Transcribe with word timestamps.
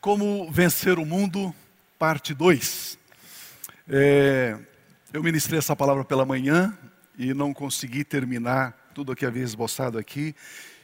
Como 0.00 0.48
vencer 0.48 0.96
o 0.96 1.04
mundo, 1.04 1.52
parte 1.98 2.32
2. 2.32 2.96
É, 3.88 4.56
eu 5.12 5.20
ministrei 5.24 5.58
essa 5.58 5.74
palavra 5.74 6.04
pela 6.04 6.24
manhã 6.24 6.72
e 7.18 7.34
não 7.34 7.52
consegui 7.52 8.04
terminar 8.04 8.90
tudo 8.94 9.10
o 9.10 9.16
que 9.16 9.26
havia 9.26 9.42
esboçado 9.42 9.98
aqui. 9.98 10.36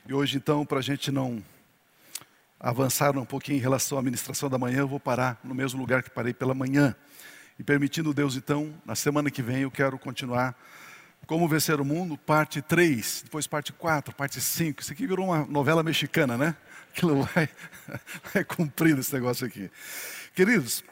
E 0.05 0.13
hoje, 0.13 0.37
então, 0.37 0.67
para 0.67 0.81
a 0.81 0.83
gente 0.83 1.13
não 1.13 1.41
avançar 2.59 3.17
um 3.17 3.25
pouquinho 3.25 3.59
em 3.59 3.61
relação 3.61 3.99
à 3.99 4.03
ministração 4.03 4.51
da 4.51 4.59
manhã, 4.59 4.81
eu 4.81 4.89
vou 4.89 4.99
parar 4.99 5.39
no 5.45 5.55
mesmo 5.55 5.79
lugar 5.79 6.03
que 6.03 6.11
parei 6.11 6.35
pela 6.35 6.53
manhã. 6.53 6.93
E 7.57 7.63
permitindo 7.63 8.13
Deus, 8.13 8.35
então, 8.35 8.75
na 8.85 8.97
semana 8.97 9.31
que 9.31 9.43
vem 9.43 9.63
eu 9.63 9.71
quero 9.71 9.97
continuar 9.97 10.61
como 11.27 11.49
Vencer 11.49 11.81
o 11.81 11.85
Mundo, 11.85 12.17
parte 12.17 12.61
3, 12.61 13.23
depois 13.25 13.47
parte 13.47 13.73
4, 13.73 14.15
parte 14.15 14.41
5. 14.41 14.83
Isso 14.83 14.93
aqui 14.93 15.07
virou 15.07 15.27
uma 15.27 15.45
novela 15.47 15.83
mexicana, 15.83 16.37
né? 16.37 16.57
Aquilo 16.93 17.23
vai, 17.23 17.49
vai 18.33 18.45
cumprindo 18.45 19.01
esse 19.01 19.13
negócio 19.13 19.47
aqui. 19.47 19.71
Queridos, 20.35 20.85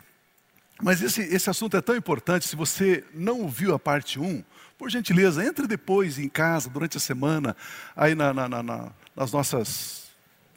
mas 0.83 1.01
esse, 1.03 1.23
esse 1.23 1.49
assunto 1.49 1.77
é 1.77 1.81
tão 1.81 1.95
importante, 1.95 2.47
se 2.47 2.57
você 2.57 3.05
não 3.15 3.49
viu 3.49 3.75
a 3.75 3.79
parte 3.79 4.19
1, 4.19 4.43
por 4.77 4.91
gentileza, 4.91 5.45
entre 5.45 5.69
depois 5.69 6.19
em 6.19 6.29
casa, 6.29 6.69
durante 6.69 6.97
a 6.97 7.01
semana, 7.01 7.57
aí 7.95 8.17
na, 8.17 8.35
na, 8.35 8.49
na, 8.49 8.93
nas, 9.15 9.31
nossas, 9.31 10.09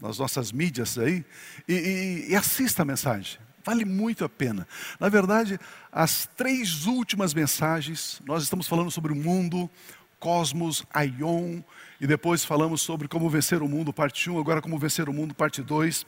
nas 0.02 0.18
nossas 0.18 0.52
mídias 0.52 0.98
aí, 0.98 1.23
e, 1.68 1.73
e, 1.73 2.32
e 2.32 2.35
assista 2.35 2.82
a 2.82 2.85
mensagem. 2.85 3.40
Vale 3.66 3.84
muito 3.84 4.24
a 4.24 4.30
pena. 4.30 4.68
Na 5.00 5.10
verdade, 5.10 5.60
as 5.92 6.30
três 6.38 6.86
últimas 6.86 7.34
mensagens, 7.34 8.22
nós 8.24 8.44
estamos 8.44 8.68
falando 8.68 8.91
sobre 8.91 9.12
o 9.12 9.16
mundo, 9.16 9.68
cosmos, 10.20 10.86
aion, 10.94 11.62
e 12.00 12.05
depois 12.05 12.46
falamos 12.46 12.82
sobre 12.82 13.08
como 13.08 13.28
vencer 13.28 13.64
o 13.64 13.68
mundo, 13.68 13.91
parte 13.91 14.30
1, 14.30 14.40
agora 14.40 14.62
como 14.62 14.78
vencer 14.78 15.10
o 15.10 15.14
mundo, 15.14 15.34
parte 15.34 15.64
2. 15.64 16.05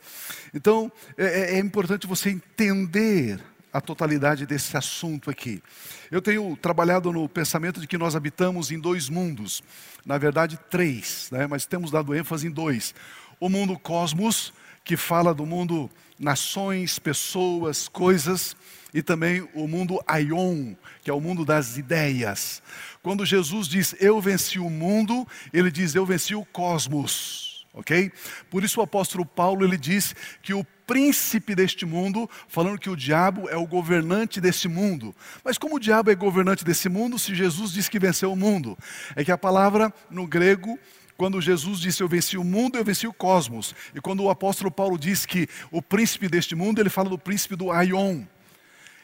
Então, 0.54 0.92
é, 1.18 1.26
é, 1.26 1.56
é 1.56 1.60
importante 1.60 2.06
você 2.06 2.30
entender 2.30 3.44
a 3.74 3.82
totalidade 3.82 4.46
desse 4.46 4.78
assunto 4.78 5.32
aqui. 5.32 5.62
Eu 6.12 6.21
tenho 6.21 6.55
trabalhado 6.58 7.12
no 7.12 7.27
pensamento 7.27 7.82
de 7.82 7.88
que 7.88 7.98
nós 7.98 8.16
habitamos 8.16 8.71
em 8.71 8.80
dois 8.80 9.10
mundos, 9.10 9.64
na 10.05 10.18
verdade 10.20 10.60
três, 10.70 11.30
né? 11.32 11.48
mas 11.48 11.66
temos 11.66 11.90
dado 11.90 12.16
ênfase 12.16 12.48
em 12.48 12.52
dois. 12.52 12.94
O 13.40 13.49
mundo 13.49 13.77
cosmos, 13.77 14.54
que 14.84 14.96
fala 14.96 15.34
do 15.34 15.46
mundo 15.46 15.90
nações, 16.20 16.99
pessoas, 16.99 17.87
coisas, 17.87 18.55
e 18.93 19.01
também 19.01 19.48
o 19.54 19.68
mundo 19.68 20.01
aion, 20.07 20.74
que 21.04 21.09
é 21.09 21.13
o 21.13 21.21
mundo 21.21 21.46
das 21.46 21.77
ideias. 21.77 22.62
Quando 23.04 23.26
Jesus 23.26 23.68
diz 23.68 23.96
eu 23.99 24.20
venci 24.20 24.59
o 24.59 24.70
mundo, 24.70 25.27
ele 25.54 25.70
diz 25.70 25.93
eu 25.93 26.05
venci 26.05 26.34
o 26.34 26.46
cosmos, 26.46 27.65
ok? 27.74 28.12
Por 28.49 28.63
isso 28.63 28.79
o 28.79 28.84
apóstolo 28.84 29.26
Paulo 29.26 29.63
ele 29.63 29.77
diz 29.77 30.15
que 30.41 30.54
o 30.54 30.65
príncipe 30.87 31.54
deste 31.54 31.85
mundo, 31.85 32.29
falando 32.48 32.79
que 32.79 32.90
o 32.90 32.96
diabo 32.96 33.49
é 33.49 33.57
o 33.57 33.68
governante 33.68 34.40
desse 34.40 34.70
mundo. 34.70 35.13
Mas 35.43 35.57
como 35.57 35.76
o 35.76 35.79
diabo 35.79 36.09
é 36.09 36.15
governante 36.15 36.63
desse 36.63 36.87
mundo, 36.87 37.20
se 37.20 37.35
Jesus 37.35 37.74
diz 37.74 37.90
que 37.90 37.99
venceu 37.99 38.31
o 38.31 38.37
mundo? 38.37 38.77
É 39.15 39.24
que 39.24 39.31
a 39.31 39.37
palavra 39.37 39.93
no 40.09 40.26
grego 40.26 40.79
quando 41.18 41.41
Jesus 41.41 41.79
disse 41.79 42.01
eu 42.01 42.07
venci 42.07 42.37
o 42.37 42.43
mundo, 42.43 42.77
eu 42.77 42.85
venci 42.85 43.07
o 43.07 43.13
cosmos. 43.13 43.76
E 43.96 43.99
quando 43.99 44.23
o 44.23 44.29
apóstolo 44.29 44.70
Paulo 44.70 44.98
diz 44.98 45.26
que 45.26 45.49
o 45.71 45.82
príncipe 45.82 46.29
deste 46.29 46.55
mundo, 46.55 46.79
ele 46.79 46.90
fala 46.90 47.09
do 47.09 47.18
príncipe 47.18 47.55
do 47.55 47.71
Aion. 47.71 48.24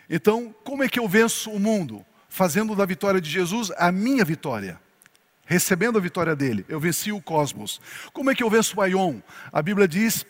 Então, 0.10 0.54
como 0.64 0.84
é 0.84 0.88
que 0.88 1.00
eu 1.00 1.08
venço 1.08 1.50
o 1.50 1.60
mundo? 1.60 2.06
Fazendo 2.30 2.76
da 2.76 2.86
vitória 2.86 3.20
de 3.20 3.30
Jesus 3.30 3.72
a 3.78 3.92
minha 3.92 4.24
vitória. 4.24 4.80
Recebendo 5.46 5.98
a 5.98 6.02
vitória 6.02 6.36
dele, 6.36 6.64
eu 6.70 6.80
venci 6.80 7.12
o 7.12 7.22
cosmos. 7.22 7.82
Como 8.14 8.32
é 8.32 8.36
que 8.36 8.44
eu 8.44 8.50
venço 8.50 8.78
o 8.78 8.82
Aion? 8.82 9.20
A 9.52 9.62
Bíblia 9.62 9.88
diz 9.88 10.26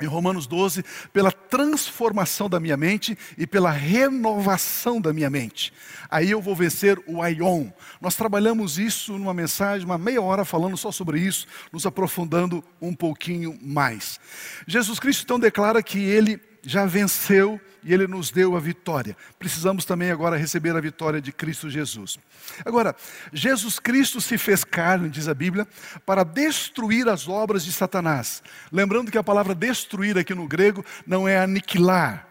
em 0.00 0.06
Romanos 0.06 0.46
12, 0.46 0.84
pela 1.12 1.30
transformação 1.32 2.48
da 2.48 2.60
minha 2.60 2.76
mente 2.76 3.16
e 3.36 3.46
pela 3.46 3.70
renovação 3.70 5.00
da 5.00 5.12
minha 5.12 5.30
mente. 5.30 5.72
Aí 6.10 6.30
eu 6.30 6.40
vou 6.40 6.56
vencer 6.56 6.98
o 7.06 7.22
Aion. 7.22 7.68
Nós 8.00 8.16
trabalhamos 8.16 8.78
isso 8.78 9.16
numa 9.16 9.34
mensagem, 9.34 9.86
uma 9.86 9.98
meia 9.98 10.20
hora 10.20 10.44
falando 10.44 10.76
só 10.76 10.90
sobre 10.90 11.20
isso, 11.20 11.46
nos 11.72 11.86
aprofundando 11.86 12.64
um 12.80 12.94
pouquinho 12.94 13.58
mais. 13.62 14.18
Jesus 14.66 14.98
Cristo 14.98 15.22
então 15.22 15.38
declara 15.38 15.82
que 15.82 15.98
ele 15.98 16.49
já 16.62 16.84
venceu 16.84 17.60
e 17.82 17.92
ele 17.92 18.06
nos 18.06 18.30
deu 18.30 18.56
a 18.56 18.60
vitória. 18.60 19.16
Precisamos 19.38 19.84
também 19.84 20.10
agora 20.10 20.36
receber 20.36 20.76
a 20.76 20.80
vitória 20.80 21.20
de 21.20 21.32
Cristo 21.32 21.70
Jesus. 21.70 22.18
Agora, 22.64 22.94
Jesus 23.32 23.78
Cristo 23.78 24.20
se 24.20 24.36
fez 24.36 24.64
carne, 24.64 25.08
diz 25.08 25.28
a 25.28 25.34
Bíblia, 25.34 25.66
para 26.04 26.24
destruir 26.24 27.08
as 27.08 27.28
obras 27.28 27.64
de 27.64 27.72
Satanás. 27.72 28.42
Lembrando 28.70 29.10
que 29.10 29.18
a 29.18 29.24
palavra 29.24 29.54
destruir 29.54 30.18
aqui 30.18 30.34
no 30.34 30.46
grego 30.46 30.84
não 31.06 31.26
é 31.26 31.38
aniquilar. 31.38 32.26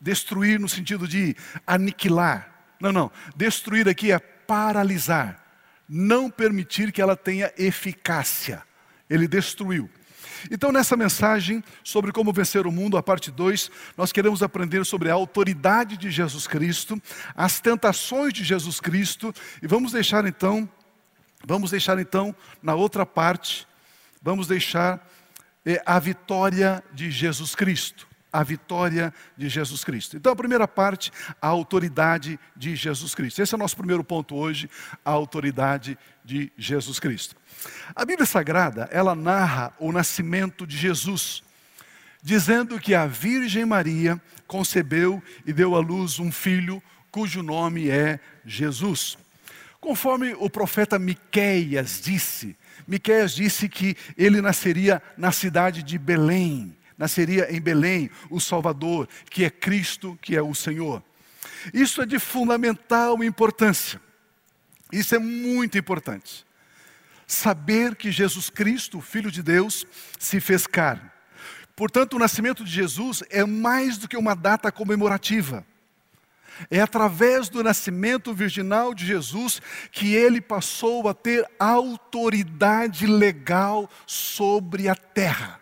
Destruir 0.00 0.58
no 0.58 0.68
sentido 0.68 1.06
de 1.06 1.36
aniquilar. 1.66 2.52
Não, 2.80 2.92
não. 2.92 3.10
Destruir 3.36 3.88
aqui 3.88 4.12
é 4.12 4.18
paralisar. 4.18 5.40
Não 5.88 6.28
permitir 6.28 6.90
que 6.90 7.00
ela 7.00 7.16
tenha 7.16 7.52
eficácia. 7.56 8.62
Ele 9.08 9.28
destruiu. 9.28 9.88
Então, 10.50 10.72
nessa 10.72 10.96
mensagem 10.96 11.62
sobre 11.82 12.12
como 12.12 12.32
vencer 12.32 12.66
o 12.66 12.72
mundo, 12.72 12.96
a 12.96 13.02
parte 13.02 13.30
2, 13.30 13.70
nós 13.96 14.12
queremos 14.12 14.42
aprender 14.42 14.84
sobre 14.84 15.10
a 15.10 15.14
autoridade 15.14 15.96
de 15.96 16.10
Jesus 16.10 16.46
Cristo, 16.46 17.00
as 17.34 17.60
tentações 17.60 18.32
de 18.32 18.44
Jesus 18.44 18.80
Cristo, 18.80 19.32
e 19.62 19.66
vamos 19.66 19.92
deixar 19.92 20.26
então, 20.26 20.68
vamos 21.44 21.70
deixar 21.70 21.98
então 21.98 22.34
na 22.62 22.74
outra 22.74 23.06
parte, 23.06 23.66
vamos 24.22 24.46
deixar 24.46 25.08
é, 25.64 25.82
a 25.86 25.98
vitória 25.98 26.82
de 26.92 27.10
Jesus 27.10 27.54
Cristo 27.54 28.11
a 28.32 28.42
vitória 28.42 29.12
de 29.36 29.48
Jesus 29.48 29.84
Cristo. 29.84 30.16
Então, 30.16 30.32
a 30.32 30.36
primeira 30.36 30.66
parte, 30.66 31.12
a 31.40 31.48
autoridade 31.48 32.40
de 32.56 32.74
Jesus 32.74 33.14
Cristo. 33.14 33.42
Esse 33.42 33.54
é 33.54 33.56
o 33.56 33.58
nosso 33.58 33.76
primeiro 33.76 34.02
ponto 34.02 34.34
hoje, 34.34 34.70
a 35.04 35.10
autoridade 35.10 35.98
de 36.24 36.50
Jesus 36.56 36.98
Cristo. 36.98 37.36
A 37.94 38.04
Bíblia 38.04 38.26
Sagrada, 38.26 38.88
ela 38.90 39.14
narra 39.14 39.74
o 39.78 39.92
nascimento 39.92 40.66
de 40.66 40.76
Jesus, 40.76 41.42
dizendo 42.22 42.80
que 42.80 42.94
a 42.94 43.06
Virgem 43.06 43.66
Maria 43.66 44.20
concebeu 44.46 45.22
e 45.44 45.52
deu 45.52 45.74
à 45.74 45.80
luz 45.80 46.18
um 46.18 46.32
filho 46.32 46.82
cujo 47.10 47.42
nome 47.42 47.90
é 47.90 48.18
Jesus. 48.46 49.18
Conforme 49.78 50.34
o 50.38 50.48
profeta 50.48 50.98
Miqueias 50.98 52.00
disse, 52.02 52.56
Miqueias 52.86 53.34
disse 53.34 53.68
que 53.68 53.96
ele 54.16 54.40
nasceria 54.40 55.02
na 55.18 55.32
cidade 55.32 55.82
de 55.82 55.98
Belém 55.98 56.74
nasceria 57.02 57.50
em 57.50 57.60
Belém 57.60 58.08
o 58.30 58.38
Salvador, 58.38 59.08
que 59.28 59.44
é 59.44 59.50
Cristo, 59.50 60.16
que 60.22 60.36
é 60.36 60.40
o 60.40 60.54
Senhor. 60.54 61.02
Isso 61.74 62.00
é 62.00 62.06
de 62.06 62.16
fundamental 62.20 63.24
importância. 63.24 64.00
Isso 64.92 65.12
é 65.12 65.18
muito 65.18 65.76
importante. 65.76 66.46
Saber 67.26 67.96
que 67.96 68.12
Jesus 68.12 68.48
Cristo, 68.48 69.00
Filho 69.00 69.32
de 69.32 69.42
Deus, 69.42 69.84
se 70.16 70.38
fez 70.38 70.64
carne. 70.64 71.10
Portanto, 71.74 72.14
o 72.14 72.20
nascimento 72.20 72.62
de 72.62 72.70
Jesus 72.70 73.24
é 73.30 73.44
mais 73.44 73.98
do 73.98 74.06
que 74.06 74.16
uma 74.16 74.36
data 74.36 74.70
comemorativa. 74.70 75.66
É 76.70 76.80
através 76.80 77.48
do 77.48 77.64
nascimento 77.64 78.32
virginal 78.32 78.94
de 78.94 79.04
Jesus 79.04 79.60
que 79.90 80.14
ele 80.14 80.40
passou 80.40 81.08
a 81.08 81.14
ter 81.14 81.50
autoridade 81.58 83.08
legal 83.08 83.90
sobre 84.06 84.88
a 84.88 84.94
terra. 84.94 85.61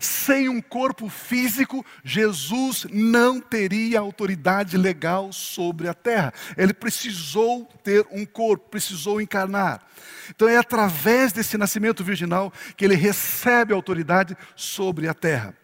Sem 0.00 0.48
um 0.48 0.60
corpo 0.60 1.08
físico, 1.08 1.84
Jesus 2.04 2.86
não 2.90 3.40
teria 3.40 4.00
autoridade 4.00 4.76
legal 4.76 5.32
sobre 5.32 5.88
a 5.88 5.94
terra. 5.94 6.32
Ele 6.56 6.72
precisou 6.72 7.64
ter 7.82 8.06
um 8.10 8.24
corpo, 8.24 8.70
precisou 8.70 9.20
encarnar. 9.20 9.82
Então 10.30 10.48
é 10.48 10.56
através 10.56 11.32
desse 11.32 11.56
nascimento 11.56 12.04
virginal 12.04 12.52
que 12.76 12.84
ele 12.84 12.94
recebe 12.94 13.72
autoridade 13.72 14.36
sobre 14.54 15.08
a 15.08 15.14
terra. 15.14 15.54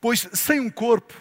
Pois 0.00 0.28
sem 0.32 0.60
um 0.60 0.70
corpo, 0.70 1.14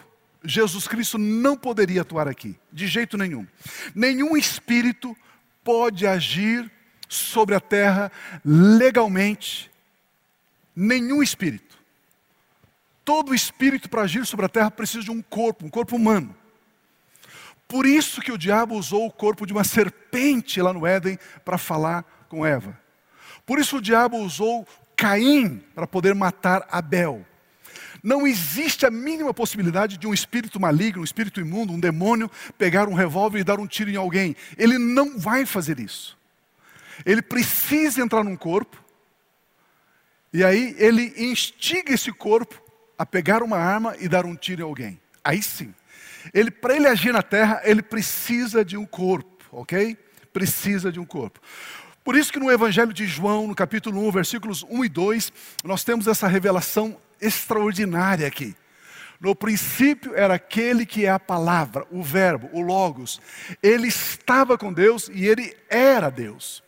Jesus 0.44 0.88
Cristo 0.88 1.18
não 1.18 1.58
poderia 1.58 2.02
atuar 2.02 2.28
aqui, 2.28 2.56
de 2.72 2.88
jeito 2.88 3.18
nenhum. 3.18 3.48
Nenhum 3.94 4.38
espírito 4.38 5.16
pode 5.64 6.06
agir 6.06 6.70
sobre 7.08 7.56
a 7.56 7.60
terra 7.60 8.12
legalmente. 8.44 9.72
Nenhum 10.76 11.24
espírito. 11.24 11.65
Todo 13.06 13.36
espírito 13.36 13.88
para 13.88 14.02
agir 14.02 14.26
sobre 14.26 14.48
a 14.48 14.50
terra 14.50 14.72
precisa 14.72 15.04
de 15.04 15.12
um 15.12 15.22
corpo, 15.22 15.64
um 15.64 15.70
corpo 15.70 15.96
humano. 15.96 16.36
Por 17.68 17.86
isso 17.86 18.20
que 18.20 18.32
o 18.32 18.38
diabo 18.38 18.76
usou 18.76 19.06
o 19.06 19.12
corpo 19.12 19.46
de 19.46 19.54
uma 19.54 19.64
serpente 19.64 20.60
lá 20.60 20.74
no 20.74 20.86
Éden 20.86 21.20
para 21.44 21.58
falar 21.58 22.04
com 22.28 22.44
Eva. 22.44 22.78
Por 23.46 23.60
isso 23.60 23.78
o 23.78 23.82
diabo 23.82 24.18
usou 24.18 24.68
Caim 24.96 25.64
para 25.76 25.86
poder 25.86 26.16
matar 26.16 26.68
Abel. 26.72 27.24
Não 28.02 28.26
existe 28.26 28.86
a 28.86 28.92
mínima 28.92 29.34
possibilidade 29.34 29.98
de 29.98 30.08
um 30.08 30.14
espírito 30.14 30.60
maligno, 30.60 31.02
um 31.02 31.06
espírito 31.06 31.40
imundo, 31.40 31.74
um 31.74 31.80
demônio, 31.80 32.30
pegar 32.58 32.88
um 32.88 32.94
revólver 32.94 33.40
e 33.40 33.44
dar 33.44 33.60
um 33.60 33.68
tiro 33.68 33.90
em 33.90 33.96
alguém. 33.96 34.36
Ele 34.58 34.78
não 34.78 35.18
vai 35.18 35.46
fazer 35.46 35.80
isso. 35.80 36.18
Ele 37.06 37.22
precisa 37.22 38.02
entrar 38.02 38.24
num 38.24 38.36
corpo, 38.36 38.84
e 40.32 40.44
aí 40.44 40.76
ele 40.78 41.14
instiga 41.18 41.94
esse 41.94 42.12
corpo 42.12 42.65
a 42.98 43.06
pegar 43.06 43.44
uma 43.44 43.58
arma 43.58 43.96
e 44.00 44.08
dar 44.08 44.26
um 44.26 44.36
tiro 44.36 44.62
em 44.62 44.64
alguém. 44.66 45.00
Aí 45.24 45.42
sim. 45.42 45.74
Ele, 46.34 46.50
para 46.50 46.76
ele 46.76 46.88
agir 46.88 47.12
na 47.12 47.22
terra, 47.22 47.62
ele 47.64 47.82
precisa 47.82 48.64
de 48.64 48.78
um 48.78 48.86
corpo, 48.86 49.44
ok? 49.52 49.98
Precisa 50.34 50.92
de 50.92 51.00
um 51.00 51.06
corpo. 51.06 51.40
Por 52.04 52.16
isso 52.16 52.32
que 52.32 52.40
no 52.40 52.52
Evangelho 52.52 52.94
de 52.94 53.08
João, 53.08 53.48
no 53.48 53.56
capítulo 53.56 54.08
1, 54.08 54.12
versículos 54.12 54.64
1 54.70 54.86
e 54.86 54.90
2, 54.90 55.34
nós 55.64 55.84
temos 55.84 56.08
essa 56.08 56.28
revelação 56.28 56.98
extraordinária 57.20 58.28
aqui. 58.28 58.56
No 59.20 59.36
princípio 59.36 60.14
era 60.16 60.36
aquele 60.36 60.86
que 60.86 61.06
é 61.06 61.10
a 61.10 61.20
palavra, 61.20 61.86
o 61.90 62.04
verbo, 62.04 62.50
o 62.54 62.62
logos. 62.62 63.20
Ele 63.64 63.88
estava 63.88 64.58
com 64.58 64.72
Deus 64.72 65.10
e 65.12 65.26
ele 65.26 65.56
era 65.70 66.10
Deus. 66.10 66.64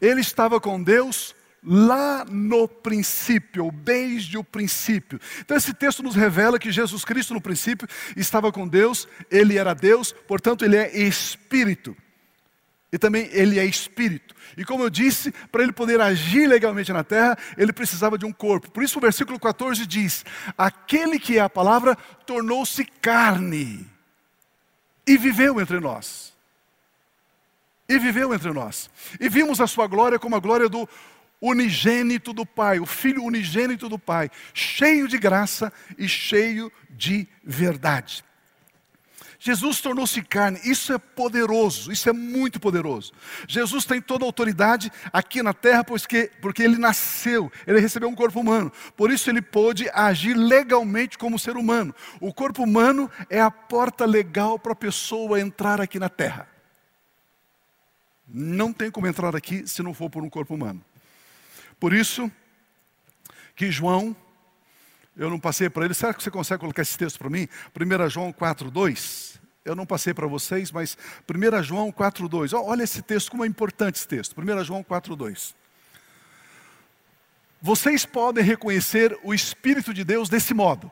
Ele 0.00 0.20
estava 0.20 0.60
com 0.60 0.82
Deus 0.82 1.34
lá 1.66 2.24
no 2.24 2.68
princípio, 2.68 3.64
ou 3.64 3.72
desde 3.72 4.38
o 4.38 4.44
princípio. 4.44 5.20
Então 5.40 5.56
esse 5.56 5.74
texto 5.74 6.02
nos 6.02 6.14
revela 6.14 6.58
que 6.58 6.70
Jesus 6.70 7.04
Cristo 7.04 7.34
no 7.34 7.40
princípio 7.40 7.88
estava 8.16 8.52
com 8.52 8.68
Deus, 8.68 9.08
ele 9.28 9.58
era 9.58 9.74
Deus, 9.74 10.12
portanto 10.12 10.64
ele 10.64 10.76
é 10.76 10.96
espírito. 10.96 11.96
E 12.92 12.98
também 12.98 13.28
ele 13.32 13.58
é 13.58 13.64
espírito. 13.64 14.34
E 14.56 14.64
como 14.64 14.84
eu 14.84 14.88
disse, 14.88 15.32
para 15.50 15.64
ele 15.64 15.72
poder 15.72 16.00
agir 16.00 16.46
legalmente 16.46 16.92
na 16.92 17.02
terra, 17.02 17.36
ele 17.58 17.72
precisava 17.72 18.16
de 18.16 18.24
um 18.24 18.32
corpo. 18.32 18.70
Por 18.70 18.82
isso 18.82 18.98
o 18.98 19.02
versículo 19.02 19.40
14 19.40 19.84
diz: 19.84 20.24
Aquele 20.56 21.18
que 21.18 21.36
é 21.36 21.40
a 21.40 21.50
palavra 21.50 21.96
tornou-se 22.24 22.84
carne 22.84 23.86
e 25.06 25.18
viveu 25.18 25.60
entre 25.60 25.80
nós. 25.80 26.32
E 27.88 27.98
viveu 27.98 28.32
entre 28.32 28.52
nós. 28.52 28.88
E 29.20 29.28
vimos 29.28 29.60
a 29.60 29.66
sua 29.66 29.86
glória 29.86 30.18
como 30.18 30.36
a 30.36 30.40
glória 30.40 30.68
do 30.68 30.88
unigênito 31.40 32.32
do 32.32 32.46
Pai, 32.46 32.78
o 32.80 32.86
Filho 32.86 33.22
unigênito 33.22 33.88
do 33.88 33.98
Pai, 33.98 34.30
cheio 34.54 35.06
de 35.06 35.18
graça 35.18 35.72
e 35.98 36.08
cheio 36.08 36.72
de 36.90 37.28
verdade. 37.44 38.24
Jesus 39.38 39.80
tornou-se 39.80 40.20
carne, 40.22 40.58
isso 40.64 40.92
é 40.92 40.98
poderoso, 40.98 41.92
isso 41.92 42.08
é 42.08 42.12
muito 42.12 42.58
poderoso. 42.58 43.12
Jesus 43.46 43.84
tem 43.84 44.00
toda 44.00 44.24
a 44.24 44.26
autoridade 44.26 44.90
aqui 45.12 45.42
na 45.42 45.52
terra, 45.52 45.84
porque, 45.84 46.30
porque 46.40 46.62
ele 46.62 46.78
nasceu, 46.78 47.52
ele 47.66 47.78
recebeu 47.78 48.08
um 48.08 48.14
corpo 48.14 48.40
humano, 48.40 48.72
por 48.96 49.10
isso 49.10 49.30
ele 49.30 49.42
pôde 49.42 49.88
agir 49.90 50.34
legalmente 50.34 51.18
como 51.18 51.38
ser 51.38 51.56
humano. 51.56 51.94
O 52.20 52.32
corpo 52.32 52.62
humano 52.62 53.10
é 53.28 53.40
a 53.40 53.50
porta 53.50 54.04
legal 54.04 54.58
para 54.58 54.72
a 54.72 54.76
pessoa 54.76 55.40
entrar 55.40 55.80
aqui 55.80 55.98
na 55.98 56.08
terra. 56.08 56.48
Não 58.26 58.72
tem 58.72 58.90
como 58.90 59.06
entrar 59.06 59.36
aqui 59.36 59.64
se 59.68 59.82
não 59.82 59.94
for 59.94 60.10
por 60.10 60.24
um 60.24 60.30
corpo 60.30 60.54
humano. 60.54 60.84
Por 61.78 61.92
isso 61.92 62.30
que 63.54 63.70
João, 63.70 64.14
eu 65.16 65.30
não 65.30 65.38
passei 65.38 65.68
para 65.70 65.84
ele, 65.84 65.94
será 65.94 66.12
que 66.12 66.22
você 66.22 66.30
consegue 66.30 66.60
colocar 66.60 66.82
esse 66.82 66.96
texto 66.96 67.18
para 67.18 67.30
mim? 67.30 67.48
1 67.74 68.08
João 68.08 68.32
4, 68.32 68.70
2. 68.70 69.40
Eu 69.64 69.74
não 69.74 69.84
passei 69.84 70.14
para 70.14 70.26
vocês, 70.26 70.70
mas 70.70 70.96
1 71.28 71.62
João 71.62 71.90
4, 71.90 72.28
2. 72.28 72.52
Olha 72.52 72.82
esse 72.82 73.02
texto, 73.02 73.30
como 73.30 73.44
é 73.44 73.48
importante 73.48 73.96
esse 73.96 74.08
texto. 74.08 74.34
1 74.40 74.64
João 74.64 74.82
4, 74.82 75.16
2. 75.16 75.54
Vocês 77.60 78.06
podem 78.06 78.44
reconhecer 78.44 79.18
o 79.24 79.34
Espírito 79.34 79.92
de 79.92 80.04
Deus 80.04 80.28
desse 80.28 80.54
modo. 80.54 80.90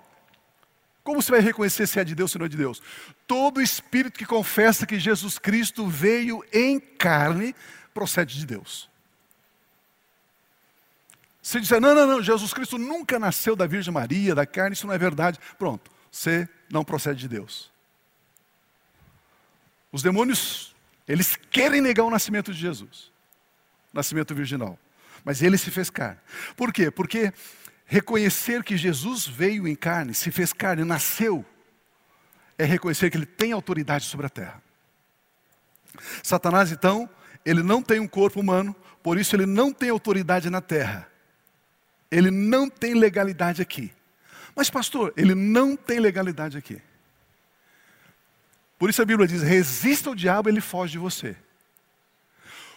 Como 1.05 1.21
você 1.21 1.31
vai 1.31 1.41
reconhecer 1.41 1.87
se 1.87 2.01
é 2.01 2.05
de 2.05 2.15
Deus 2.15 2.35
ou 2.35 2.39
não 2.41 2.47
é 2.47 2.49
de 2.49 2.57
Deus? 2.57 2.83
Todo 3.27 3.61
espírito 3.61 4.19
que 4.19 4.25
confessa 4.25 4.87
que 4.87 4.99
Jesus 4.99 5.39
Cristo 5.39 5.87
veio 5.87 6.43
em 6.51 6.81
carne 6.81 7.55
procede 7.93 8.39
de 8.39 8.47
Deus. 8.47 8.89
Se 11.45 11.61
disser, 11.61 11.79
não, 11.79 11.95
não, 11.95 12.07
não, 12.07 12.23
Jesus 12.23 12.55
Cristo 12.55 12.79
nunca 12.79 13.19
nasceu 13.19 13.55
da 13.55 13.67
Virgem 13.67 13.93
Maria, 13.93 14.35
da 14.35 14.47
carne, 14.47 14.73
isso 14.73 14.87
não 14.87 14.95
é 14.95 14.99
verdade. 14.99 15.39
Pronto, 15.59 15.91
você 16.11 16.49
não 16.73 16.83
procede 16.83 17.21
de 17.21 17.29
Deus. 17.29 17.71
Os 19.93 20.03
demônios, 20.03 20.75
eles 21.07 21.37
querem 21.37 21.83
negar 21.83 22.05
o 22.05 22.11
nascimento 22.11 22.51
de 22.51 22.59
Jesus, 22.59 23.13
nascimento 23.93 24.35
virginal. 24.35 24.79
Mas 25.23 25.43
ele 25.43 25.59
se 25.59 25.71
fez 25.71 25.91
carne. 25.91 26.19
Por 26.57 26.73
quê? 26.73 26.91
Porque 26.91 27.31
reconhecer 27.85 28.65
que 28.65 28.75
Jesus 28.75 29.27
veio 29.27 29.69
em 29.69 29.77
carne, 29.77 30.15
se 30.15 30.31
fez 30.31 30.51
carne, 30.51 30.83
nasceu, 30.83 31.45
é 32.57 32.65
reconhecer 32.65 33.11
que 33.11 33.19
ele 33.19 33.27
tem 33.27 33.53
autoridade 33.53 34.07
sobre 34.07 34.25
a 34.25 34.31
terra. 34.31 34.63
Satanás, 36.23 36.73
então, 36.73 37.07
ele 37.45 37.63
não 37.63 37.83
tem 37.83 38.01
um 38.01 38.09
corpo 38.09 38.41
humano, 38.41 38.75
por 39.03 39.19
isso 39.19 39.37
ele 39.37 39.45
não 39.45 39.75
tem 39.75 39.91
autoridade 39.91 40.49
na 40.49 40.63
terra. 40.63 41.13
Ele 42.15 42.31
não 42.31 42.71
tem 42.71 42.95
legalidade 42.95 43.61
aqui. 43.61 43.93
Mas, 44.55 44.71
pastor, 44.71 45.13
ele 45.17 45.35
não 45.35 45.77
tem 45.77 45.99
legalidade 45.99 46.57
aqui. 46.57 46.81
Por 48.79 48.89
isso 48.89 49.03
a 49.03 49.05
Bíblia 49.05 49.27
diz: 49.27 49.43
resista 49.43 50.11
ao 50.11 50.15
diabo, 50.15 50.49
ele 50.49 50.61
foge 50.61 50.93
de 50.93 50.99
você. 50.99 51.37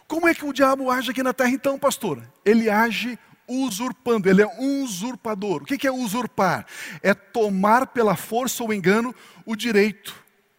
Como 0.07 0.27
é 0.27 0.33
que 0.33 0.43
o 0.43 0.51
diabo 0.51 0.89
age 0.89 1.11
aqui 1.11 1.21
na 1.21 1.33
terra, 1.33 1.51
então, 1.51 1.77
pastor? 1.77 2.23
Ele 2.43 2.67
age 2.67 3.19
usurpando, 3.47 4.27
ele 4.27 4.41
é 4.41 4.47
um 4.47 4.83
usurpador. 4.83 5.61
O 5.61 5.65
que 5.65 5.85
é 5.85 5.91
usurpar? 5.91 6.65
É 7.03 7.13
tomar 7.13 7.85
pela 7.85 8.15
força 8.15 8.63
ou 8.63 8.73
engano 8.73 9.13
o 9.45 9.55
direito 9.55 10.15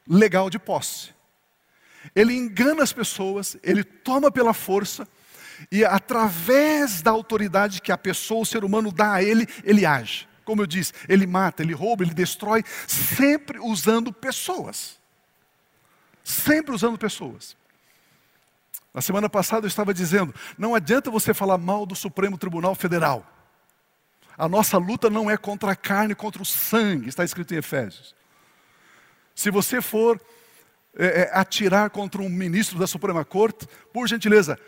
legal 0.06 0.48
de 0.48 0.58
posse. 0.58 1.10
Ele 2.14 2.32
engana 2.32 2.84
as 2.84 2.92
pessoas, 2.92 3.56
ele 3.60 3.82
toma 3.82 4.30
pela 4.30 4.54
força 4.54 5.08
e 5.70 5.84
através 5.84 7.02
da 7.02 7.10
autoridade 7.10 7.82
que 7.82 7.92
a 7.92 7.98
pessoa, 7.98 8.42
o 8.42 8.46
ser 8.46 8.64
humano 8.64 8.92
dá 8.92 9.14
a 9.14 9.22
ele, 9.22 9.46
ele 9.64 9.84
age. 9.84 10.28
Como 10.44 10.62
eu 10.62 10.66
disse, 10.66 10.92
ele 11.08 11.26
mata, 11.26 11.62
ele 11.62 11.74
rouba, 11.74 12.02
ele 12.02 12.14
destrói, 12.14 12.64
sempre 12.86 13.58
usando 13.58 14.12
pessoas. 14.12 14.98
Sempre 16.24 16.74
usando 16.74 16.98
pessoas. 16.98 17.56
Na 18.94 19.02
semana 19.02 19.28
passada 19.28 19.66
eu 19.66 19.68
estava 19.68 19.92
dizendo: 19.92 20.34
não 20.56 20.74
adianta 20.74 21.10
você 21.10 21.34
falar 21.34 21.58
mal 21.58 21.84
do 21.84 21.94
Supremo 21.94 22.38
Tribunal 22.38 22.74
Federal. 22.74 23.26
A 24.36 24.48
nossa 24.48 24.78
luta 24.78 25.10
não 25.10 25.30
é 25.30 25.36
contra 25.36 25.72
a 25.72 25.76
carne, 25.76 26.14
contra 26.14 26.40
o 26.40 26.46
sangue, 26.46 27.08
está 27.08 27.24
escrito 27.24 27.52
em 27.52 27.58
Efésios. 27.58 28.14
Se 29.34 29.50
você 29.50 29.82
for 29.82 30.20
é, 30.96 31.22
é, 31.22 31.30
atirar 31.32 31.90
contra 31.90 32.20
um 32.20 32.28
ministro 32.28 32.78
da 32.78 32.86
Suprema 32.86 33.24
Corte, 33.24 33.68
por 33.92 34.08
gentileza, 34.08 34.58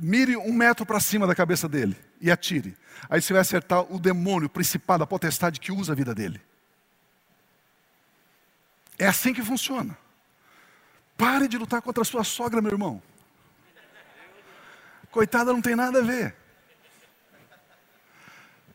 mire 0.00 0.36
um 0.36 0.52
metro 0.52 0.86
para 0.86 1.00
cima 1.00 1.26
da 1.26 1.34
cabeça 1.34 1.68
dele 1.68 1.96
e 2.20 2.30
atire. 2.30 2.76
Aí 3.08 3.20
você 3.20 3.32
vai 3.32 3.42
acertar 3.42 3.82
o 3.92 3.98
demônio, 3.98 4.46
o 4.46 4.50
principado, 4.50 5.04
a 5.04 5.06
potestade 5.06 5.60
que 5.60 5.72
usa 5.72 5.92
a 5.92 5.96
vida 5.96 6.14
dele. 6.14 6.40
É 8.98 9.06
assim 9.06 9.32
que 9.32 9.42
funciona. 9.42 9.96
Pare 11.16 11.48
de 11.48 11.58
lutar 11.58 11.82
contra 11.82 12.02
a 12.02 12.04
sua 12.04 12.24
sogra, 12.24 12.62
meu 12.62 12.72
irmão. 12.72 13.02
Coitada, 15.10 15.52
não 15.52 15.60
tem 15.60 15.74
nada 15.74 15.98
a 15.98 16.02
ver. 16.02 16.36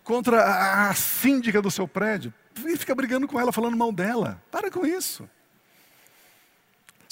Contra 0.04 0.44
a, 0.44 0.90
a 0.90 0.94
síndica 0.94 1.62
do 1.62 1.72
seu 1.72 1.88
prédio. 1.88 2.34
E 2.64 2.78
fica 2.78 2.94
brigando 2.94 3.28
com 3.28 3.40
ela, 3.40 3.52
falando 3.52 3.78
mal 3.78 3.92
dela. 3.92 4.42
Para 4.52 4.70
com 4.70 4.86
isso. 4.86 5.28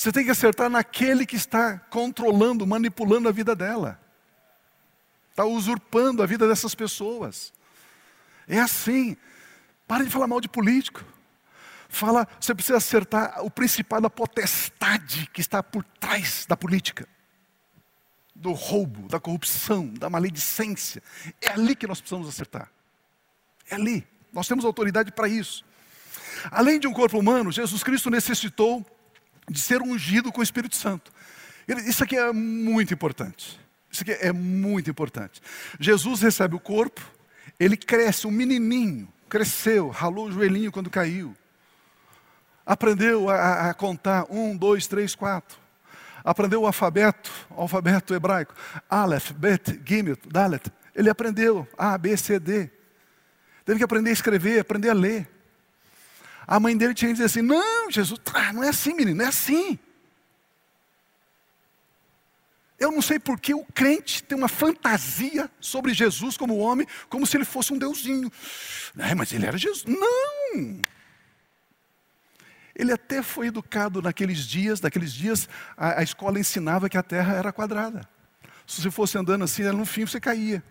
Você 0.04 0.12
tem 0.12 0.26
que 0.26 0.32
acertar 0.32 0.70
naquele 0.70 1.26
que 1.26 1.38
está 1.38 1.78
controlando, 1.90 2.68
manipulando 2.68 3.30
a 3.30 3.32
vida 3.32 3.56
dela. 3.56 3.98
Está 5.30 5.46
usurpando 5.46 6.22
a 6.22 6.26
vida 6.26 6.46
dessas 6.46 6.76
pessoas. 6.76 7.54
É 8.46 8.60
assim. 8.60 9.16
Pare 9.88 10.04
de 10.04 10.10
falar 10.10 10.28
mal 10.28 10.42
de 10.42 10.50
político. 10.50 11.06
Fala, 11.88 12.28
você 12.38 12.54
precisa 12.54 12.80
acertar 12.80 13.46
o 13.46 13.50
principal 13.50 14.02
da 14.02 14.10
potestade 14.10 15.30
que 15.32 15.40
está 15.40 15.64
por 15.64 15.86
trás 16.02 16.46
da 16.50 16.58
política. 16.58 17.08
Do 18.36 18.52
roubo, 18.52 19.08
da 19.08 19.22
corrupção, 19.22 19.88
da 19.88 20.10
maledicência. 20.10 21.02
É 21.40 21.52
ali 21.52 21.78
que 21.78 21.88
nós 21.88 22.02
precisamos 22.02 22.28
acertar. 22.28 22.70
É 23.70 23.76
ali. 23.76 24.06
Nós 24.34 24.50
temos 24.50 24.66
autoridade 24.66 25.14
para 25.14 25.30
isso. 25.30 25.64
Além 26.52 26.78
de 26.78 26.88
um 26.88 26.94
corpo 26.94 27.18
humano, 27.18 27.54
Jesus 27.54 27.84
Cristo 27.84 28.10
necessitou 28.10 28.86
de 29.50 29.60
ser 29.60 29.82
ungido 29.82 30.32
com 30.32 30.42
o 30.42 30.44
Espírito 30.44 30.76
Santo. 30.76 31.12
Isso 31.86 32.04
aqui 32.04 32.18
é 32.18 32.32
muito 32.32 32.94
importante. 32.94 33.60
Isso 33.92 34.04
aqui 34.04 34.12
é 34.12 34.32
muito 34.32 34.90
importante. 34.90 35.42
Jesus 35.80 36.22
recebe 36.22 36.56
o 36.56 36.60
corpo, 36.60 37.02
ele 37.60 37.78
cresce, 37.78 38.26
um 38.26 38.32
menininho, 38.32 39.08
cresceu, 39.30 39.90
ralou 39.90 40.28
o 40.28 40.32
joelhinho 40.32 40.72
quando 40.72 40.90
caiu. 40.90 41.36
Aprendeu 42.66 43.30
a, 43.30 43.70
a 43.70 43.74
contar 43.74 44.26
um, 44.30 44.56
dois, 44.56 44.88
três, 44.88 45.14
quatro. 45.14 45.58
Aprendeu 46.24 46.62
o 46.62 46.66
alfabeto, 46.66 47.30
o 47.50 47.62
alfabeto 47.62 48.14
hebraico. 48.14 48.56
Aleph, 48.90 49.32
Bet, 49.32 49.82
Gimel, 49.86 50.18
Dalet. 50.26 50.72
Ele 50.96 51.10
aprendeu 51.10 51.68
A, 51.78 51.98
B, 51.98 52.16
C, 52.16 52.40
D. 52.40 52.70
Teve 53.66 53.80
que 53.80 53.84
aprender 53.84 54.10
a 54.10 54.14
escrever, 54.14 54.60
aprender 54.60 54.90
a 54.90 54.94
ler. 54.94 55.30
A 56.46 56.60
mãe 56.60 56.76
dele 56.76 56.94
tinha 56.94 57.10
que 57.10 57.14
dizer 57.14 57.26
assim: 57.26 57.42
Não, 57.42 57.90
Jesus, 57.90 58.20
tá, 58.24 58.52
não 58.54 58.64
é 58.64 58.70
assim, 58.70 58.94
menino, 58.94 59.18
não 59.18 59.26
é 59.26 59.30
assim. 59.30 59.80
Eu 62.80 62.92
não 62.92 63.02
sei 63.02 63.18
por 63.18 63.40
que 63.40 63.54
o 63.54 63.64
crente 63.64 64.22
tem 64.24 64.38
uma 64.38 64.50
fantasia 64.50 65.50
sobre 65.60 65.94
Jesus 65.94 66.36
como 66.36 66.58
homem, 66.58 66.86
como 67.08 67.26
se 67.26 67.38
ele 67.38 67.46
fosse 67.46 67.72
um 67.72 67.78
deusinho. 67.78 68.30
É, 68.98 69.16
mas 69.16 69.32
ele 69.32 69.46
era 69.46 69.58
Jesus. 69.58 69.86
Não! 69.86 70.82
Ele 72.76 72.92
até 72.92 73.22
foi 73.22 73.48
educado 73.48 74.02
naqueles 74.02 74.40
dias, 74.40 74.82
naqueles 74.82 75.14
dias 75.14 75.48
a, 75.78 76.00
a 76.00 76.04
escola 76.04 76.40
ensinava 76.40 76.90
que 76.90 76.98
a 76.98 77.04
terra 77.04 77.36
era 77.36 77.54
quadrada. 77.54 78.08
Se 78.68 78.82
você 78.82 78.92
fosse 78.92 79.18
andando 79.18 79.44
assim, 79.44 79.64
no 79.64 79.86
fim 79.86 80.06
você 80.06 80.20
caía. 80.20 80.64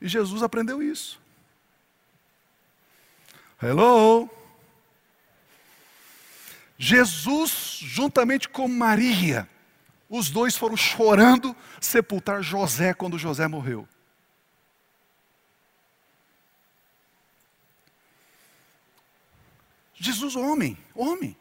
E 0.00 0.08
Jesus 0.08 0.42
aprendeu 0.42 0.82
isso. 0.82 1.20
Hello? 3.62 4.30
Jesus, 6.78 7.80
juntamente 7.82 8.48
com 8.48 8.68
Maria, 8.68 9.48
os 10.08 10.30
dois 10.30 10.56
foram 10.56 10.76
chorando 10.76 11.54
sepultar 11.80 12.42
José 12.42 12.94
quando 12.94 13.18
José 13.18 13.48
morreu. 13.48 13.86
Jesus, 19.94 20.36
homem, 20.36 20.78
homem, 20.94 21.36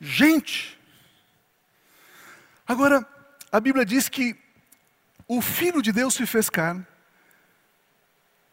gente. 0.00 0.76
Agora, 2.66 3.06
a 3.52 3.60
Bíblia 3.60 3.86
diz 3.86 4.08
que 4.08 4.36
o 5.28 5.40
Filho 5.40 5.80
de 5.80 5.92
Deus 5.92 6.14
se 6.14 6.26
fez 6.26 6.50
carne, 6.50 6.84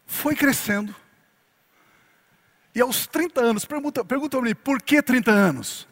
foi 0.06 0.36
crescendo, 0.36 0.94
e 2.74 2.80
aos 2.80 3.06
30 3.06 3.40
anos, 3.40 3.64
pergunta, 3.64 4.04
pergunta 4.04 4.38
para 4.38 4.46
mim, 4.46 4.54
por 4.54 4.80
que 4.80 5.02
30 5.02 5.30
anos? 5.30 5.86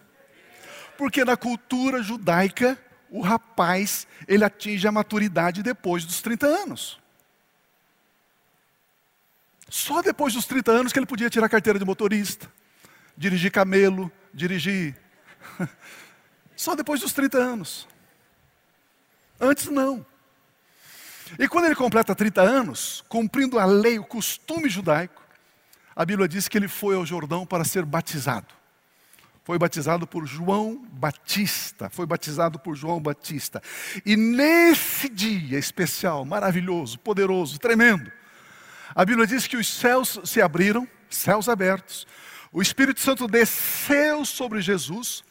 Porque 0.96 1.25
na 1.25 1.37
cultura 1.37 2.02
judaica, 2.02 2.78
o 3.10 3.20
rapaz, 3.20 4.06
ele 4.26 4.44
atinge 4.44 4.87
a 4.87 4.92
maturidade 4.92 5.62
depois 5.62 6.04
dos 6.04 6.22
30 6.22 6.46
anos. 6.46 7.00
Só 9.68 10.02
depois 10.02 10.34
dos 10.34 10.46
30 10.46 10.72
anos 10.72 10.92
que 10.92 10.99
ele 10.99 11.06
podia 11.06 11.30
tirar 11.30 11.49
carteira 11.49 11.78
de 11.78 11.84
motorista, 11.84 12.50
dirigir 13.16 13.52
camelo, 13.52 14.10
dirigir. 14.32 14.96
Só 16.56 16.75
depois 16.75 17.00
dos 17.00 17.12
30 17.12 17.38
anos. 17.38 17.88
Antes 19.40 19.66
não. 19.66 20.04
E 21.38 21.46
quando 21.46 21.66
ele 21.66 21.75
completa 21.75 22.14
30 22.14 22.42
anos, 22.42 23.04
cumprindo 23.08 23.58
a 23.58 23.64
lei, 23.64 23.99
o 23.99 24.04
costume 24.04 24.68
judaico, 24.68 25.19
a 26.00 26.04
Bíblia 26.07 26.26
diz 26.26 26.49
que 26.49 26.57
ele 26.57 26.66
foi 26.66 26.95
ao 26.95 27.04
Jordão 27.04 27.45
para 27.45 27.62
ser 27.62 27.85
batizado. 27.85 28.47
Foi 29.45 29.59
batizado 29.59 30.07
por 30.07 30.25
João 30.25 30.83
Batista. 30.92 31.90
Foi 31.90 32.07
batizado 32.07 32.59
por 32.59 32.75
João 32.75 32.99
Batista. 32.99 33.62
E 34.07 34.16
nesse 34.16 35.11
dia 35.11 35.59
especial, 35.59 36.25
maravilhoso, 36.25 36.99
poderoso, 37.00 37.59
tremendo, 37.59 38.11
a 38.95 39.04
Bíblia 39.04 39.26
diz 39.26 39.47
que 39.47 39.59
os 39.59 39.69
céus 39.69 40.19
se 40.25 40.40
abriram, 40.40 40.88
céus 41.11 41.50
abertos. 41.50 42.07
O 42.50 42.62
Espírito 42.62 43.00
Santo 43.00 43.28
desceu 43.28 44.25
sobre 44.25 44.62
Jesus. 44.62 45.23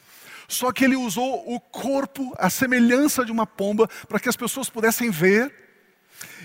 Só 0.47 0.71
que 0.71 0.85
ele 0.85 0.95
usou 0.95 1.51
o 1.51 1.59
corpo, 1.59 2.31
a 2.37 2.47
semelhança 2.47 3.25
de 3.25 3.31
uma 3.31 3.47
pomba, 3.47 3.87
para 4.07 4.19
que 4.19 4.29
as 4.29 4.37
pessoas 4.37 4.69
pudessem 4.69 5.09
ver. 5.09 5.51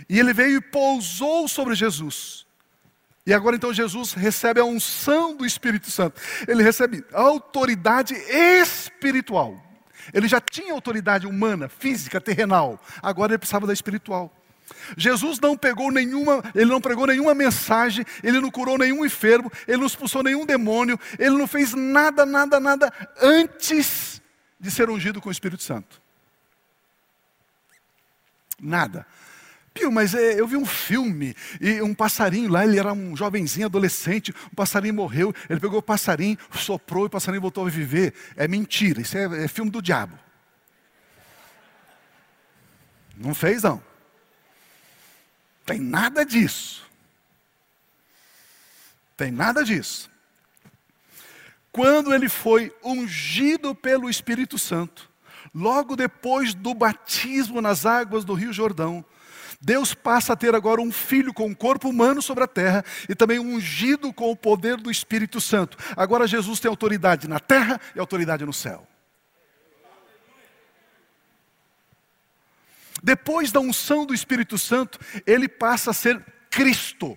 E 0.09 0.19
ele 0.19 0.33
veio 0.33 0.57
e 0.57 0.63
pousou 0.63 1.47
sobre 1.47 1.75
Jesus. 1.75 2.44
E 3.27 3.33
agora 3.33 3.57
então 3.57 3.73
Jesus 3.73 4.13
recebe 4.13 4.61
a 4.61 4.65
unção 4.65 5.35
do 5.35 5.47
Espírito 5.47 5.91
Santo. 5.91 6.21
Ele 6.47 6.63
recebe 6.63 7.03
autoridade 7.13 8.15
espiritual. 8.15 9.59
Ele 10.13 10.29
já 10.29 10.41
tinha 10.41 10.75
autoridade 10.75 11.27
humana, 11.27 11.69
física, 11.69 12.21
terrenal. 12.21 12.79
Agora 13.03 13.33
ele 13.33 13.39
precisava 13.39 13.67
da 13.67 13.73
espiritual. 13.73 14.31
Jesus 14.97 15.39
não 15.41 15.57
pegou 15.57 15.91
nenhuma, 15.91 16.43
ele 16.55 16.71
não 16.71 16.81
pregou 16.81 17.07
nenhuma 17.07 17.35
mensagem, 17.35 18.05
ele 18.23 18.41
não 18.41 18.51
curou 18.51 18.79
nenhum 18.79 19.05
enfermo, 19.05 19.51
ele 19.67 19.79
não 19.79 19.87
expulsou 19.87 20.23
nenhum 20.23 20.47
demônio, 20.47 20.99
ele 21.19 21.37
não 21.37 21.47
fez 21.47 21.75
nada, 21.75 22.25
nada, 22.25 22.59
nada 22.59 22.93
antes 23.21 24.23
de 24.59 24.71
ser 24.71 24.89
ungido 24.89 25.21
com 25.21 25.29
o 25.29 25.33
Espírito 25.33 25.63
Santo. 25.63 26.01
Nada. 28.61 29.07
Pio, 29.75 29.91
mas 29.91 30.15
é, 30.15 30.39
eu 30.39 30.47
vi 30.47 30.57
um 30.57 30.65
filme 30.65 31.35
e 31.61 31.83
um 31.83 31.93
passarinho 31.93 32.49
lá, 32.49 32.65
ele 32.65 32.79
era 32.79 32.93
um 32.93 33.17
jovenzinho, 33.17 33.67
adolescente, 33.67 34.33
o 34.53 34.55
passarinho 34.55 34.95
morreu, 34.95 35.35
ele 35.51 35.59
pegou 35.59 35.81
o 35.81 35.83
passarinho, 35.83 36.39
soprou 36.53 37.03
e 37.03 37.07
o 37.09 37.11
passarinho 37.11 37.43
voltou 37.43 37.67
a 37.67 37.71
viver. 37.71 38.15
É 38.37 38.47
mentira, 38.47 39.01
isso 39.01 39.19
é, 39.19 39.45
é 39.45 39.49
filme 39.49 39.73
do 39.73 39.83
diabo. 39.83 40.17
Não 43.17 43.35
fez 43.35 43.65
não. 43.65 43.83
Tem 45.67 45.81
nada 45.81 46.25
disso. 46.25 46.89
Tem 49.17 49.33
nada 49.33 49.65
disso. 49.65 50.09
Quando 51.73 52.15
ele 52.15 52.29
foi 52.29 52.73
ungido 52.85 53.75
pelo 53.75 54.09
Espírito 54.09 54.57
Santo, 54.57 55.11
logo 55.53 55.97
depois 55.97 56.55
do 56.55 56.75
batismo 56.75 57.61
nas 57.61 57.85
águas 57.85 58.25
do 58.25 58.35
Rio 58.35 58.53
Jordão, 58.53 59.05
Deus 59.65 59.95
passa 59.95 60.35
a 60.35 60.37
ter 60.37 60.55
agora 60.55 60.83
um 60.83 60.93
filho 60.93 61.33
com 61.33 61.47
um 61.47 61.55
corpo 61.55 61.89
humano 61.89 62.21
sobre 62.21 62.45
a 62.45 62.47
terra 62.47 62.85
e 63.09 63.15
também 63.15 63.39
ungido 63.39 64.13
com 64.13 64.31
o 64.31 64.37
poder 64.37 64.77
do 64.77 64.91
Espírito 64.91 65.41
Santo. 65.41 65.79
Agora 65.97 66.29
Jesus 66.29 66.61
tem 66.61 66.69
autoridade 66.69 67.27
na 67.27 67.41
terra 67.41 67.81
e 67.97 67.99
autoridade 67.99 68.45
no 68.45 68.53
céu. 68.53 68.87
Depois 73.03 73.51
da 73.51 73.61
unção 73.61 74.05
do 74.05 74.13
Espírito 74.13 74.59
Santo, 74.59 74.99
ele 75.27 75.49
passa 75.49 75.93
a 75.93 75.95
ser 75.95 76.23
Cristo. 76.51 77.17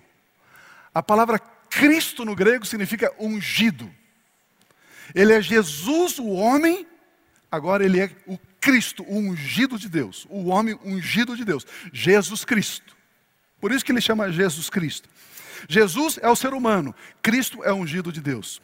A 0.94 1.02
palavra 1.02 1.38
Cristo 1.38 2.24
no 2.24 2.34
grego 2.34 2.64
significa 2.64 3.12
ungido. 3.18 3.94
Ele 5.14 5.34
é 5.34 5.42
Jesus, 5.42 6.18
o 6.18 6.28
homem, 6.28 6.86
agora 7.52 7.84
ele 7.84 8.00
é 8.00 8.10
o 8.26 8.38
Cristo, 8.60 9.04
o 9.06 9.16
ungido 9.16 9.78
de 9.78 9.88
Deus, 9.88 10.26
o 10.28 10.46
homem 10.48 10.78
ungido 10.84 11.36
de 11.36 11.44
Deus, 11.44 11.66
Jesus 11.92 12.44
Cristo. 12.44 12.96
Por 13.60 13.72
isso 13.72 13.84
que 13.84 13.92
ele 13.92 14.00
chama 14.00 14.30
Jesus 14.30 14.68
Cristo. 14.70 15.08
Jesus 15.68 16.18
é 16.22 16.28
o 16.28 16.36
ser 16.36 16.52
humano, 16.52 16.94
Cristo 17.22 17.64
é 17.64 17.72
o 17.72 17.76
ungido 17.76 18.12
de 18.12 18.20
Deus. 18.20 18.60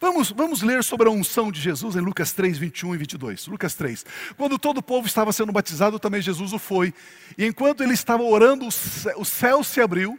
Vamos, 0.00 0.30
vamos 0.32 0.62
ler 0.62 0.82
sobre 0.82 1.08
a 1.08 1.12
unção 1.12 1.52
de 1.52 1.60
Jesus 1.60 1.94
em 1.94 2.00
Lucas 2.00 2.32
3, 2.32 2.58
21 2.58 2.94
e 2.94 2.98
22. 2.98 3.46
Lucas 3.46 3.74
3. 3.74 4.04
Quando 4.36 4.58
todo 4.58 4.78
o 4.78 4.82
povo 4.82 5.06
estava 5.06 5.32
sendo 5.32 5.52
batizado, 5.52 5.98
também 5.98 6.20
Jesus 6.20 6.52
o 6.52 6.58
foi. 6.58 6.92
E 7.38 7.46
enquanto 7.46 7.82
ele 7.82 7.94
estava 7.94 8.22
orando, 8.22 8.66
o 8.66 9.24
céu 9.24 9.62
se 9.62 9.80
abriu 9.80 10.18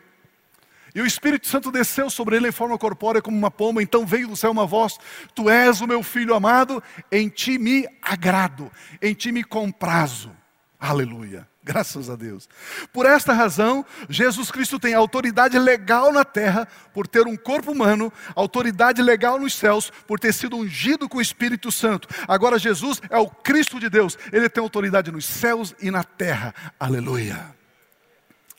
e 0.95 1.01
o 1.01 1.05
Espírito 1.05 1.47
Santo 1.47 1.71
desceu 1.71 2.09
sobre 2.09 2.35
ele 2.35 2.50
em 2.50 2.51
forma 2.51 2.77
corpórea 2.77 3.21
como 3.21 3.38
uma 3.38 3.50
pomba, 3.50 3.81
então 3.81 4.05
veio 4.05 4.27
do 4.27 4.35
céu 4.35 4.51
uma 4.51 4.65
voz: 4.65 4.97
Tu 5.33 5.50
és 5.50 5.81
o 5.81 5.88
meu 5.88 6.03
filho 6.03 6.35
amado, 6.35 6.81
em 7.12 7.29
ti 7.29 7.57
me 7.57 7.88
agrado, 8.01 8.71
em 9.01 9.13
ti 9.13 9.31
me 9.31 9.43
comprazo. 9.43 10.31
Aleluia. 10.79 11.47
Graças 11.65 12.09
a 12.09 12.17
Deus. 12.17 12.50
Por 12.91 13.05
esta 13.05 13.31
razão, 13.31 13.85
Jesus 14.09 14.51
Cristo 14.51 14.77
tem 14.77 14.93
autoridade 14.93 15.57
legal 15.57 16.12
na 16.12 16.25
terra 16.25 16.67
por 16.93 17.07
ter 17.07 17.25
um 17.25 17.38
corpo 17.38 17.71
humano, 17.71 18.12
autoridade 18.35 19.01
legal 19.01 19.39
nos 19.39 19.53
céus 19.53 19.89
por 20.05 20.19
ter 20.19 20.33
sido 20.33 20.57
ungido 20.57 21.07
com 21.07 21.19
o 21.19 21.21
Espírito 21.21 21.71
Santo. 21.71 22.09
Agora 22.27 22.59
Jesus 22.59 23.01
é 23.09 23.17
o 23.17 23.29
Cristo 23.29 23.79
de 23.79 23.89
Deus. 23.89 24.17
Ele 24.31 24.50
tem 24.50 24.62
autoridade 24.62 25.09
nos 25.09 25.25
céus 25.25 25.73
e 25.81 25.89
na 25.89 26.03
terra. 26.03 26.53
Aleluia. 26.77 27.55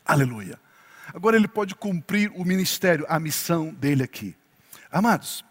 Aleluia. 0.02 0.63
Agora 1.14 1.37
ele 1.37 1.47
pode 1.47 1.76
cumprir 1.76 2.33
o 2.35 2.44
ministério, 2.44 3.06
a 3.09 3.21
missão 3.21 3.73
dele 3.73 4.02
aqui. 4.02 4.37
Amados, 4.90 5.44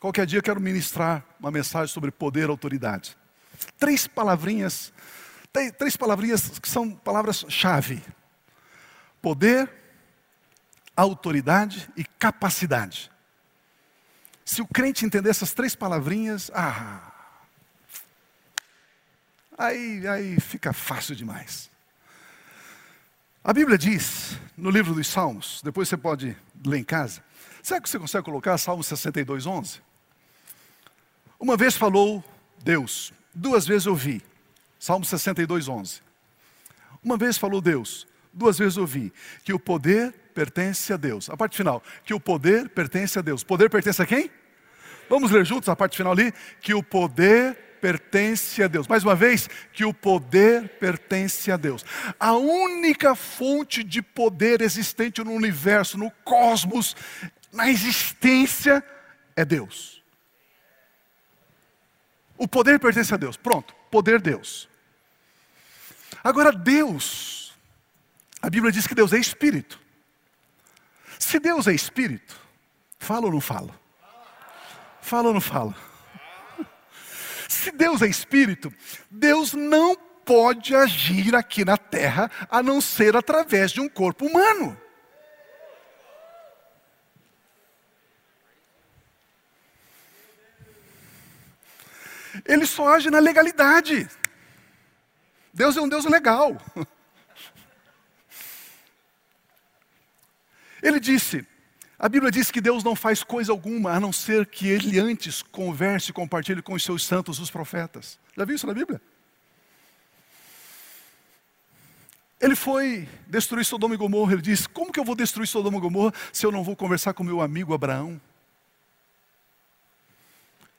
qualquer 0.00 0.26
dia 0.26 0.40
eu 0.40 0.42
quero 0.42 0.60
ministrar 0.60 1.24
uma 1.38 1.52
mensagem 1.52 1.94
sobre 1.94 2.10
poder 2.10 2.48
e 2.48 2.50
autoridade. 2.50 3.16
Três 3.78 4.08
palavrinhas, 4.08 4.92
três 5.78 5.96
palavrinhas 5.96 6.58
que 6.58 6.68
são 6.68 6.90
palavras-chave: 6.90 8.02
poder, 9.22 9.72
autoridade 10.96 11.88
e 11.96 12.04
capacidade. 12.04 13.08
Se 14.44 14.60
o 14.60 14.66
crente 14.66 15.06
entender 15.06 15.30
essas 15.30 15.54
três 15.54 15.76
palavrinhas, 15.76 16.50
ah, 16.52 17.12
aí, 19.56 20.08
aí 20.08 20.40
fica 20.40 20.72
fácil 20.72 21.14
demais. 21.14 21.70
A 23.42 23.52
Bíblia 23.52 23.78
diz, 23.78 24.38
no 24.56 24.68
livro 24.68 24.92
dos 24.92 25.06
Salmos, 25.06 25.62
depois 25.62 25.88
você 25.88 25.96
pode 25.96 26.36
ler 26.66 26.78
em 26.78 26.84
casa, 26.84 27.22
será 27.62 27.80
que 27.80 27.88
você 27.88 27.98
consegue 27.98 28.24
colocar 28.24 28.58
Salmo 28.58 28.82
62, 28.82 29.46
11? 29.46 29.80
Uma 31.38 31.56
vez 31.56 31.76
falou 31.76 32.22
Deus, 32.62 33.12
duas 33.32 33.64
vezes 33.64 33.86
ouvi, 33.86 34.22
Salmo 34.78 35.04
62, 35.04 35.68
11. 35.68 36.02
Uma 37.02 37.16
vez 37.16 37.38
falou 37.38 37.60
Deus, 37.60 38.06
duas 38.32 38.58
vezes 38.58 38.76
ouvi, 38.76 39.12
que 39.44 39.52
o 39.52 39.58
poder 39.58 40.12
pertence 40.34 40.92
a 40.92 40.96
Deus. 40.96 41.30
A 41.30 41.36
parte 41.36 41.56
final, 41.56 41.82
que 42.04 42.12
o 42.12 42.20
poder 42.20 42.68
pertence 42.68 43.18
a 43.18 43.22
Deus. 43.22 43.44
Poder 43.44 43.70
pertence 43.70 44.02
a 44.02 44.06
quem? 44.06 44.30
Vamos 45.08 45.30
ler 45.30 45.46
juntos 45.46 45.68
a 45.68 45.76
parte 45.76 45.96
final 45.96 46.12
ali? 46.12 46.32
Que 46.60 46.74
o 46.74 46.82
poder 46.82 47.56
pertence 47.80 48.62
a 48.62 48.68
Deus. 48.68 48.86
Mais 48.86 49.04
uma 49.04 49.14
vez, 49.14 49.48
que 49.72 49.84
o 49.84 49.94
poder 49.94 50.68
pertence 50.78 51.50
a 51.50 51.56
Deus. 51.56 51.84
A 52.18 52.32
única 52.32 53.14
fonte 53.14 53.82
de 53.82 54.02
poder 54.02 54.60
existente 54.60 55.22
no 55.22 55.32
universo, 55.32 55.98
no 55.98 56.10
cosmos, 56.24 56.96
na 57.52 57.68
existência, 57.68 58.84
é 59.36 59.44
Deus. 59.44 60.02
O 62.36 62.46
poder 62.46 62.78
pertence 62.78 63.12
a 63.12 63.16
Deus. 63.16 63.36
Pronto, 63.36 63.74
poder 63.90 64.20
Deus. 64.20 64.68
Agora, 66.22 66.52
Deus, 66.52 67.54
a 68.40 68.50
Bíblia 68.50 68.72
diz 68.72 68.86
que 68.86 68.94
Deus 68.94 69.12
é 69.12 69.18
espírito. 69.18 69.80
Se 71.18 71.38
Deus 71.38 71.66
é 71.66 71.72
espírito, 71.72 72.40
fala 72.98 73.26
ou 73.26 73.32
não 73.32 73.40
fala? 73.40 73.78
Fala 75.00 75.28
ou 75.28 75.34
não 75.34 75.40
fala? 75.40 75.74
Se 77.48 77.72
Deus 77.72 78.02
é 78.02 78.06
espírito, 78.06 78.72
Deus 79.10 79.54
não 79.54 79.96
pode 79.96 80.76
agir 80.76 81.34
aqui 81.34 81.64
na 81.64 81.78
terra 81.78 82.30
a 82.50 82.62
não 82.62 82.78
ser 82.78 83.16
através 83.16 83.70
de 83.70 83.80
um 83.80 83.88
corpo 83.88 84.26
humano. 84.26 84.78
Ele 92.44 92.66
só 92.66 92.94
age 92.94 93.10
na 93.10 93.18
legalidade. 93.18 94.06
Deus 95.52 95.74
é 95.76 95.80
um 95.80 95.88
Deus 95.88 96.04
legal. 96.04 96.60
Ele 100.82 101.00
disse: 101.00 101.46
a 101.98 102.08
Bíblia 102.08 102.30
diz 102.30 102.50
que 102.50 102.60
Deus 102.60 102.84
não 102.84 102.94
faz 102.94 103.24
coisa 103.24 103.50
alguma 103.50 103.92
a 103.92 103.98
não 103.98 104.12
ser 104.12 104.46
que 104.46 104.68
Ele 104.68 105.00
antes 105.00 105.42
converse 105.42 106.10
e 106.10 106.14
compartilhe 106.14 106.62
com 106.62 106.74
os 106.74 106.84
seus 106.84 107.04
santos, 107.04 107.40
os 107.40 107.50
profetas. 107.50 108.20
Já 108.36 108.44
viu 108.44 108.54
isso 108.54 108.66
na 108.68 108.74
Bíblia? 108.74 109.00
Ele 112.40 112.54
foi 112.54 113.08
destruir 113.26 113.64
Sodoma 113.64 113.94
e 113.94 113.98
Gomorra. 113.98 114.34
Ele 114.34 114.42
disse: 114.42 114.68
Como 114.68 114.92
que 114.92 115.00
eu 115.00 115.04
vou 115.04 115.16
destruir 115.16 115.48
Sodoma 115.48 115.78
e 115.78 115.80
Gomorra 115.80 116.14
se 116.32 116.46
eu 116.46 116.52
não 116.52 116.62
vou 116.62 116.76
conversar 116.76 117.14
com 117.14 117.24
meu 117.24 117.40
amigo 117.40 117.74
Abraão? 117.74 118.20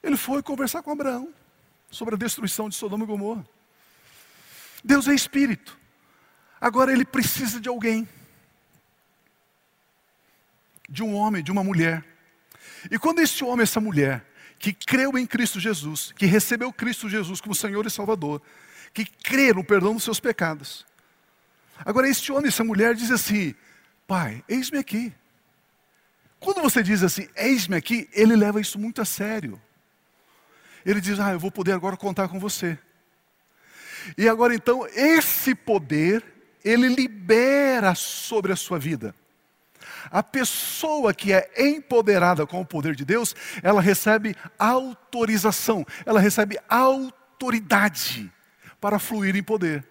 Ele 0.01 0.15
foi 0.15 0.41
conversar 0.41 0.81
com 0.81 0.91
Abraão 0.91 1.33
sobre 1.91 2.15
a 2.15 2.17
destruição 2.17 2.69
de 2.69 2.75
Sodoma 2.75 3.03
e 3.03 3.07
Gomorra. 3.07 3.45
Deus 4.81 5.05
é 5.09 5.13
espírito. 5.13 5.77
Agora 6.61 6.93
ele 6.93 7.03
precisa 7.03 7.59
de 7.59 7.67
alguém 7.67 8.07
de 10.89 11.03
um 11.03 11.13
homem, 11.13 11.43
de 11.43 11.51
uma 11.51 11.63
mulher. 11.63 12.03
E 12.89 12.97
quando 12.97 13.19
esse 13.19 13.43
homem, 13.43 13.63
essa 13.63 13.79
mulher, 13.79 14.25
que 14.57 14.73
creu 14.73 15.17
em 15.17 15.25
Cristo 15.25 15.59
Jesus, 15.59 16.11
que 16.17 16.25
recebeu 16.25 16.73
Cristo 16.73 17.07
Jesus 17.07 17.39
como 17.39 17.55
Senhor 17.55 17.85
e 17.85 17.89
Salvador, 17.89 18.41
que 18.93 19.05
crê 19.05 19.53
no 19.53 19.63
perdão 19.63 19.93
dos 19.93 20.03
seus 20.03 20.19
pecados. 20.19 20.85
Agora, 21.85 22.09
esse 22.09 22.31
homem, 22.31 22.47
essa 22.47 22.63
mulher 22.63 22.95
diz 22.95 23.11
assim: 23.11 23.55
Pai, 24.05 24.43
eis-me 24.49 24.79
aqui. 24.79 25.13
Quando 26.39 26.61
você 26.61 26.81
diz 26.81 27.03
assim, 27.03 27.27
eis-me 27.35 27.75
aqui, 27.75 28.09
ele 28.13 28.35
leva 28.35 28.61
isso 28.61 28.79
muito 28.79 29.01
a 29.01 29.05
sério. 29.05 29.61
Ele 30.85 30.99
diz: 30.99 31.19
Ah, 31.19 31.31
eu 31.31 31.39
vou 31.39 31.51
poder 31.51 31.73
agora 31.73 31.95
contar 31.95 32.27
com 32.27 32.39
você. 32.39 32.77
E 34.17 34.27
agora 34.27 34.55
então, 34.55 34.87
esse 34.87 35.53
poder, 35.53 36.23
ele 36.63 36.87
libera 36.87 37.93
sobre 37.95 38.51
a 38.51 38.55
sua 38.55 38.79
vida. 38.79 39.13
A 40.11 40.23
pessoa 40.23 41.13
que 41.13 41.33
é 41.33 41.51
empoderada 41.57 42.45
com 42.45 42.61
o 42.61 42.65
poder 42.65 42.95
de 42.95 43.05
Deus, 43.05 43.35
ela 43.61 43.81
recebe 43.81 44.35
autorização, 44.57 45.85
ela 46.05 46.19
recebe 46.19 46.59
autoridade 46.67 48.31
para 48.79 48.99
fluir 48.99 49.35
em 49.35 49.43
poder. 49.43 49.85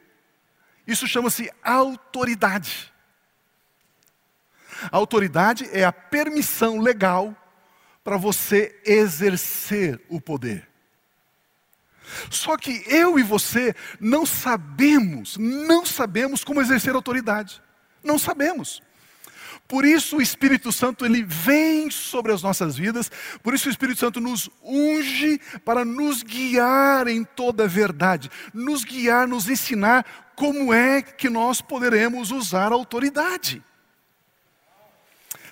Isso 0.87 1.07
chama-se 1.07 1.51
autoridade. 1.63 2.93
A 4.91 4.97
autoridade 4.97 5.69
é 5.73 5.85
a 5.85 5.93
permissão 5.93 6.79
legal 6.79 7.37
para 8.03 8.17
você 8.17 8.81
exercer 8.85 10.01
o 10.09 10.21
poder. 10.21 10.69
Só 12.31 12.57
que 12.57 12.83
eu 12.87 13.19
e 13.19 13.23
você 13.23 13.75
não 14.01 14.25
sabemos, 14.25 15.37
não 15.37 15.85
sabemos 15.85 16.43
como 16.43 16.61
exercer 16.61 16.95
autoridade. 16.95 17.63
Não 18.03 18.19
sabemos. 18.19 18.83
Por 19.69 19.85
isso 19.85 20.17
o 20.17 20.23
Espírito 20.23 20.73
Santo 20.73 21.05
ele 21.05 21.23
vem 21.23 21.91
sobre 21.91 22.33
as 22.33 22.43
nossas 22.43 22.75
vidas, 22.75 23.11
por 23.43 23.53
isso 23.53 23.69
o 23.69 23.71
Espírito 23.71 24.01
Santo 24.01 24.19
nos 24.19 24.49
unge 24.63 25.39
para 25.63 25.85
nos 25.85 26.23
guiar 26.23 27.07
em 27.07 27.23
toda 27.23 27.65
a 27.65 27.69
verdade, 27.69 28.31
nos 28.55 28.83
guiar, 28.83 29.29
nos 29.29 29.47
ensinar 29.47 30.33
como 30.35 30.73
é 30.73 31.03
que 31.03 31.29
nós 31.29 31.61
poderemos 31.61 32.31
usar 32.31 32.73
a 32.73 32.75
autoridade. 32.75 33.63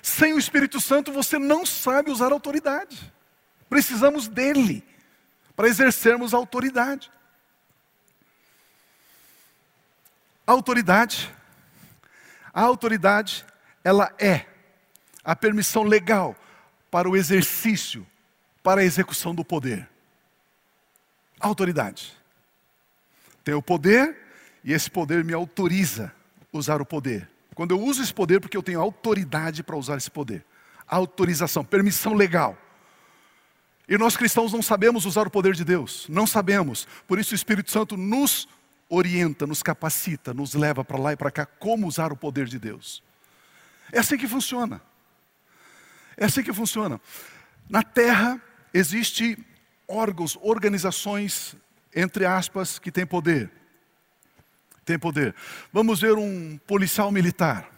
Sem 0.01 0.33
o 0.33 0.39
Espírito 0.39 0.81
Santo 0.81 1.11
você 1.11 1.37
não 1.37 1.63
sabe 1.63 2.09
usar 2.09 2.31
a 2.31 2.33
autoridade. 2.33 3.13
Precisamos 3.69 4.27
dele 4.27 4.83
para 5.55 5.67
exercermos 5.67 6.33
a 6.33 6.37
autoridade. 6.37 7.11
A 10.47 10.53
autoridade, 10.53 11.31
a 12.51 12.61
autoridade 12.61 13.45
ela 13.87 14.13
é 14.19 14.45
a 15.23 15.33
permissão 15.33 15.83
legal 15.83 16.35
para 16.91 17.09
o 17.09 17.15
exercício, 17.15 18.05
para 18.61 18.81
a 18.81 18.83
execução 18.83 19.33
do 19.33 19.45
poder. 19.45 19.87
autoridade. 21.39 22.13
Tenho 23.45 23.59
o 23.59 23.63
poder 23.63 24.17
e 24.61 24.73
esse 24.73 24.91
poder 24.91 25.23
me 25.23 25.33
autoriza 25.33 26.11
a 26.53 26.57
usar 26.57 26.81
o 26.81 26.85
poder. 26.85 27.29
Quando 27.55 27.71
eu 27.71 27.79
uso 27.79 28.03
esse 28.03 28.13
poder, 28.13 28.41
porque 28.41 28.57
eu 28.57 28.63
tenho 28.63 28.81
autoridade 28.81 29.63
para 29.63 29.77
usar 29.77 29.95
esse 29.95 30.11
poder. 30.11 30.43
Autorização, 30.85 31.63
permissão 31.63 32.13
legal. 32.13 32.57
E 33.87 33.97
nós 33.97 34.17
cristãos 34.17 34.51
não 34.51 34.61
sabemos 34.61 35.05
usar 35.05 35.27
o 35.27 35.31
poder 35.31 35.53
de 35.53 35.63
Deus, 35.63 36.07
não 36.09 36.27
sabemos. 36.27 36.85
Por 37.07 37.19
isso 37.19 37.31
o 37.31 37.35
Espírito 37.35 37.71
Santo 37.71 37.95
nos 37.95 38.49
orienta, 38.89 39.47
nos 39.47 39.63
capacita, 39.63 40.33
nos 40.33 40.53
leva 40.55 40.83
para 40.83 40.99
lá 40.99 41.13
e 41.13 41.15
para 41.15 41.31
cá 41.31 41.45
como 41.45 41.87
usar 41.87 42.11
o 42.11 42.17
poder 42.17 42.47
de 42.47 42.59
Deus. 42.59 43.06
É 43.91 43.99
assim 43.99 44.17
que 44.17 44.27
funciona. 44.27 44.81
É 46.15 46.25
assim 46.25 46.43
que 46.43 46.53
funciona. 46.53 46.99
Na 47.69 47.83
Terra 47.83 48.41
existe 48.73 49.37
órgãos, 49.87 50.37
organizações, 50.41 51.55
entre 51.95 52.25
aspas, 52.25 52.79
que 52.79 52.91
têm 52.91 53.05
poder. 53.05 53.51
Tem 54.83 54.97
poder. 54.97 55.35
Vamos 55.71 56.01
ver 56.01 56.13
um 56.13 56.57
policial 56.65 57.11
militar. 57.11 57.69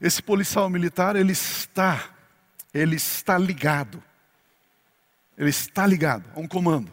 Esse 0.00 0.22
policial 0.22 0.70
militar, 0.70 1.16
ele 1.16 1.32
está, 1.32 2.10
ele 2.72 2.96
está 2.96 3.36
ligado. 3.36 4.02
Ele 5.36 5.50
está 5.50 5.86
ligado 5.86 6.24
a 6.34 6.40
um 6.40 6.46
comando. 6.46 6.92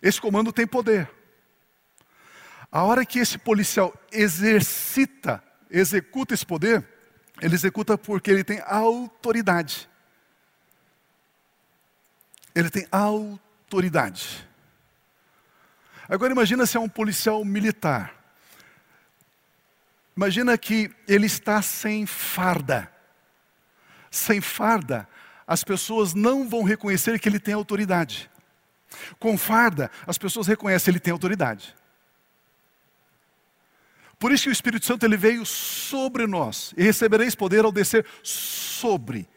Esse 0.00 0.20
comando 0.20 0.52
tem 0.52 0.66
poder. 0.66 1.10
A 2.70 2.82
hora 2.84 3.04
que 3.04 3.18
esse 3.18 3.38
policial 3.38 3.94
exercita 4.12 5.42
executa 5.70 6.34
esse 6.34 6.44
poder, 6.44 6.86
ele 7.40 7.54
executa 7.54 7.96
porque 7.96 8.30
ele 8.30 8.44
tem 8.44 8.60
autoridade. 8.66 9.88
Ele 12.54 12.70
tem 12.70 12.86
autoridade. 12.90 14.46
Agora 16.08 16.32
imagina 16.32 16.66
se 16.66 16.76
é 16.76 16.80
um 16.80 16.88
policial 16.88 17.44
militar. 17.44 18.14
Imagina 20.16 20.58
que 20.58 20.90
ele 21.06 21.26
está 21.26 21.62
sem 21.62 22.06
farda. 22.06 22.90
Sem 24.10 24.40
farda, 24.40 25.06
as 25.46 25.62
pessoas 25.62 26.14
não 26.14 26.48
vão 26.48 26.64
reconhecer 26.64 27.20
que 27.20 27.28
ele 27.28 27.38
tem 27.38 27.54
autoridade. 27.54 28.28
Com 29.18 29.38
farda, 29.38 29.90
as 30.06 30.18
pessoas 30.18 30.46
reconhecem 30.46 30.84
que 30.84 30.90
ele 30.90 31.00
tem 31.00 31.12
autoridade. 31.12 31.76
Por 34.18 34.32
isso 34.32 34.44
que 34.44 34.48
o 34.48 34.52
Espírito 34.52 34.84
Santo 34.84 35.06
ele 35.06 35.16
veio 35.16 35.46
sobre 35.46 36.26
nós. 36.26 36.74
E 36.76 36.82
recebereis 36.82 37.34
poder 37.34 37.64
ao 37.64 37.70
descer 37.70 38.04
sobre. 38.22 39.28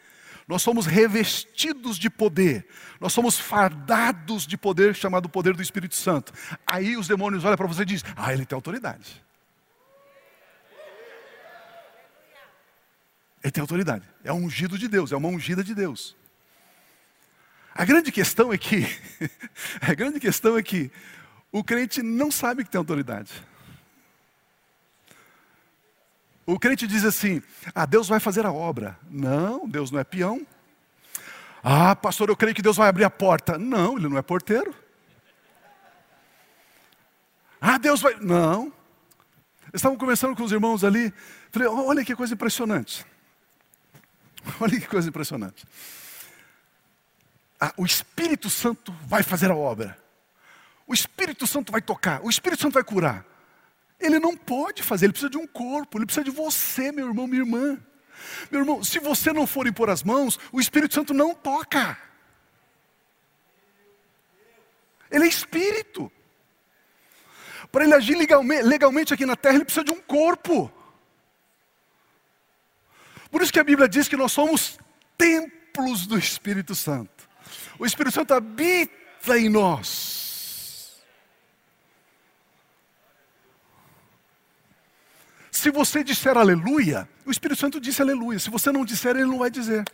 Nós 0.48 0.63
somos 0.63 0.86
revestidos 0.86 2.00
de 2.00 2.10
poder. 2.10 2.67
Nós 3.00 3.13
somos 3.13 3.39
fardados 3.39 4.46
de 4.48 4.58
poder 4.58 4.96
chamado 4.96 5.30
poder 5.30 5.54
do 5.54 5.62
Espírito 5.62 5.96
Santo. 5.96 6.34
Aí 6.65 6.98
os 6.98 7.08
demônios 7.08 7.46
olham 7.46 7.58
para 7.58 7.67
você 7.67 7.84
e 7.84 7.86
dizem: 7.86 8.12
"Ah, 8.15 8.34
ele 8.34 8.46
tem 8.46 8.56
autoridade". 8.56 9.24
Ele 13.44 13.52
tem 13.52 13.62
autoridade. 13.62 14.08
É 14.24 14.32
um 14.32 14.46
ungido 14.46 14.78
de 14.78 14.88
Deus, 14.88 15.12
é 15.12 15.15
uma 15.15 15.30
ungida 15.30 15.63
de 15.63 15.74
Deus. 15.74 16.15
A 17.74 17.86
grande 17.86 18.12
questão 18.12 18.52
é 18.52 18.58
que 18.58 18.86
a 19.82 19.94
grande 19.94 20.20
questão 20.20 20.58
é 20.58 20.63
que 20.63 20.91
o 21.52 21.63
crente 21.63 22.02
não 22.02 22.32
sabe 22.32 22.63
que 22.63 22.70
tem 22.70 22.80
autoridade. 22.80 23.32
O 26.52 26.60
crente 26.60 26.86
diz 26.86 27.06
assim: 27.06 27.42
ah, 27.74 27.86
Deus 27.86 28.10
vai 28.10 28.20
fazer 28.20 28.46
a 28.46 28.52
obra. 28.52 29.00
Não, 29.10 29.68
Deus 29.68 29.90
não 29.90 30.00
é 30.00 30.04
peão. 30.04 30.46
Ah, 31.64 31.96
pastor, 31.96 32.28
eu 32.28 32.36
creio 32.36 32.54
que 32.54 32.62
Deus 32.62 32.76
vai 32.76 32.90
abrir 32.90 33.06
a 33.06 33.10
porta. 33.10 33.58
Não, 33.58 33.98
ele 33.98 34.10
não 34.10 34.18
é 34.18 34.22
porteiro. 34.22 34.76
Ah, 37.60 37.78
Deus 37.78 38.02
vai. 38.02 38.16
Não. 38.16 38.74
Estavam 39.74 39.98
conversando 39.98 40.36
com 40.36 40.44
os 40.44 40.52
irmãos 40.52 40.84
ali. 40.84 41.14
Falei, 41.52 41.68
olha 41.70 42.04
que 42.04 42.16
coisa 42.16 42.34
impressionante. 42.34 43.06
Olha 44.60 44.80
que 44.80 44.88
coisa 44.88 45.08
impressionante. 45.08 45.68
Ah, 47.60 47.72
o 47.78 47.86
Espírito 47.86 48.50
Santo 48.50 48.92
vai 49.06 49.22
fazer 49.22 49.52
a 49.52 49.56
obra. 49.56 49.96
O 50.88 50.94
Espírito 50.96 51.46
Santo 51.46 51.72
vai 51.72 51.80
tocar. 51.80 52.22
O 52.24 52.30
Espírito 52.30 52.62
Santo 52.62 52.74
vai 52.74 52.84
curar. 52.84 53.24
Ele 54.02 54.20
não 54.20 54.36
pode 54.36 54.82
fazer, 54.82 55.06
ele 55.06 55.14
precisa 55.14 55.30
de 55.30 55.38
um 55.38 55.48
corpo, 55.48 55.98
ele 55.98 56.06
precisa 56.06 56.24
de 56.24 56.32
você, 56.32 56.92
meu 56.92 57.08
irmão, 57.08 57.28
minha 57.28 57.42
irmã. 57.42 57.80
Meu 58.50 58.62
irmão, 58.62 58.84
se 58.84 59.00
você 59.00 59.32
não 59.32 59.46
for 59.46 59.68
impor 59.68 59.90
as 59.90 60.04
mãos, 60.04 60.40
o 60.52 60.60
Espírito 60.60 60.94
Santo 60.94 61.14
não 61.14 61.34
toca. 61.34 61.98
Ele 65.10 65.26
é 65.26 65.28
Espírito. 65.28 66.12
Para 67.72 67.86
ele 67.86 67.94
agir 67.94 68.16
legalmente 68.16 69.14
aqui 69.14 69.26
na 69.26 69.36
terra, 69.36 69.56
ele 69.56 69.66
precisa 69.66 69.86
de 69.86 69.92
um 69.92 70.02
corpo. 70.02 70.72
Por 73.30 73.42
isso 73.42 73.54
que 73.54 73.60
a 73.60 73.64
Bíblia 73.64 73.88
diz 73.88 74.08
que 74.08 74.18
nós 74.18 74.32
somos 74.32 74.78
templos 75.18 76.06
do 76.06 76.18
Espírito 76.18 76.76
Santo. 76.76 77.30
O 77.80 77.86
Espírito 77.86 78.14
Santo 78.14 78.34
habita 78.34 79.38
em 79.38 79.48
nós. 79.48 80.20
Se 85.62 85.69
você 85.69 86.04
disser 86.04 86.36
aleluia, 86.36 87.08
o 87.24 87.30
Espírito 87.30 87.60
Santo 87.60 87.80
disse 87.80 88.02
aleluia. 88.02 88.39
Se 88.39 88.50
você 88.50 88.71
não 88.71 88.84
disser, 88.84 89.15
ele 89.15 89.26
não 89.26 89.38
vai 89.38 89.52
dizer. 89.52 89.86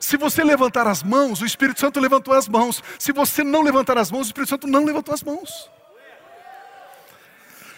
Se 0.00 0.16
você 0.16 0.42
levantar 0.42 0.88
as 0.88 1.04
mãos, 1.04 1.40
o 1.40 1.46
Espírito 1.46 1.78
Santo 1.78 2.00
levantou 2.00 2.34
as 2.34 2.48
mãos. 2.48 2.82
Se 2.98 3.12
você 3.12 3.44
não 3.44 3.62
levantar 3.62 3.96
as 3.96 4.10
mãos, 4.10 4.26
o 4.26 4.30
Espírito 4.30 4.48
Santo 4.48 4.66
não 4.66 4.84
levantou 4.84 5.14
as 5.14 5.22
mãos. 5.22 5.70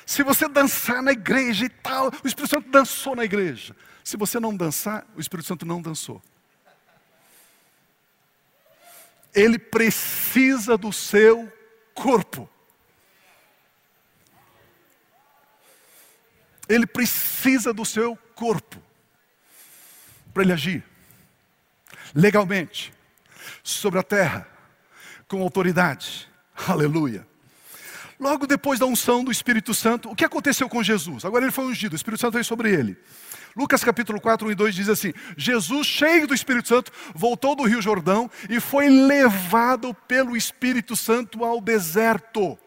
Se 0.07 0.23
você 0.23 0.49
dançar 0.49 1.03
na 1.03 1.13
igreja 1.13 1.67
e 1.67 1.69
tal, 1.69 2.07
o 2.07 2.27
Espírito 2.27 2.55
Santo 2.55 2.71
dançou 2.71 3.15
na 3.15 3.27
igreja. 3.27 3.77
Se 4.03 4.17
você 4.17 4.41
não 4.41 4.57
dançar, 4.57 5.07
o 5.15 5.21
Espírito 5.21 5.47
Santo 5.47 5.67
não 5.67 5.83
dançou. 5.83 6.23
Ele 9.35 9.59
precisa 9.59 10.79
do 10.79 10.91
seu 10.91 11.53
corpo. 11.93 12.49
Ele 16.69 16.87
precisa 16.87 17.73
do 17.73 17.85
seu 17.85 18.17
corpo 18.35 18.83
para 20.33 20.43
ele 20.43 20.53
agir 20.53 20.85
legalmente 22.15 22.93
sobre 23.63 23.99
a 23.99 24.03
terra 24.03 24.47
com 25.29 25.43
autoridade. 25.43 26.29
Aleluia. 26.67 27.27
Logo 28.19 28.47
depois 28.47 28.79
da 28.79 28.87
unção 28.87 29.25
do 29.25 29.33
Espírito 29.33 29.75
Santo, 29.75 30.11
o 30.11 30.15
que 30.15 30.25
aconteceu 30.25 30.69
com 30.69 30.83
Jesus? 30.83 31.25
Agora 31.25 31.45
ele 31.45 31.53
foi 31.53 31.65
ungido, 31.65 31.95
o 31.95 31.97
Espírito 31.97 32.21
Santo 32.21 32.35
veio 32.35 32.45
sobre 32.45 32.73
ele. 32.73 32.97
Lucas 33.57 33.85
capítulo 33.85 34.21
4, 34.21 34.49
1 34.49 34.51
e 34.51 34.55
2 34.55 34.75
diz 34.75 34.89
assim: 34.89 35.13
Jesus, 35.37 35.87
cheio 35.87 36.27
do 36.27 36.35
Espírito 36.35 36.69
Santo, 36.69 36.93
voltou 37.15 37.55
do 37.55 37.65
Rio 37.65 37.83
Jordão 37.83 38.31
e 38.49 38.61
foi 38.61 38.89
levado 38.89 39.95
pelo 40.09 40.37
Espírito 40.37 40.97
Santo 40.97 41.45
ao 41.45 41.61
deserto. 41.61 42.59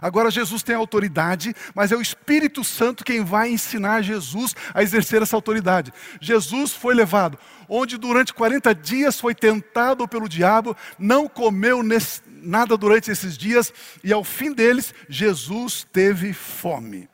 Agora 0.00 0.30
Jesus 0.30 0.62
tem 0.62 0.74
autoridade, 0.74 1.54
mas 1.74 1.92
é 1.92 1.96
o 1.96 2.02
Espírito 2.02 2.62
Santo 2.62 3.04
quem 3.04 3.24
vai 3.24 3.50
ensinar 3.50 4.02
Jesus 4.02 4.54
a 4.74 4.82
exercer 4.82 5.22
essa 5.22 5.36
autoridade. 5.36 5.92
Jesus 6.20 6.72
foi 6.72 6.94
levado, 6.94 7.38
onde 7.68 7.96
durante 7.96 8.34
40 8.34 8.74
dias 8.74 9.20
foi 9.20 9.34
tentado 9.34 10.06
pelo 10.06 10.28
diabo, 10.28 10.76
não 10.98 11.28
comeu 11.28 11.82
nesse, 11.82 12.20
nada 12.26 12.76
durante 12.76 13.10
esses 13.10 13.36
dias, 13.36 13.72
e 14.02 14.12
ao 14.12 14.24
fim 14.24 14.52
deles, 14.52 14.94
Jesus 15.08 15.86
teve 15.92 16.32
fome. 16.32 17.08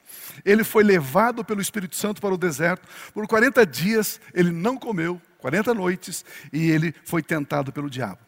Ele 0.45 0.64
foi 0.64 0.83
levado 0.83 1.45
pelo 1.45 1.61
Espírito 1.61 1.97
Santo 1.97 2.21
para 2.21 2.35
o 2.35 2.38
deserto, 2.38 2.88
por 3.12 3.27
40 3.27 3.64
dias 3.66 4.21
ele 4.35 4.51
não 4.51 4.77
comeu, 4.77 5.21
40 5.38 5.75
noites, 5.75 6.25
e 6.53 6.71
ele 6.71 6.95
foi 7.05 7.23
tentado 7.23 7.73
pelo 7.73 7.90
diabo. 7.90 8.18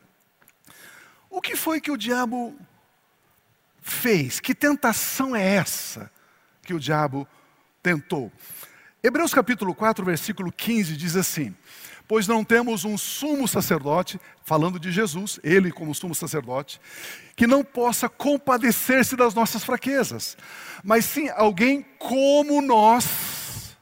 O 1.30 1.40
que 1.40 1.56
foi 1.56 1.80
que 1.80 1.90
o 1.90 1.96
diabo 1.96 2.56
fez? 3.84 4.40
Que 4.40 4.54
tentação 4.54 5.36
é 5.36 5.44
essa 5.56 6.10
que 6.62 6.72
o 6.72 6.80
diabo 6.80 7.28
tentou? 7.82 8.32
Hebreus 9.02 9.34
capítulo 9.34 9.74
4, 9.74 10.02
versículo 10.02 10.50
15 10.50 10.96
diz 10.96 11.14
assim: 11.14 11.54
Pois 12.08 12.26
não 12.26 12.42
temos 12.42 12.84
um 12.86 12.96
sumo 12.96 13.46
sacerdote, 13.46 14.18
falando 14.42 14.80
de 14.80 14.90
Jesus, 14.90 15.38
ele 15.44 15.70
como 15.70 15.94
sumo 15.94 16.14
sacerdote, 16.14 16.80
que 17.36 17.46
não 17.46 17.62
possa 17.62 18.08
compadecer-se 18.08 19.14
das 19.16 19.34
nossas 19.34 19.62
fraquezas, 19.62 20.36
mas 20.82 21.04
sim 21.04 21.28
alguém 21.28 21.82
como 21.98 22.62
nós, 22.62 23.76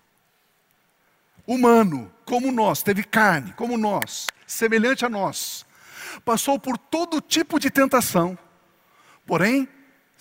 humano, 1.46 2.12
como 2.24 2.50
nós, 2.50 2.82
teve 2.82 3.04
carne, 3.04 3.52
como 3.52 3.78
nós, 3.78 4.26
semelhante 4.48 5.04
a 5.04 5.08
nós, 5.08 5.64
passou 6.24 6.58
por 6.58 6.76
todo 6.76 7.20
tipo 7.20 7.60
de 7.60 7.70
tentação, 7.70 8.36
porém 9.24 9.68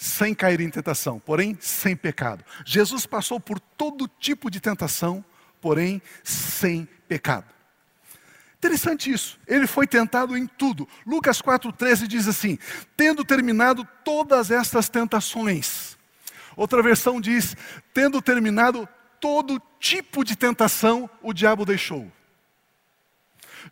sem 0.01 0.33
cair 0.33 0.59
em 0.61 0.69
tentação, 0.71 1.19
porém 1.19 1.55
sem 1.61 1.95
pecado. 1.95 2.43
Jesus 2.65 3.05
passou 3.05 3.39
por 3.39 3.59
todo 3.59 4.07
tipo 4.07 4.49
de 4.49 4.59
tentação, 4.59 5.23
porém 5.61 6.01
sem 6.23 6.89
pecado. 7.07 7.45
Interessante 8.57 9.11
isso. 9.11 9.39
Ele 9.45 9.67
foi 9.67 9.85
tentado 9.85 10.35
em 10.35 10.47
tudo. 10.47 10.89
Lucas 11.05 11.39
4,13 11.39 12.07
diz 12.07 12.27
assim: 12.27 12.57
tendo 12.97 13.23
terminado 13.23 13.87
todas 14.03 14.49
estas 14.49 14.89
tentações. 14.89 15.95
Outra 16.55 16.81
versão 16.81 17.21
diz: 17.21 17.55
tendo 17.93 18.23
terminado 18.23 18.89
todo 19.19 19.61
tipo 19.79 20.23
de 20.23 20.35
tentação, 20.35 21.07
o 21.21 21.31
diabo 21.31 21.63
deixou. 21.63 22.11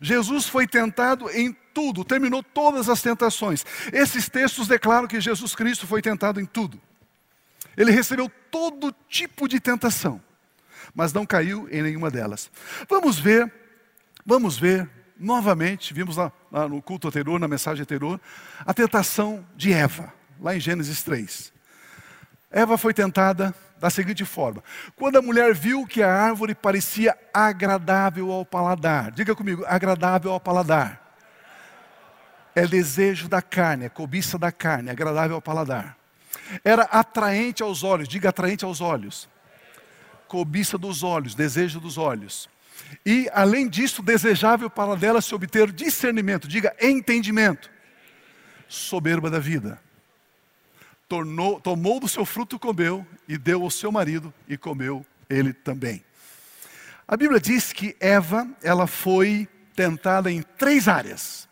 Jesus 0.00 0.46
foi 0.46 0.68
tentado 0.68 1.28
em 1.30 1.52
tudo, 1.72 2.04
terminou 2.04 2.42
todas 2.42 2.88
as 2.88 3.00
tentações. 3.02 3.64
Esses 3.92 4.28
textos 4.28 4.68
declaram 4.68 5.08
que 5.08 5.20
Jesus 5.20 5.54
Cristo 5.54 5.86
foi 5.86 6.02
tentado 6.02 6.40
em 6.40 6.46
tudo. 6.46 6.80
Ele 7.76 7.90
recebeu 7.90 8.30
todo 8.50 8.94
tipo 9.08 9.48
de 9.48 9.60
tentação, 9.60 10.20
mas 10.94 11.12
não 11.12 11.24
caiu 11.24 11.68
em 11.70 11.82
nenhuma 11.82 12.10
delas. 12.10 12.50
Vamos 12.88 13.18
ver, 13.18 13.52
vamos 14.24 14.58
ver 14.58 14.88
novamente, 15.18 15.92
vimos 15.92 16.16
lá, 16.16 16.32
lá 16.50 16.68
no 16.68 16.80
culto 16.80 17.08
anterior, 17.08 17.38
na 17.38 17.46
mensagem 17.46 17.82
anterior, 17.82 18.20
a 18.64 18.72
tentação 18.72 19.46
de 19.54 19.72
Eva, 19.72 20.12
lá 20.40 20.56
em 20.56 20.60
Gênesis 20.60 21.02
3. 21.02 21.52
Eva 22.50 22.76
foi 22.76 22.92
tentada 22.92 23.54
da 23.78 23.90
seguinte 23.90 24.24
forma: 24.24 24.62
quando 24.96 25.16
a 25.16 25.22
mulher 25.22 25.54
viu 25.54 25.86
que 25.86 26.02
a 26.02 26.12
árvore 26.12 26.54
parecia 26.54 27.16
agradável 27.32 28.32
ao 28.32 28.44
paladar, 28.44 29.12
diga 29.12 29.34
comigo, 29.34 29.64
agradável 29.66 30.32
ao 30.32 30.40
paladar. 30.40 31.09
É 32.54 32.66
desejo 32.66 33.28
da 33.28 33.40
carne, 33.40 33.86
é 33.86 33.88
cobiça 33.88 34.38
da 34.38 34.50
carne, 34.50 34.90
agradável 34.90 35.36
ao 35.36 35.42
paladar. 35.42 35.96
Era 36.64 36.82
atraente 36.82 37.62
aos 37.62 37.84
olhos, 37.84 38.08
diga 38.08 38.30
atraente 38.30 38.64
aos 38.64 38.80
olhos. 38.80 39.28
Cobiça 40.26 40.76
dos 40.76 41.02
olhos, 41.02 41.34
desejo 41.34 41.80
dos 41.80 41.96
olhos. 41.98 42.48
E, 43.06 43.28
além 43.32 43.68
disso, 43.68 44.02
desejável 44.02 44.68
para 44.68 44.96
dela 44.96 45.20
se 45.20 45.34
obter 45.34 45.70
discernimento, 45.70 46.48
diga 46.48 46.74
entendimento. 46.80 47.70
Soberba 48.68 49.30
da 49.30 49.38
vida 49.38 49.80
tornou, 51.10 51.60
tomou 51.60 51.98
do 51.98 52.08
seu 52.08 52.24
fruto 52.24 52.56
comeu, 52.56 53.04
e 53.26 53.36
deu 53.36 53.64
ao 53.64 53.70
seu 53.70 53.90
marido 53.90 54.32
e 54.48 54.56
comeu 54.56 55.04
ele 55.28 55.52
também. 55.52 56.04
A 57.06 57.16
Bíblia 57.16 57.40
diz 57.40 57.72
que 57.72 57.96
Eva, 57.98 58.48
ela 58.62 58.86
foi 58.86 59.48
tentada 59.74 60.30
em 60.30 60.40
três 60.40 60.86
áreas. 60.86 61.48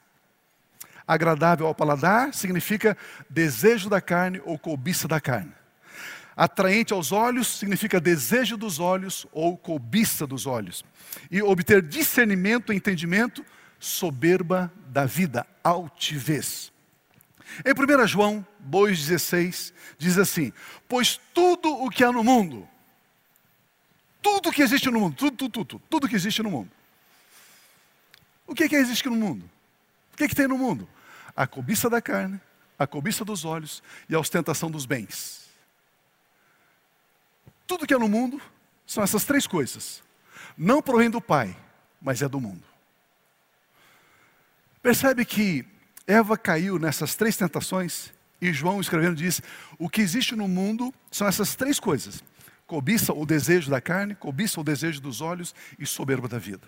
Agradável 1.08 1.66
ao 1.66 1.74
paladar 1.74 2.34
significa 2.34 2.94
desejo 3.30 3.88
da 3.88 3.98
carne 3.98 4.42
ou 4.44 4.58
cobiça 4.58 5.08
da 5.08 5.18
carne. 5.18 5.54
Atraente 6.36 6.92
aos 6.92 7.12
olhos 7.12 7.48
significa 7.48 7.98
desejo 7.98 8.58
dos 8.58 8.78
olhos 8.78 9.26
ou 9.32 9.56
cobiça 9.56 10.26
dos 10.26 10.46
olhos. 10.46 10.84
E 11.30 11.42
obter 11.42 11.80
discernimento, 11.80 12.74
entendimento, 12.74 13.42
soberba 13.80 14.70
da 14.88 15.06
vida, 15.06 15.46
altivez. 15.64 16.70
Em 17.64 17.72
1 17.72 18.06
João 18.06 18.46
2,16 18.70 19.72
diz 19.96 20.18
assim: 20.18 20.52
Pois 20.86 21.18
tudo 21.32 21.72
o 21.72 21.88
que 21.88 22.04
há 22.04 22.12
no 22.12 22.22
mundo, 22.22 22.68
tudo 24.20 24.52
que 24.52 24.62
existe 24.62 24.90
no 24.90 25.00
mundo, 25.00 25.16
tudo, 25.16 25.36
tudo, 25.36 25.64
tudo, 25.64 25.82
tudo 25.88 26.08
que 26.08 26.14
existe 26.14 26.42
no 26.42 26.50
mundo. 26.50 26.70
O 28.46 28.54
que 28.54 28.64
é 28.64 28.68
que 28.68 28.76
existe 28.76 29.08
no 29.08 29.16
mundo? 29.16 29.48
O 30.12 30.16
que 30.18 30.24
é 30.24 30.28
que 30.28 30.34
tem 30.34 30.46
no 30.46 30.58
mundo? 30.58 30.86
A 31.38 31.46
cobiça 31.46 31.88
da 31.88 32.02
carne, 32.02 32.40
a 32.76 32.84
cobiça 32.84 33.24
dos 33.24 33.44
olhos 33.44 33.80
e 34.08 34.14
a 34.16 34.18
ostentação 34.18 34.68
dos 34.68 34.84
bens. 34.84 35.48
Tudo 37.64 37.86
que 37.86 37.94
é 37.94 37.96
no 37.96 38.08
mundo 38.08 38.42
são 38.84 39.04
essas 39.04 39.24
três 39.24 39.46
coisas. 39.46 40.02
Não 40.56 40.82
provém 40.82 41.08
do 41.08 41.20
Pai, 41.20 41.56
mas 42.02 42.22
é 42.22 42.28
do 42.28 42.40
mundo. 42.40 42.64
Percebe 44.82 45.24
que 45.24 45.64
Eva 46.08 46.36
caiu 46.36 46.76
nessas 46.76 47.14
três 47.14 47.36
tentações 47.36 48.12
E 48.40 48.52
João 48.52 48.80
escrevendo 48.80 49.14
diz: 49.14 49.40
o 49.78 49.88
que 49.88 50.00
existe 50.00 50.34
no 50.34 50.48
mundo 50.48 50.92
são 51.08 51.24
essas 51.28 51.54
três 51.54 51.78
coisas: 51.78 52.20
cobiça 52.66 53.12
o 53.12 53.24
desejo 53.24 53.70
da 53.70 53.80
carne, 53.80 54.16
cobiça 54.16 54.60
o 54.60 54.64
desejo 54.64 55.00
dos 55.00 55.20
olhos 55.20 55.54
e 55.78 55.86
soberba 55.86 56.26
da 56.26 56.38
vida. 56.40 56.66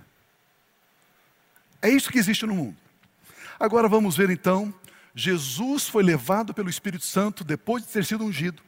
É 1.82 1.88
isso 1.88 2.12
que 2.12 2.20
existe 2.20 2.46
no 2.46 2.54
mundo. 2.54 2.89
Agora 3.60 3.86
vamos 3.86 4.16
ver 4.16 4.30
então, 4.30 4.72
Jesus 5.14 5.86
foi 5.86 6.02
levado 6.02 6.54
pelo 6.54 6.70
Espírito 6.70 7.04
Santo 7.04 7.44
depois 7.44 7.84
de 7.84 7.90
ter 7.90 8.06
sido 8.06 8.24
ungido 8.24 8.62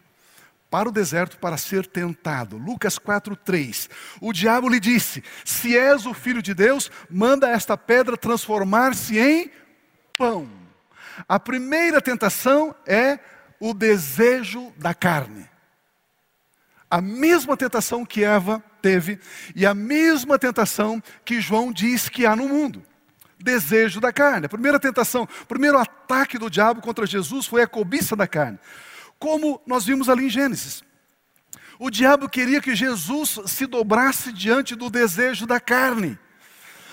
para 0.70 0.86
o 0.86 0.92
deserto 0.92 1.38
para 1.38 1.56
ser 1.56 1.86
tentado. 1.86 2.58
Lucas 2.58 2.98
4:3. 2.98 3.88
O 4.20 4.34
diabo 4.34 4.68
lhe 4.68 4.78
disse: 4.78 5.24
"Se 5.46 5.74
és 5.74 6.04
o 6.04 6.12
filho 6.12 6.42
de 6.42 6.52
Deus, 6.52 6.90
manda 7.08 7.48
esta 7.48 7.74
pedra 7.74 8.18
transformar-se 8.18 9.18
em 9.18 9.50
pão." 10.14 10.46
A 11.26 11.40
primeira 11.40 12.00
tentação 12.00 12.74
é 12.86 13.18
o 13.58 13.72
desejo 13.72 14.72
da 14.76 14.92
carne. 14.92 15.48
A 16.90 17.00
mesma 17.00 17.56
tentação 17.56 18.04
que 18.04 18.24
Eva 18.24 18.62
teve 18.82 19.18
e 19.56 19.64
a 19.64 19.72
mesma 19.72 20.38
tentação 20.38 21.02
que 21.24 21.40
João 21.40 21.72
diz 21.72 22.10
que 22.10 22.26
há 22.26 22.36
no 22.36 22.46
mundo. 22.46 22.84
Desejo 23.42 24.00
da 24.00 24.12
carne. 24.12 24.46
A 24.46 24.48
primeira 24.48 24.78
tentação, 24.78 25.28
o 25.42 25.46
primeiro 25.46 25.78
ataque 25.78 26.38
do 26.38 26.48
diabo 26.48 26.80
contra 26.80 27.06
Jesus 27.06 27.46
foi 27.46 27.62
a 27.62 27.66
cobiça 27.66 28.14
da 28.14 28.26
carne. 28.26 28.58
Como 29.18 29.60
nós 29.66 29.84
vimos 29.84 30.08
ali 30.08 30.26
em 30.26 30.30
Gênesis. 30.30 30.82
O 31.78 31.90
diabo 31.90 32.28
queria 32.28 32.60
que 32.60 32.76
Jesus 32.76 33.40
se 33.46 33.66
dobrasse 33.66 34.32
diante 34.32 34.76
do 34.76 34.88
desejo 34.88 35.46
da 35.46 35.58
carne. 35.58 36.16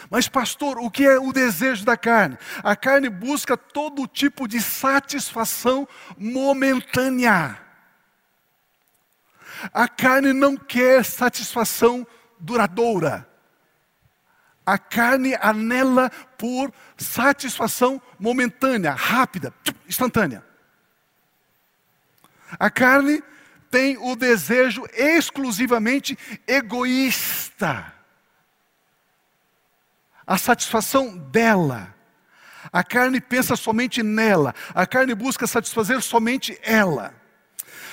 Mas, 0.09 0.27
pastor, 0.27 0.79
o 0.79 0.89
que 0.89 1.05
é 1.05 1.19
o 1.19 1.31
desejo 1.31 1.85
da 1.85 1.95
carne? 1.95 2.37
A 2.63 2.75
carne 2.75 3.09
busca 3.09 3.55
todo 3.55 4.07
tipo 4.07 4.47
de 4.47 4.59
satisfação 4.59 5.87
momentânea. 6.17 7.59
A 9.71 9.87
carne 9.87 10.33
não 10.33 10.57
quer 10.57 11.05
satisfação 11.05 12.07
duradoura. 12.39 13.28
A 14.69 14.77
carne 14.77 15.35
anela 15.41 16.09
por 16.37 16.71
satisfação 16.97 18.01
momentânea, 18.19 18.91
rápida, 18.91 19.53
instantânea. 19.87 20.43
A 22.59 22.69
carne 22.69 23.23
tem 23.71 23.97
o 23.97 24.15
desejo 24.15 24.85
exclusivamente 24.93 26.17
egoísta 26.47 27.93
a 30.29 30.37
satisfação 30.37 31.17
dela. 31.17 31.95
A 32.71 32.83
carne 32.83 33.19
pensa 33.19 33.55
somente 33.55 34.03
nela, 34.03 34.53
a 34.75 34.85
carne 34.85 35.15
busca 35.15 35.47
satisfazer 35.47 36.03
somente 36.03 36.59
ela. 36.61 37.15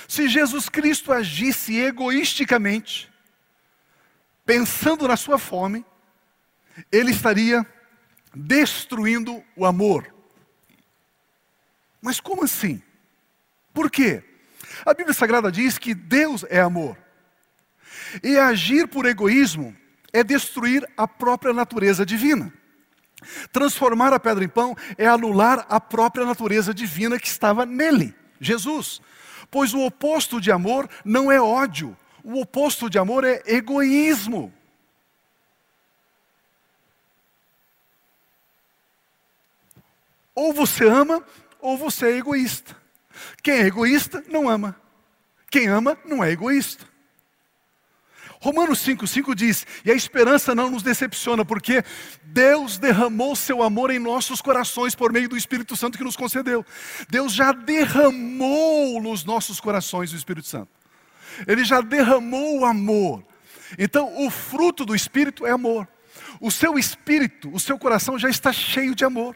Se 0.07 0.27
Jesus 0.27 0.69
Cristo 0.69 1.11
agisse 1.11 1.75
egoisticamente, 1.75 3.11
pensando 4.45 5.07
na 5.07 5.17
sua 5.17 5.39
fome, 5.39 5.83
ele 6.91 7.11
estaria 7.11 7.65
destruindo 8.33 9.43
o 9.55 9.65
amor. 9.65 10.13
Mas 12.01 12.19
como 12.19 12.43
assim? 12.43 12.81
Por 13.73 13.89
quê? 13.89 14.23
A 14.85 14.93
Bíblia 14.93 15.13
Sagrada 15.13 15.51
diz 15.51 15.77
que 15.77 15.93
Deus 15.93 16.45
é 16.49 16.59
amor. 16.59 16.97
E 18.23 18.37
agir 18.37 18.87
por 18.87 19.05
egoísmo 19.05 19.75
é 20.13 20.23
destruir 20.23 20.87
a 20.95 21.07
própria 21.07 21.53
natureza 21.53 22.05
divina. 22.05 22.53
Transformar 23.51 24.13
a 24.13 24.19
pedra 24.19 24.43
em 24.43 24.49
pão 24.49 24.75
é 24.97 25.07
anular 25.07 25.65
a 25.69 25.79
própria 25.79 26.25
natureza 26.25 26.73
divina 26.73 27.19
que 27.19 27.27
estava 27.27 27.65
nele, 27.65 28.15
Jesus. 28.39 29.01
Pois 29.49 29.73
o 29.73 29.81
oposto 29.81 30.39
de 30.39 30.51
amor 30.51 30.89
não 31.03 31.31
é 31.31 31.41
ódio, 31.41 31.97
o 32.23 32.39
oposto 32.39 32.89
de 32.89 32.99
amor 32.99 33.23
é 33.23 33.41
egoísmo. 33.45 34.53
Ou 40.37 40.53
você 40.53 40.87
ama, 40.87 41.23
ou 41.59 41.75
você 41.75 42.05
é 42.05 42.17
egoísta. 42.17 42.77
Quem 43.41 43.55
é 43.55 43.65
egoísta 43.65 44.23
não 44.29 44.47
ama. 44.47 44.79
Quem 45.49 45.67
ama 45.67 45.97
não 46.05 46.23
é 46.23 46.29
egoísta. 46.29 46.85
Romanos 48.39 48.77
5,5 48.85 49.33
diz: 49.33 49.65
E 49.83 49.89
a 49.89 49.95
esperança 49.95 50.53
não 50.53 50.69
nos 50.69 50.83
decepciona, 50.83 51.43
porque 51.43 51.83
Deus 52.21 52.77
derramou 52.77 53.35
seu 53.35 53.63
amor 53.63 53.89
em 53.89 53.97
nossos 53.97 54.39
corações 54.39 54.93
por 54.93 55.11
meio 55.11 55.27
do 55.27 55.35
Espírito 55.35 55.75
Santo 55.75 55.97
que 55.97 56.03
nos 56.03 56.15
concedeu. 56.15 56.63
Deus 57.09 57.33
já 57.33 57.51
derramou 57.51 59.01
nos 59.01 59.25
nossos 59.25 59.59
corações 59.59 60.13
o 60.13 60.15
Espírito 60.15 60.45
Santo. 60.45 60.69
Ele 61.47 61.65
já 61.65 61.81
derramou 61.81 62.59
o 62.59 62.65
amor. 62.65 63.25
Então, 63.75 64.23
o 64.23 64.29
fruto 64.29 64.85
do 64.85 64.93
Espírito 64.93 65.47
é 65.47 65.49
amor. 65.49 65.87
O 66.39 66.51
seu 66.51 66.77
espírito, 66.77 67.51
o 67.51 67.59
seu 67.59 67.79
coração 67.79 68.19
já 68.19 68.29
está 68.29 68.53
cheio 68.53 68.93
de 68.93 69.03
amor. 69.03 69.35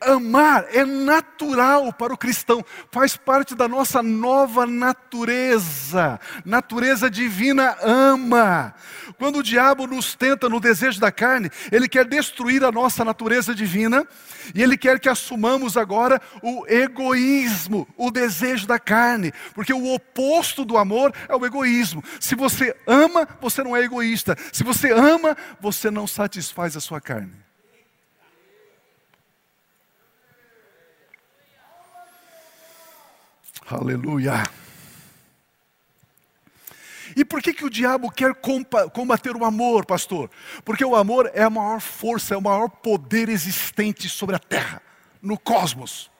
Amar 0.00 0.66
é 0.72 0.84
natural 0.84 1.92
para 1.92 2.12
o 2.12 2.18
cristão, 2.18 2.64
faz 2.90 3.16
parte 3.16 3.54
da 3.54 3.66
nossa 3.66 4.02
nova 4.02 4.66
natureza. 4.66 6.20
Natureza 6.44 7.10
divina 7.10 7.76
ama. 7.82 8.74
Quando 9.18 9.38
o 9.38 9.42
diabo 9.42 9.86
nos 9.86 10.14
tenta 10.14 10.48
no 10.48 10.60
desejo 10.60 11.00
da 11.00 11.10
carne, 11.10 11.50
ele 11.72 11.88
quer 11.88 12.04
destruir 12.04 12.64
a 12.64 12.72
nossa 12.72 13.04
natureza 13.04 13.54
divina 13.54 14.06
e 14.54 14.62
ele 14.62 14.76
quer 14.76 15.00
que 15.00 15.08
assumamos 15.08 15.76
agora 15.76 16.20
o 16.42 16.66
egoísmo, 16.66 17.88
o 17.96 18.10
desejo 18.10 18.66
da 18.66 18.78
carne, 18.78 19.32
porque 19.54 19.72
o 19.72 19.94
oposto 19.94 20.64
do 20.64 20.76
amor 20.76 21.12
é 21.28 21.34
o 21.34 21.44
egoísmo. 21.44 22.02
Se 22.20 22.34
você 22.34 22.76
ama, 22.86 23.26
você 23.40 23.62
não 23.62 23.76
é 23.76 23.82
egoísta. 23.82 24.36
Se 24.52 24.62
você 24.62 24.92
ama, 24.92 25.36
você 25.60 25.90
não 25.90 26.06
satisfaz 26.06 26.76
a 26.76 26.80
sua 26.80 27.00
carne. 27.00 27.45
Aleluia. 33.68 34.44
E 37.16 37.24
por 37.24 37.42
que, 37.42 37.52
que 37.52 37.64
o 37.64 37.70
diabo 37.70 38.10
quer 38.10 38.34
combater 38.92 39.34
o 39.34 39.44
amor, 39.44 39.86
pastor? 39.86 40.30
Porque 40.64 40.84
o 40.84 40.94
amor 40.94 41.30
é 41.34 41.42
a 41.42 41.50
maior 41.50 41.80
força, 41.80 42.34
é 42.34 42.36
o 42.36 42.42
maior 42.42 42.68
poder 42.68 43.28
existente 43.28 44.08
sobre 44.08 44.36
a 44.36 44.38
terra, 44.38 44.82
no 45.22 45.38
cosmos. 45.38 46.10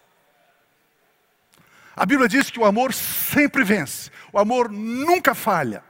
A 1.94 2.04
Bíblia 2.04 2.28
diz 2.28 2.50
que 2.50 2.58
o 2.58 2.64
amor 2.64 2.92
sempre 2.92 3.62
vence, 3.62 4.10
o 4.32 4.38
amor 4.38 4.70
nunca 4.70 5.34
falha. 5.34 5.84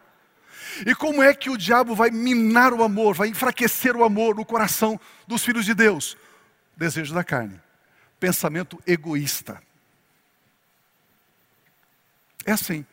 E 0.85 0.95
como 0.95 1.23
é 1.23 1.33
que 1.33 1.49
o 1.49 1.57
diabo 1.57 1.95
vai 1.95 2.11
minar 2.11 2.73
o 2.73 2.83
amor, 2.83 3.15
vai 3.15 3.29
enfraquecer 3.29 3.97
o 3.97 4.05
amor 4.05 4.35
no 4.35 4.45
coração 4.45 5.01
dos 5.27 5.45
filhos 5.45 5.65
de 5.65 5.73
Deus? 5.73 6.17
Desejo 6.77 7.15
da 7.15 7.25
carne, 7.25 7.61
pensamento 8.21 8.79
egoísta. 8.87 9.66
É 12.47 12.53
assim. 12.53 12.87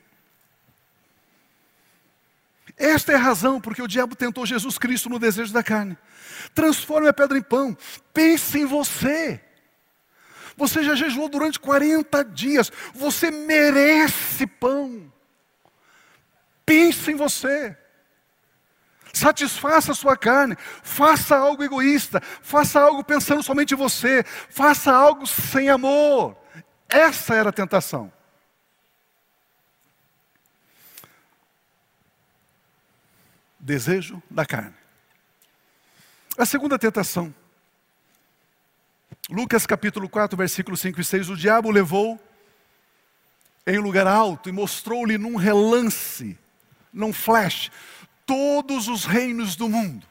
Esta 2.75 3.11
é 3.11 3.15
a 3.15 3.19
razão 3.19 3.61
porque 3.61 3.81
o 3.81 3.87
diabo 3.87 4.15
tentou 4.15 4.45
Jesus 4.45 4.77
Cristo 4.77 5.09
no 5.09 5.19
desejo 5.19 5.53
da 5.53 5.63
carne. 5.63 5.97
Transforme 6.55 7.07
a 7.07 7.13
pedra 7.13 7.37
em 7.37 7.41
pão. 7.41 7.77
Pense 8.13 8.59
em 8.59 8.65
você. 8.65 9.39
Você 10.57 10.83
já 10.83 10.95
jejuou 10.95 11.29
durante 11.29 11.59
40 11.59 12.23
dias. 12.25 12.71
Você 12.93 13.31
merece 13.31 14.45
pão. 14.47 15.11
Pense 16.65 17.11
em 17.11 17.15
você. 17.15 17.77
Satisfaça 19.13 19.91
a 19.91 19.95
sua 19.95 20.17
carne. 20.17 20.57
Faça 20.81 21.35
algo 21.35 21.63
egoísta. 21.63 22.21
Faça 22.41 22.79
algo 22.79 23.03
pensando 23.03 23.43
somente 23.43 23.73
em 23.73 23.77
você. 23.77 24.23
Faça 24.49 24.91
algo 24.91 25.25
sem 25.27 25.69
amor. 25.69 26.35
Essa 26.89 27.35
era 27.35 27.49
a 27.49 27.53
tentação. 27.53 28.12
Desejo 33.63 34.21
da 34.29 34.45
carne. 34.45 34.75
A 36.37 36.45
segunda 36.45 36.77
tentação. 36.77 37.33
Lucas 39.29 39.65
capítulo 39.65 40.09
4, 40.09 40.35
versículos 40.37 40.81
5 40.81 40.99
e 40.99 41.03
6. 41.03 41.29
O 41.29 41.37
diabo 41.37 41.71
levou 41.71 42.19
em 43.65 43.77
lugar 43.77 44.05
alto 44.05 44.49
e 44.49 44.51
mostrou-lhe 44.51 45.17
num 45.17 45.37
relance, 45.37 46.37
num 46.91 47.13
flash, 47.13 47.71
todos 48.25 48.89
os 48.89 49.05
reinos 49.05 49.55
do 49.55 49.69
mundo. 49.69 50.05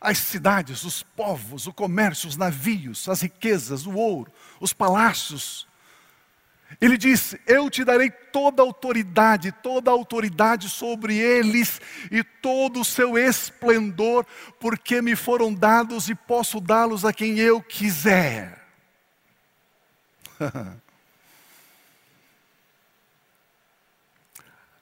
As 0.00 0.18
cidades, 0.18 0.82
os 0.82 1.04
povos, 1.04 1.68
o 1.68 1.72
comércio, 1.72 2.28
os 2.28 2.36
navios, 2.36 3.08
as 3.08 3.20
riquezas, 3.20 3.86
o 3.86 3.92
ouro, 3.92 4.32
os 4.58 4.72
palácios, 4.72 5.68
ele 6.80 6.96
diz: 6.96 7.36
Eu 7.46 7.68
te 7.70 7.84
darei 7.84 8.10
toda 8.10 8.62
a 8.62 8.64
autoridade, 8.64 9.52
toda 9.52 9.90
a 9.90 9.94
autoridade 9.94 10.68
sobre 10.68 11.16
eles 11.16 11.80
e 12.10 12.24
todo 12.24 12.80
o 12.80 12.84
seu 12.84 13.18
esplendor, 13.18 14.26
porque 14.58 15.02
me 15.02 15.14
foram 15.14 15.52
dados 15.52 16.08
e 16.08 16.14
posso 16.14 16.60
dá-los 16.60 17.04
a 17.04 17.12
quem 17.12 17.38
eu 17.38 17.62
quiser. 17.62 18.62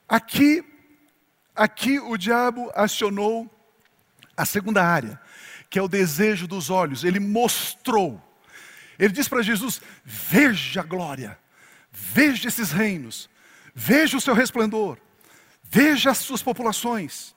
aqui, 0.09 0.65
aqui 1.55 1.99
o 1.99 2.17
diabo 2.17 2.71
acionou 2.75 3.51
a 4.37 4.47
segunda 4.47 4.85
área, 4.85 5.21
que 5.69 5.79
é 5.79 5.83
o 5.83 5.89
desejo 5.89 6.47
dos 6.47 6.71
olhos. 6.71 7.05
Ele 7.05 7.21
mostrou. 7.21 8.23
Ele 8.99 9.13
diz 9.13 9.29
para 9.29 9.43
Jesus: 9.43 9.83
Veja 10.05 10.81
a 10.81 10.85
glória, 10.85 11.39
veja 11.91 12.49
esses 12.49 12.71
reinos, 12.71 13.29
veja 13.75 14.17
o 14.17 14.21
seu 14.21 14.35
resplendor, 14.35 14.99
veja 15.63 16.11
as 16.11 16.19
suas 16.19 16.43
populações. 16.43 17.35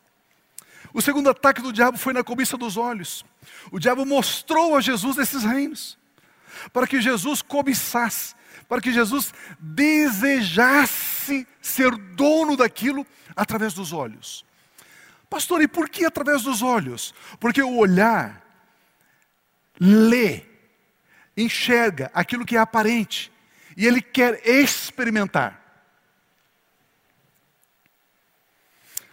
O 0.94 1.02
segundo 1.02 1.30
ataque 1.30 1.62
do 1.62 1.74
diabo 1.74 1.98
foi 1.98 2.14
na 2.14 2.24
cobiça 2.24 2.56
dos 2.56 2.78
olhos. 2.78 3.26
O 3.72 3.80
diabo 3.80 4.06
mostrou 4.06 4.76
a 4.76 4.82
Jesus 4.82 5.18
esses 5.18 5.44
reinos, 5.44 5.98
para 6.72 6.86
que 6.86 7.02
Jesus 7.02 7.42
cobiçasse, 7.42 8.36
para 8.70 8.80
que 8.80 8.94
Jesus 8.94 9.34
desejasse 9.60 11.48
ser 11.62 11.96
dono 11.96 12.56
daquilo 12.56 13.06
através 13.36 13.74
dos 13.74 13.92
olhos. 13.92 14.46
Pastor, 15.30 15.64
e 15.64 15.68
por 15.68 15.90
que 15.90 16.06
através 16.06 16.44
dos 16.44 16.62
olhos? 16.62 17.14
Porque 17.40 17.62
o 17.64 17.76
olhar 17.78 18.44
lê, 19.80 20.44
enxerga 21.36 22.12
aquilo 22.14 22.46
que 22.46 22.56
é 22.56 22.60
aparente 22.60 23.33
e 23.76 23.86
ele 23.86 24.02
quer 24.02 24.48
experimentar. 24.48 25.62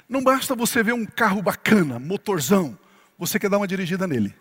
Não 0.08 0.22
basta 0.22 0.54
você 0.54 0.82
ver 0.82 0.92
um 0.92 1.06
carro 1.06 1.40
bacana, 1.40 1.98
motorzão, 1.98 2.78
você 3.16 3.38
quer 3.38 3.48
dar 3.48 3.58
uma 3.58 3.68
dirigida 3.68 4.06
nele. 4.06 4.34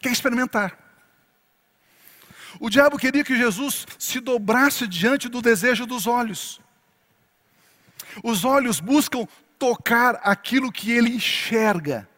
Quer 0.00 0.12
experimentar. 0.12 0.78
O 2.58 2.70
diabo 2.70 2.98
queria 2.98 3.24
que 3.24 3.36
Jesus 3.36 3.86
se 3.98 4.20
dobrasse 4.20 4.86
diante 4.86 5.28
do 5.28 5.42
desejo 5.42 5.86
dos 5.86 6.06
olhos. 6.06 6.60
Os 8.24 8.44
olhos 8.44 8.80
buscam 8.80 9.26
tocar 9.58 10.20
aquilo 10.22 10.72
que 10.72 10.90
ele 10.90 11.10
enxerga. 11.10 12.08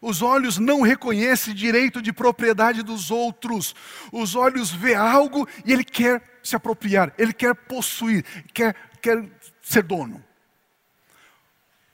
Os 0.00 0.22
olhos 0.22 0.58
não 0.58 0.80
reconhecem 0.80 1.54
direito 1.54 2.00
de 2.00 2.12
propriedade 2.12 2.82
dos 2.82 3.10
outros. 3.10 3.74
Os 4.10 4.34
olhos 4.34 4.70
vê 4.70 4.94
algo 4.94 5.46
e 5.64 5.72
ele 5.72 5.84
quer 5.84 6.22
se 6.42 6.56
apropriar, 6.56 7.12
ele 7.18 7.32
quer 7.32 7.54
possuir, 7.54 8.24
quer, 8.54 8.74
quer 9.02 9.28
ser 9.62 9.82
dono. 9.82 10.24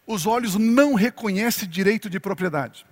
Os 0.07 0.25
olhos 0.25 0.55
não 0.55 0.95
reconhecem 0.95 1.69
direito 1.69 2.09
de 2.09 2.21
propriedade. 2.21 2.87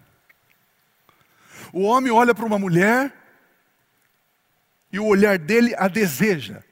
O 1.72 1.82
homem 1.82 2.10
olha 2.10 2.34
para 2.34 2.44
uma 2.44 2.58
mulher 2.58 3.12
e 4.92 4.98
o 4.98 5.06
olhar 5.06 5.38
dele 5.38 5.74
a 5.76 5.86
deseja. 5.86 6.62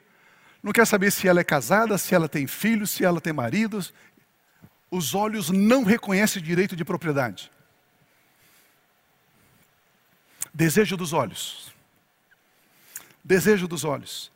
Não 0.60 0.72
quer 0.72 0.86
saber 0.86 1.12
se 1.12 1.28
ela 1.28 1.40
é 1.40 1.44
casada, 1.44 1.96
se 1.96 2.14
ela 2.14 2.28
tem 2.28 2.46
filhos, 2.46 2.90
se 2.90 3.04
ela 3.04 3.20
tem 3.20 3.32
maridos. 3.32 3.94
Os 4.90 5.14
olhos 5.14 5.48
não 5.50 5.84
reconhecem 5.84 6.42
direito 6.42 6.74
de 6.74 6.84
propriedade. 6.84 7.50
Desejo 10.52 10.96
dos 10.96 11.12
olhos. 11.12 11.72
Desejo 13.24 13.66
dos 13.66 13.84
olhos. 13.84 14.30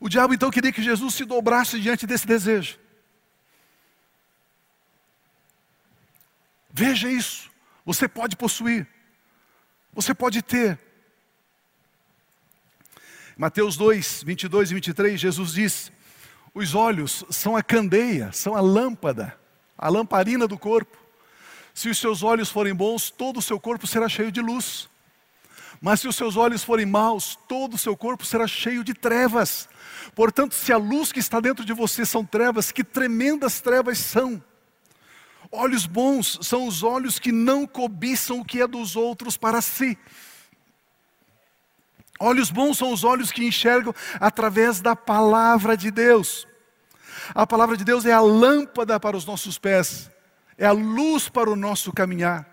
O 0.00 0.08
diabo 0.08 0.34
então 0.34 0.50
queria 0.50 0.72
que 0.72 0.82
Jesus 0.82 1.14
se 1.14 1.24
dobrasse 1.24 1.80
diante 1.80 2.06
desse 2.06 2.26
desejo. 2.26 2.78
Veja 6.70 7.10
isso. 7.10 7.50
Você 7.84 8.08
pode 8.08 8.36
possuir. 8.36 8.88
Você 9.92 10.14
pode 10.14 10.40
ter. 10.40 10.78
Mateus 13.36 13.76
2, 13.76 14.22
22 14.22 14.70
e 14.70 14.74
23, 14.74 15.20
Jesus 15.20 15.52
diz: 15.52 15.92
Os 16.54 16.74
olhos 16.74 17.24
são 17.30 17.56
a 17.56 17.62
candeia, 17.62 18.30
são 18.32 18.54
a 18.54 18.60
lâmpada, 18.60 19.38
a 19.76 19.88
lamparina 19.88 20.46
do 20.46 20.58
corpo. 20.58 21.01
Se 21.74 21.88
os 21.88 21.98
seus 21.98 22.22
olhos 22.22 22.50
forem 22.50 22.74
bons, 22.74 23.10
todo 23.10 23.38
o 23.38 23.42
seu 23.42 23.58
corpo 23.58 23.86
será 23.86 24.08
cheio 24.08 24.30
de 24.30 24.40
luz. 24.40 24.88
Mas 25.80 26.00
se 26.00 26.08
os 26.08 26.14
seus 26.14 26.36
olhos 26.36 26.62
forem 26.62 26.86
maus, 26.86 27.36
todo 27.48 27.74
o 27.74 27.78
seu 27.78 27.96
corpo 27.96 28.24
será 28.24 28.46
cheio 28.46 28.84
de 28.84 28.94
trevas. 28.94 29.68
Portanto, 30.14 30.54
se 30.54 30.72
a 30.72 30.76
luz 30.76 31.10
que 31.10 31.18
está 31.18 31.40
dentro 31.40 31.64
de 31.64 31.72
você 31.72 32.06
são 32.06 32.24
trevas, 32.24 32.70
que 32.70 32.84
tremendas 32.84 33.60
trevas 33.60 33.98
são. 33.98 34.42
Olhos 35.50 35.84
bons 35.84 36.38
são 36.42 36.66
os 36.66 36.82
olhos 36.82 37.18
que 37.18 37.32
não 37.32 37.66
cobiçam 37.66 38.40
o 38.40 38.44
que 38.44 38.60
é 38.60 38.66
dos 38.66 38.94
outros 38.96 39.36
para 39.36 39.60
si. 39.60 39.98
Olhos 42.18 42.50
bons 42.50 42.78
são 42.78 42.92
os 42.92 43.02
olhos 43.02 43.32
que 43.32 43.44
enxergam 43.44 43.92
através 44.20 44.80
da 44.80 44.94
palavra 44.94 45.76
de 45.76 45.90
Deus. 45.90 46.46
A 47.34 47.44
palavra 47.44 47.76
de 47.76 47.84
Deus 47.84 48.06
é 48.06 48.12
a 48.12 48.20
lâmpada 48.20 49.00
para 49.00 49.16
os 49.16 49.26
nossos 49.26 49.58
pés, 49.58 50.10
é 50.56 50.66
a 50.66 50.72
luz 50.72 51.28
para 51.28 51.50
o 51.50 51.56
nosso 51.56 51.92
caminhar. 51.92 52.48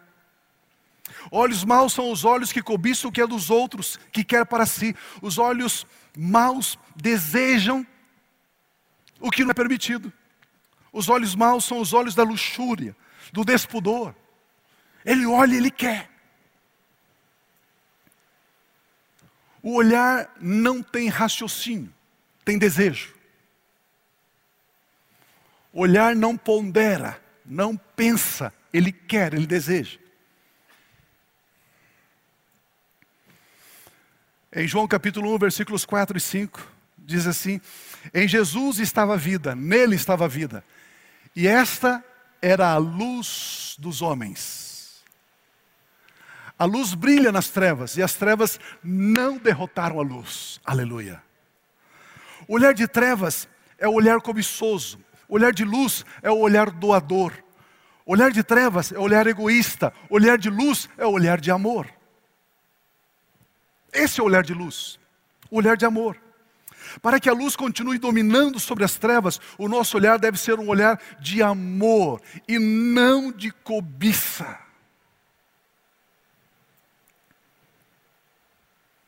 Olhos 1.31 1.63
maus 1.63 1.93
são 1.93 2.11
os 2.11 2.23
olhos 2.23 2.51
que 2.51 2.61
cobiçam 2.61 3.09
o 3.09 3.13
que 3.13 3.21
é 3.21 3.27
dos 3.27 3.49
outros, 3.49 3.99
que 4.11 4.23
quer 4.23 4.45
para 4.45 4.65
si. 4.65 4.95
Os 5.21 5.37
olhos 5.37 5.85
maus 6.17 6.77
desejam 6.95 7.85
o 9.19 9.29
que 9.29 9.43
não 9.43 9.51
é 9.51 9.53
permitido. 9.53 10.11
Os 10.91 11.09
olhos 11.09 11.35
maus 11.35 11.65
são 11.65 11.79
os 11.79 11.93
olhos 11.93 12.15
da 12.15 12.23
luxúria, 12.23 12.95
do 13.31 13.43
despudor. 13.43 14.13
Ele 15.05 15.25
olha 15.25 15.53
e 15.53 15.57
ele 15.57 15.71
quer. 15.71 16.09
O 19.61 19.75
olhar 19.75 20.33
não 20.39 20.81
tem 20.81 21.09
raciocínio, 21.09 21.93
tem 22.45 22.57
desejo. 22.57 23.13
O 25.71 25.81
olhar 25.81 26.15
não 26.15 26.35
pondera, 26.35 27.21
não 27.49 27.75
pensa, 27.75 28.53
ele 28.71 28.91
quer, 28.91 29.33
ele 29.33 29.47
deseja. 29.47 29.97
Em 34.53 34.67
João 34.67 34.87
capítulo 34.87 35.33
1, 35.35 35.37
versículos 35.39 35.83
4 35.83 36.17
e 36.17 36.21
5, 36.21 36.71
diz 36.97 37.25
assim: 37.25 37.59
Em 38.13 38.27
Jesus 38.27 38.79
estava 38.79 39.15
a 39.15 39.17
vida, 39.17 39.55
nele 39.55 39.95
estava 39.95 40.25
a 40.25 40.27
vida, 40.27 40.63
e 41.35 41.47
esta 41.47 42.03
era 42.41 42.71
a 42.71 42.77
luz 42.77 43.75
dos 43.79 44.01
homens. 44.01 45.03
A 46.57 46.65
luz 46.65 46.93
brilha 46.93 47.31
nas 47.31 47.49
trevas, 47.49 47.95
e 47.97 48.03
as 48.03 48.13
trevas 48.13 48.59
não 48.83 49.37
derrotaram 49.37 49.99
a 49.99 50.03
luz. 50.03 50.59
Aleluia. 50.63 51.23
O 52.47 52.55
olhar 52.55 52.73
de 52.73 52.87
trevas 52.87 53.47
é 53.77 53.87
o 53.87 53.93
olhar 53.93 54.19
cobiçoso, 54.19 54.99
olhar 55.29 55.53
de 55.53 55.63
luz 55.63 56.03
é 56.21 56.31
o 56.31 56.39
olhar 56.39 56.71
doador. 56.71 57.31
Olhar 58.05 58.31
de 58.31 58.43
trevas 58.43 58.91
é 58.91 58.97
o 58.97 59.03
olhar 59.03 59.27
egoísta, 59.27 59.93
olhar 60.09 60.37
de 60.37 60.49
luz 60.49 60.89
é 60.97 61.05
o 61.05 61.11
olhar 61.11 61.39
de 61.39 61.51
amor. 61.51 61.87
Esse 63.93 64.19
é 64.19 64.23
o 64.23 64.25
olhar 64.25 64.43
de 64.43 64.53
luz, 64.53 64.99
o 65.49 65.57
olhar 65.57 65.77
de 65.77 65.85
amor. 65.85 66.19
Para 67.01 67.19
que 67.19 67.29
a 67.29 67.33
luz 67.33 67.55
continue 67.55 67.99
dominando 67.99 68.59
sobre 68.59 68.83
as 68.83 68.95
trevas, 68.97 69.39
o 69.57 69.67
nosso 69.67 69.95
olhar 69.95 70.17
deve 70.17 70.39
ser 70.39 70.59
um 70.59 70.67
olhar 70.67 70.99
de 71.19 71.43
amor 71.43 72.21
e 72.47 72.57
não 72.57 73.31
de 73.31 73.51
cobiça. 73.51 74.59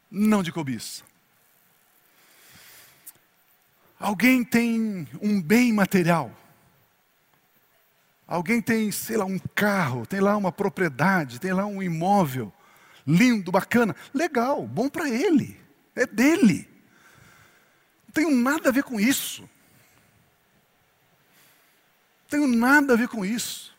Não 0.09 0.43
de 0.43 0.51
cobiça. 0.51 1.10
Alguém 4.01 4.43
tem 4.43 5.07
um 5.21 5.39
bem 5.39 5.71
material. 5.71 6.35
Alguém 8.25 8.59
tem, 8.61 8.91
sei 8.91 9.15
lá, 9.15 9.25
um 9.25 9.37
carro, 9.53 10.07
tem 10.07 10.19
lá 10.19 10.35
uma 10.35 10.51
propriedade, 10.51 11.39
tem 11.39 11.53
lá 11.53 11.65
um 11.65 11.83
imóvel 11.83 12.51
lindo, 13.05 13.51
bacana. 13.51 13.95
Legal, 14.11 14.65
bom 14.65 14.89
para 14.89 15.07
ele, 15.07 15.59
é 15.95 16.07
dele. 16.07 16.67
Não 18.07 18.13
tenho 18.13 18.31
nada 18.31 18.69
a 18.69 18.71
ver 18.71 18.83
com 18.83 18.99
isso. 18.99 19.43
Não 22.23 22.29
tenho 22.29 22.47
nada 22.47 22.93
a 22.93 22.97
ver 22.97 23.07
com 23.07 23.23
isso. 23.23 23.71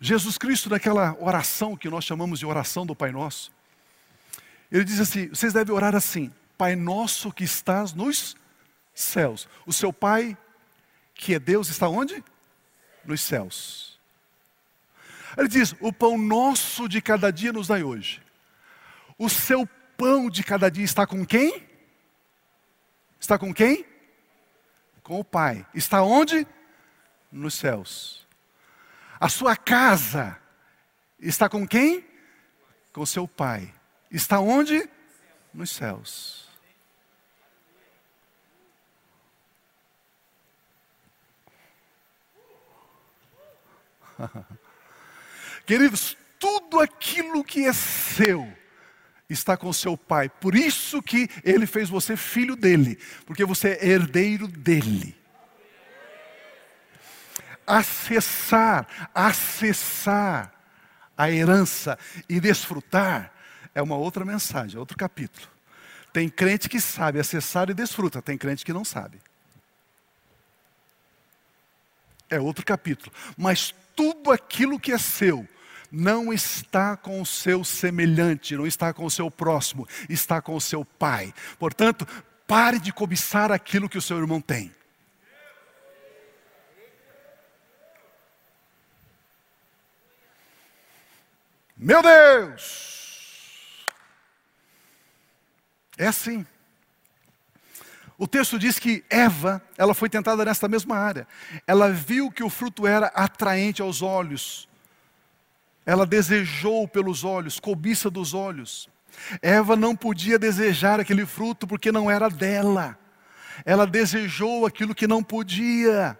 Jesus 0.00 0.38
Cristo, 0.38 0.70
naquela 0.70 1.14
oração 1.20 1.76
que 1.76 1.90
nós 1.90 2.04
chamamos 2.04 2.38
de 2.38 2.46
oração 2.46 2.86
do 2.86 2.96
Pai 2.96 3.12
Nosso, 3.12 3.52
ele 4.72 4.84
diz 4.84 4.98
assim: 5.00 5.28
vocês 5.28 5.52
devem 5.52 5.74
orar 5.74 5.94
assim, 5.94 6.32
Pai 6.56 6.74
Nosso 6.74 7.30
que 7.30 7.44
estás 7.44 7.92
nos 7.92 8.36
céus. 8.94 9.48
O 9.66 9.72
seu 9.72 9.92
Pai, 9.92 10.36
que 11.14 11.34
é 11.34 11.38
Deus, 11.38 11.68
está 11.68 11.88
onde? 11.88 12.24
Nos 13.04 13.20
céus. 13.20 14.00
Ele 15.36 15.48
diz: 15.48 15.74
O 15.80 15.92
pão 15.92 16.16
nosso 16.16 16.88
de 16.88 17.02
cada 17.02 17.30
dia 17.30 17.52
nos 17.52 17.68
dai 17.68 17.82
hoje. 17.82 18.22
O 19.18 19.28
seu 19.28 19.68
pão 19.96 20.30
de 20.30 20.42
cada 20.42 20.70
dia 20.70 20.84
está 20.84 21.06
com 21.06 21.24
quem? 21.24 21.68
Está 23.20 23.38
com 23.38 23.52
quem? 23.52 23.84
Com 25.02 25.20
o 25.20 25.24
Pai. 25.24 25.66
Está 25.74 26.02
onde? 26.02 26.46
Nos 27.30 27.54
céus. 27.54 28.26
A 29.22 29.28
sua 29.28 29.54
casa 29.54 30.36
está 31.20 31.48
com 31.48 31.66
quem? 31.66 32.04
Com 32.92 33.06
seu 33.06 33.28
pai. 33.28 33.72
Está 34.12 34.38
onde? 34.40 34.88
Nos 35.54 35.70
céus. 35.70 36.46
Queridos, 45.64 46.16
tudo 46.38 46.78
aquilo 46.78 47.42
que 47.42 47.64
é 47.64 47.72
seu 47.72 48.52
está 49.30 49.56
com 49.56 49.72
seu 49.72 49.96
pai. 49.96 50.28
Por 50.28 50.54
isso 50.54 51.02
que 51.02 51.30
ele 51.42 51.66
fez 51.66 51.88
você 51.88 52.14
filho 52.14 52.54
dele, 52.54 52.98
porque 53.24 53.46
você 53.46 53.70
é 53.70 53.88
herdeiro 53.88 54.46
dele. 54.46 55.16
Acessar, 57.66 58.86
acessar 59.14 60.52
a 61.16 61.30
herança 61.30 61.98
e 62.28 62.38
desfrutar 62.40 63.32
é 63.74 63.82
uma 63.82 63.96
outra 63.96 64.24
mensagem, 64.24 64.76
é 64.76 64.80
outro 64.80 64.96
capítulo. 64.96 65.46
Tem 66.12 66.28
crente 66.28 66.68
que 66.68 66.80
sabe 66.80 67.18
acessar 67.18 67.70
e 67.70 67.74
desfruta, 67.74 68.20
tem 68.20 68.36
crente 68.36 68.64
que 68.64 68.72
não 68.72 68.84
sabe. 68.84 69.18
É 72.28 72.38
outro 72.38 72.64
capítulo. 72.64 73.12
Mas 73.36 73.74
tudo 73.96 74.30
aquilo 74.30 74.78
que 74.78 74.92
é 74.92 74.98
seu 74.98 75.46
não 75.90 76.32
está 76.32 76.96
com 76.96 77.20
o 77.20 77.26
seu 77.26 77.62
semelhante, 77.62 78.56
não 78.56 78.66
está 78.66 78.92
com 78.92 79.04
o 79.04 79.10
seu 79.10 79.30
próximo, 79.30 79.86
está 80.08 80.40
com 80.40 80.54
o 80.56 80.60
seu 80.60 80.84
pai. 80.84 81.34
Portanto, 81.58 82.06
pare 82.46 82.78
de 82.78 82.92
cobiçar 82.92 83.52
aquilo 83.52 83.88
que 83.88 83.98
o 83.98 84.02
seu 84.02 84.18
irmão 84.18 84.40
tem. 84.40 84.74
Meu 91.76 92.00
Deus! 92.02 93.01
É 95.98 96.06
assim. 96.06 96.46
O 98.18 98.26
texto 98.26 98.58
diz 98.58 98.78
que 98.78 99.04
Eva, 99.10 99.60
ela 99.76 99.94
foi 99.94 100.08
tentada 100.08 100.44
nesta 100.44 100.68
mesma 100.68 100.96
área. 100.96 101.26
Ela 101.66 101.90
viu 101.90 102.30
que 102.30 102.44
o 102.44 102.50
fruto 102.50 102.86
era 102.86 103.06
atraente 103.08 103.82
aos 103.82 104.00
olhos. 104.00 104.68
Ela 105.84 106.06
desejou 106.06 106.86
pelos 106.86 107.24
olhos, 107.24 107.58
cobiça 107.58 108.08
dos 108.08 108.32
olhos. 108.32 108.88
Eva 109.40 109.76
não 109.76 109.96
podia 109.96 110.38
desejar 110.38 111.00
aquele 111.00 111.26
fruto 111.26 111.66
porque 111.66 111.90
não 111.90 112.10
era 112.10 112.30
dela. 112.30 112.98
Ela 113.64 113.86
desejou 113.86 114.66
aquilo 114.66 114.94
que 114.94 115.06
não 115.06 115.22
podia. 115.22 116.18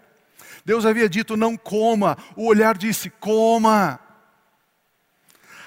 Deus 0.65 0.85
havia 0.85 1.09
dito: 1.09 1.37
não 1.37 1.57
coma. 1.57 2.17
O 2.37 2.47
olhar 2.47 2.77
disse: 2.77 3.11
coma. 3.11 3.99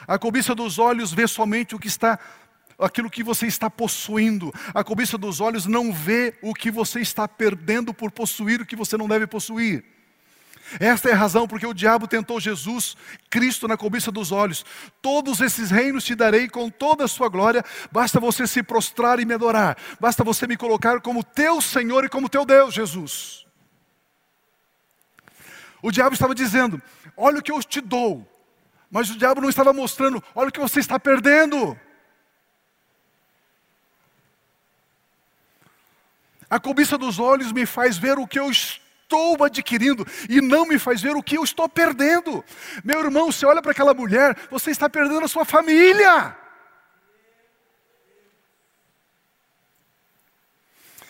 A 0.07 0.19
cobiça 0.19 0.53
dos 0.53 0.77
olhos 0.77 1.11
vê 1.11 1.27
somente 1.27 1.73
o 1.75 1.79
que 1.79 1.87
está 1.87 2.19
aquilo 2.79 3.09
que 3.09 3.23
você 3.23 3.47
está 3.47 3.69
possuindo. 3.69 4.53
A 4.73 4.83
cobiça 4.83 5.17
dos 5.17 5.39
olhos 5.41 5.65
não 5.65 5.91
vê 5.91 6.37
o 6.41 6.53
que 6.53 6.69
você 6.69 6.99
está 6.99 7.27
perdendo 7.27 7.93
por 7.93 8.11
possuir 8.11 8.61
o 8.61 8.65
que 8.65 8.75
você 8.75 8.97
não 8.97 9.07
deve 9.07 9.27
possuir. 9.27 9.83
Esta 10.79 11.09
é 11.09 11.13
a 11.13 11.17
razão 11.17 11.47
porque 11.47 11.65
o 11.65 11.73
diabo 11.73 12.07
tentou 12.07 12.39
Jesus, 12.39 12.97
Cristo, 13.29 13.67
na 13.67 13.77
cobiça 13.77 14.11
dos 14.11 14.31
olhos. 14.31 14.65
Todos 15.01 15.39
esses 15.39 15.69
reinos 15.69 16.03
te 16.03 16.15
darei 16.15 16.49
com 16.49 16.69
toda 16.69 17.05
a 17.05 17.07
sua 17.07 17.29
glória, 17.29 17.63
basta 17.91 18.19
você 18.19 18.47
se 18.47 18.63
prostrar 18.63 19.19
e 19.19 19.25
me 19.25 19.33
adorar, 19.33 19.77
basta 19.99 20.23
você 20.23 20.47
me 20.47 20.57
colocar 20.57 20.99
como 21.01 21.23
teu 21.23 21.61
Senhor 21.61 22.03
e 22.03 22.09
como 22.09 22.27
teu 22.27 22.45
Deus, 22.45 22.73
Jesus. 22.73 23.45
O 25.81 25.91
diabo 25.91 26.15
estava 26.15 26.33
dizendo: 26.33 26.81
Olha 27.15 27.39
o 27.39 27.43
que 27.43 27.51
eu 27.51 27.61
te 27.61 27.79
dou, 27.79 28.27
mas 28.89 29.09
o 29.11 29.17
diabo 29.17 29.41
não 29.41 29.49
estava 29.49 29.71
mostrando, 29.71 30.23
olha 30.33 30.49
o 30.49 30.51
que 30.51 30.59
você 30.59 30.79
está 30.79 30.99
perdendo. 30.99 31.79
A 36.49 36.59
cobiça 36.59 36.97
dos 36.97 37.19
olhos 37.19 37.51
me 37.51 37.65
faz 37.65 37.97
ver 37.97 38.17
o 38.17 38.27
que 38.27 38.39
eu 38.39 38.49
estou 38.49 39.43
adquirindo 39.43 40.05
e 40.29 40.41
não 40.41 40.65
me 40.65 40.77
faz 40.77 41.01
ver 41.01 41.15
o 41.15 41.23
que 41.23 41.37
eu 41.37 41.43
estou 41.43 41.67
perdendo. 41.67 42.43
Meu 42.83 42.99
irmão, 42.99 43.31
você 43.31 43.45
olha 43.45 43.61
para 43.61 43.71
aquela 43.71 43.93
mulher, 43.93 44.37
você 44.49 44.71
está 44.71 44.89
perdendo 44.89 45.25
a 45.25 45.27
sua 45.27 45.45
família. 45.45 46.37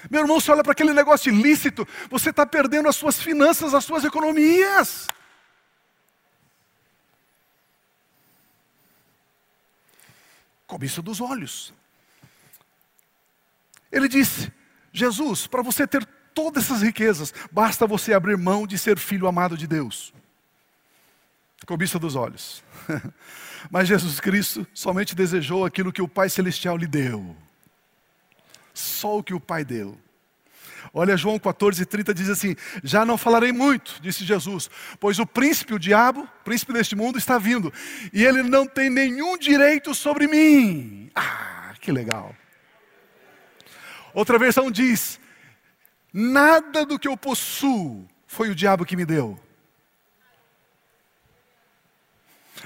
Meu 0.09 0.21
irmão, 0.21 0.39
você 0.39 0.51
olha 0.51 0.63
para 0.63 0.71
aquele 0.71 0.93
negócio 0.93 1.33
ilícito, 1.33 1.87
você 2.09 2.29
está 2.29 2.45
perdendo 2.45 2.87
as 2.87 2.95
suas 2.95 3.19
finanças, 3.19 3.73
as 3.73 3.83
suas 3.83 4.03
economias. 4.03 5.07
cobiça 10.67 11.01
dos 11.01 11.21
olhos. 11.21 11.73
Ele 13.91 14.07
disse: 14.07 14.51
Jesus, 14.95 15.45
para 15.45 15.61
você 15.61 15.85
ter 15.85 16.05
todas 16.33 16.63
essas 16.63 16.81
riquezas, 16.81 17.33
basta 17.51 17.85
você 17.85 18.13
abrir 18.13 18.37
mão 18.37 18.65
de 18.65 18.77
ser 18.77 18.97
filho 18.97 19.27
amado 19.27 19.57
de 19.57 19.67
Deus. 19.67 20.13
Cobiça 21.65 21.99
dos 21.99 22.15
olhos. 22.15 22.63
Mas 23.69 23.87
Jesus 23.87 24.19
Cristo 24.19 24.65
somente 24.73 25.15
desejou 25.15 25.65
aquilo 25.65 25.91
que 25.91 26.01
o 26.01 26.07
Pai 26.07 26.29
Celestial 26.29 26.77
lhe 26.77 26.87
deu. 26.87 27.35
Só 28.73 29.17
o 29.17 29.23
que 29.23 29.33
o 29.33 29.39
Pai 29.39 29.65
deu. 29.65 29.97
Olha, 30.93 31.17
João 31.17 31.37
14, 31.37 31.85
30 31.85 32.13
diz 32.13 32.29
assim: 32.29 32.55
Já 32.83 33.03
não 33.05 33.17
falarei 33.17 33.51
muito, 33.51 33.99
disse 34.01 34.23
Jesus, 34.23 34.69
pois 34.99 35.19
o 35.19 35.25
príncipe, 35.25 35.73
o 35.73 35.79
diabo, 35.79 36.29
príncipe 36.43 36.71
deste 36.71 36.95
mundo, 36.95 37.17
está 37.17 37.37
vindo, 37.37 37.73
e 38.13 38.23
ele 38.23 38.43
não 38.43 38.65
tem 38.65 38.89
nenhum 38.89 39.37
direito 39.37 39.93
sobre 39.93 40.27
mim. 40.27 41.09
Ah, 41.15 41.73
que 41.81 41.91
legal. 41.91 42.33
Outra 44.15 44.39
versão 44.39 44.71
diz: 44.71 45.19
Nada 46.11 46.83
do 46.83 46.97
que 46.97 47.07
eu 47.07 47.15
possuo 47.15 48.07
foi 48.25 48.49
o 48.49 48.55
diabo 48.55 48.83
que 48.83 48.95
me 48.95 49.05
deu. 49.05 49.39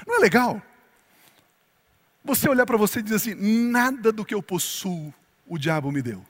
Não 0.06 0.16
é 0.16 0.18
legal? 0.18 0.62
Você 2.24 2.48
olhar 2.48 2.64
para 2.64 2.78
você 2.78 3.00
e 3.00 3.02
dizer 3.02 3.16
assim: 3.16 3.34
Nada 3.34 4.10
do 4.10 4.24
que 4.24 4.34
eu 4.34 4.42
possuo 4.42 5.12
o 5.46 5.58
diabo 5.58 5.92
me 5.92 6.00
deu 6.00 6.24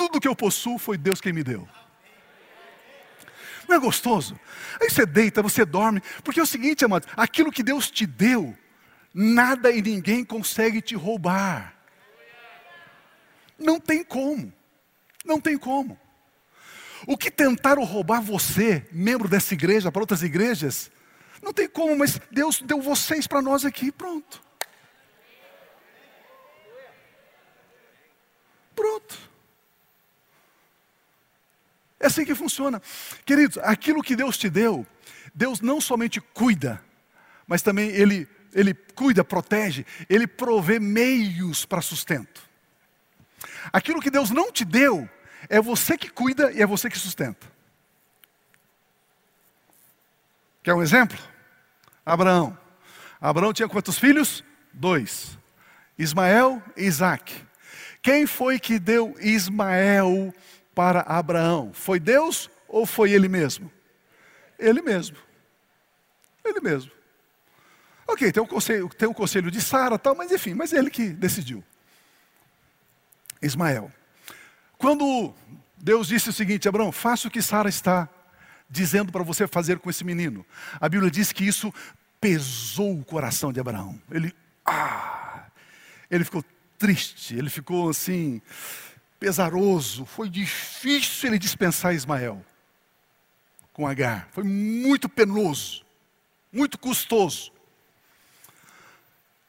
tudo 0.00 0.18
que 0.18 0.26
eu 0.26 0.34
possuo 0.34 0.78
foi 0.78 0.96
Deus 0.96 1.20
quem 1.20 1.30
me 1.30 1.44
deu. 1.44 1.68
Não 3.68 3.76
é 3.76 3.78
gostoso? 3.78 4.40
Aí 4.80 4.88
você 4.88 5.04
deita, 5.04 5.42
você 5.42 5.62
dorme, 5.62 6.02
porque 6.24 6.40
é 6.40 6.42
o 6.42 6.46
seguinte, 6.46 6.86
amado, 6.86 7.06
aquilo 7.14 7.52
que 7.52 7.62
Deus 7.62 7.90
te 7.90 8.06
deu, 8.06 8.56
nada 9.12 9.70
e 9.70 9.82
ninguém 9.82 10.24
consegue 10.24 10.80
te 10.80 10.94
roubar. 10.94 11.76
Não 13.60 13.78
tem 13.78 14.02
como. 14.02 14.50
Não 15.24 15.38
tem 15.38 15.58
como. 15.58 16.00
O 17.06 17.16
que 17.16 17.30
tentaram 17.30 17.84
roubar 17.84 18.22
você, 18.22 18.86
membro 18.90 19.28
dessa 19.28 19.52
igreja, 19.54 19.92
para 19.92 20.00
outras 20.00 20.22
igrejas, 20.22 20.90
não 21.42 21.52
tem 21.52 21.68
como, 21.68 21.96
mas 21.96 22.20
Deus 22.30 22.60
deu 22.60 22.80
vocês 22.80 23.26
para 23.26 23.42
nós 23.42 23.64
aqui, 23.64 23.92
pronto. 23.92 24.42
Pronto. 28.74 29.30
É 31.98 32.06
assim 32.06 32.24
que 32.24 32.34
funciona. 32.34 32.80
Queridos, 33.26 33.58
aquilo 33.58 34.02
que 34.02 34.16
Deus 34.16 34.38
te 34.38 34.48
deu, 34.48 34.86
Deus 35.34 35.60
não 35.60 35.80
somente 35.80 36.18
cuida, 36.20 36.82
mas 37.46 37.60
também 37.60 37.90
Ele, 37.90 38.26
Ele 38.54 38.72
cuida, 38.72 39.22
protege, 39.22 39.84
Ele 40.08 40.26
provê 40.26 40.78
meios 40.78 41.66
para 41.66 41.82
sustento. 41.82 42.49
Aquilo 43.72 44.00
que 44.00 44.10
Deus 44.10 44.30
não 44.30 44.52
te 44.52 44.64
deu, 44.64 45.08
é 45.48 45.60
você 45.60 45.96
que 45.96 46.10
cuida 46.10 46.52
e 46.52 46.60
é 46.60 46.66
você 46.66 46.88
que 46.90 46.98
sustenta. 46.98 47.46
Quer 50.62 50.74
um 50.74 50.82
exemplo? 50.82 51.18
Abraão. 52.04 52.56
Abraão 53.20 53.52
tinha 53.52 53.68
quantos 53.68 53.98
filhos? 53.98 54.44
Dois. 54.72 55.38
Ismael 55.98 56.62
e 56.76 56.84
Isaac. 56.84 57.46
Quem 58.02 58.26
foi 58.26 58.58
que 58.58 58.78
deu 58.78 59.14
Ismael 59.20 60.34
para 60.74 61.00
Abraão? 61.00 61.72
Foi 61.72 62.00
Deus 62.00 62.50
ou 62.66 62.86
foi 62.86 63.12
ele 63.12 63.28
mesmo? 63.28 63.70
Ele 64.58 64.80
mesmo. 64.82 65.16
Ele 66.44 66.60
mesmo. 66.60 66.90
Ok, 68.06 68.32
tem 68.32 68.42
o 68.42 68.46
conselho, 68.46 68.88
tem 68.88 69.08
o 69.08 69.14
conselho 69.14 69.50
de 69.50 69.60
Sara 69.60 69.98
tal, 69.98 70.16
mas 70.16 70.32
enfim, 70.32 70.54
mas 70.54 70.72
ele 70.72 70.90
que 70.90 71.10
decidiu. 71.10 71.62
Ismael. 73.42 73.90
Quando 74.78 75.34
Deus 75.76 76.08
disse 76.08 76.28
o 76.28 76.32
seguinte, 76.32 76.68
Abraão, 76.68 76.92
faça 76.92 77.28
o 77.28 77.30
que 77.30 77.42
Sara 77.42 77.68
está 77.68 78.08
dizendo 78.68 79.10
para 79.10 79.22
você 79.22 79.46
fazer 79.46 79.78
com 79.78 79.90
esse 79.90 80.04
menino. 80.04 80.44
A 80.80 80.88
Bíblia 80.88 81.10
diz 81.10 81.32
que 81.32 81.44
isso 81.44 81.72
pesou 82.20 82.98
o 82.98 83.04
coração 83.04 83.52
de 83.52 83.58
Abraão. 83.58 84.00
Ele, 84.10 84.34
ah, 84.64 85.46
ele 86.10 86.24
ficou 86.24 86.44
triste, 86.78 87.34
ele 87.34 87.50
ficou 87.50 87.90
assim, 87.90 88.40
pesaroso, 89.18 90.06
foi 90.06 90.28
difícil 90.28 91.28
ele 91.28 91.38
dispensar 91.38 91.94
Ismael 91.94 92.44
com 93.72 93.86
Agar, 93.86 94.28
foi 94.32 94.44
muito 94.44 95.08
penoso. 95.08 95.84
muito 96.52 96.78
custoso. 96.78 97.52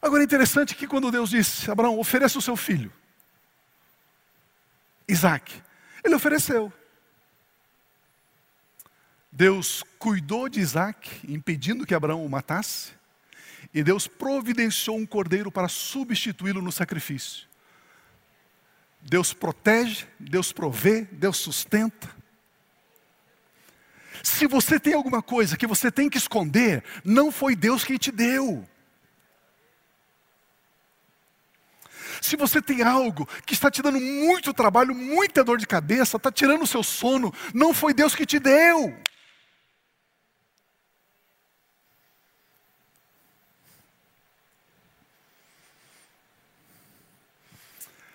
Agora 0.02 0.22
é 0.22 0.26
interessante 0.26 0.76
que 0.76 0.88
quando 0.88 1.12
Deus 1.12 1.32
disse, 1.32 1.70
Abraão, 1.70 2.00
ofereça 2.00 2.38
o 2.38 2.42
seu 2.42 2.56
filho, 2.56 2.92
Isaac, 5.12 5.62
ele 6.04 6.16
ofereceu. 6.16 6.72
Deus 9.32 9.84
cuidou 10.00 10.48
de 10.48 10.60
Isaac, 10.60 11.10
impedindo 11.28 11.86
que 11.86 11.94
Abraão 11.94 12.26
o 12.26 12.30
matasse, 12.30 12.94
e 13.74 13.84
Deus 13.84 14.08
providenciou 14.08 14.98
um 14.98 15.06
cordeiro 15.06 15.52
para 15.52 15.68
substituí-lo 15.68 16.62
no 16.62 16.72
sacrifício. 16.72 17.48
Deus 19.02 19.34
protege, 19.34 20.08
Deus 20.20 20.52
provê, 20.52 21.02
Deus 21.12 21.38
sustenta. 21.38 22.10
Se 24.24 24.48
você 24.48 24.80
tem 24.80 24.94
alguma 24.94 25.22
coisa 25.22 25.58
que 25.58 25.68
você 25.68 25.92
tem 25.92 26.10
que 26.10 26.18
esconder, 26.18 26.84
não 27.04 27.32
foi 27.32 27.56
Deus 27.56 27.84
quem 27.84 27.98
te 27.98 28.12
deu. 28.12 28.68
Se 32.32 32.38
você 32.38 32.62
tem 32.62 32.82
algo 32.82 33.28
que 33.46 33.54
está 33.54 33.70
te 33.70 33.82
dando 33.82 34.00
muito 34.00 34.54
trabalho, 34.54 34.96
muita 34.96 35.44
dor 35.44 35.58
de 35.58 35.68
cabeça, 35.68 36.16
está 36.16 36.32
tirando 36.32 36.62
o 36.62 36.66
seu 36.66 36.82
sono, 36.82 37.34
não 37.54 37.74
foi 37.74 37.94
Deus 37.94 38.16
que 38.16 38.26
te 38.26 38.40
deu. 38.40 38.98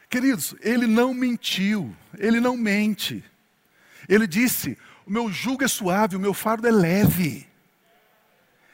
Queridos, 0.08 0.54
ele 0.62 0.86
não 0.86 1.12
mentiu, 1.12 1.94
ele 2.16 2.40
não 2.40 2.56
mente. 2.56 3.22
Ele 4.08 4.26
disse: 4.26 4.78
O 5.04 5.10
meu 5.10 5.30
jugo 5.30 5.62
é 5.62 5.68
suave, 5.68 6.16
o 6.16 6.20
meu 6.20 6.32
fardo 6.32 6.66
é 6.66 6.70
leve. 6.70 7.46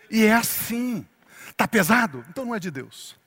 E 0.08 0.24
é 0.24 0.34
assim. 0.34 1.04
Está 1.48 1.66
pesado? 1.66 2.24
Então 2.28 2.44
não 2.44 2.54
é 2.54 2.60
de 2.60 2.70
Deus. 2.70 3.20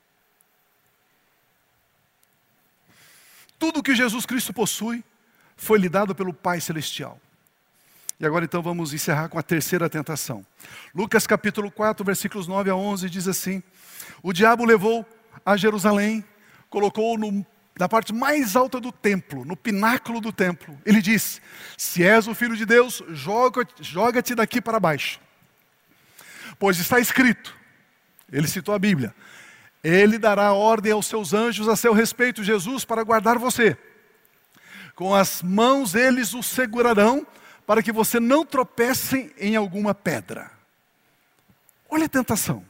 Tudo 3.58 3.84
que 3.84 3.96
Jesus 3.96 4.26
Cristo 4.26 4.54
possui 4.54 5.04
foi 5.56 5.80
lhe 5.80 5.90
dado 5.90 6.14
pelo 6.14 6.34
Pai 6.34 6.60
Celestial. 6.60 7.20
E 8.20 8.26
agora 8.26 8.46
então 8.46 8.62
vamos 8.62 8.94
encerrar 8.94 9.28
com 9.28 9.38
a 9.38 9.44
terceira 9.44 9.90
tentação. 9.90 10.46
Lucas 10.94 11.28
capítulo 11.28 11.70
4, 11.70 12.06
versículos 12.06 12.48
9 12.48 12.70
a 12.70 12.76
11 12.76 13.10
diz 13.10 13.28
assim: 13.28 13.62
O 14.24 14.32
diabo 14.32 14.64
levou 14.64 15.06
a 15.46 15.58
Jerusalém, 15.58 16.24
colocou 16.70 17.18
no, 17.18 17.46
na 17.78 17.90
parte 17.90 18.14
mais 18.14 18.56
alta 18.56 18.80
do 18.80 18.92
templo, 18.92 19.44
no 19.44 19.58
pináculo 19.58 20.22
do 20.22 20.32
templo. 20.32 20.80
Ele 20.86 21.02
diz: 21.02 21.42
Se 21.78 22.04
és 22.04 22.28
o 22.28 22.34
filho 22.34 22.56
de 22.56 22.66
Deus, 22.66 23.04
joga-te 23.10 23.84
joga 23.84 24.22
daqui 24.22 24.62
para 24.62 24.80
baixo. 24.80 25.20
Pois 26.58 26.80
está 26.80 27.00
escrito, 27.02 27.54
ele 28.32 28.48
citou 28.48 28.74
a 28.74 28.80
Bíblia: 28.80 29.14
ele 29.88 30.18
dará 30.18 30.52
ordem 30.52 30.92
aos 30.92 31.06
seus 31.06 31.32
anjos 31.32 31.68
a 31.68 31.76
seu 31.76 31.94
respeito, 31.94 32.44
Jesus, 32.44 32.84
para 32.84 33.04
guardar 33.04 33.38
você. 33.38 33.78
Com 34.96 35.14
as 35.14 35.44
mãos 35.44 35.94
eles 35.94 36.34
o 36.34 36.42
segurarão, 36.42 37.26
para 37.68 37.84
que 37.84 37.92
você 37.92 38.20
não 38.20 38.44
tropece 38.44 39.32
em 39.38 39.56
alguma 39.56 39.94
pedra. 39.94 40.50
Olha 41.88 42.06
a 42.06 42.10
tentação. 42.10 42.66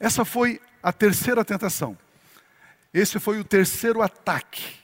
Essa 0.00 0.24
foi 0.24 0.60
a 0.82 0.92
terceira 0.92 1.44
tentação. 1.44 1.96
Esse 2.92 3.20
foi 3.20 3.38
o 3.38 3.44
terceiro 3.44 4.02
ataque. 4.02 4.74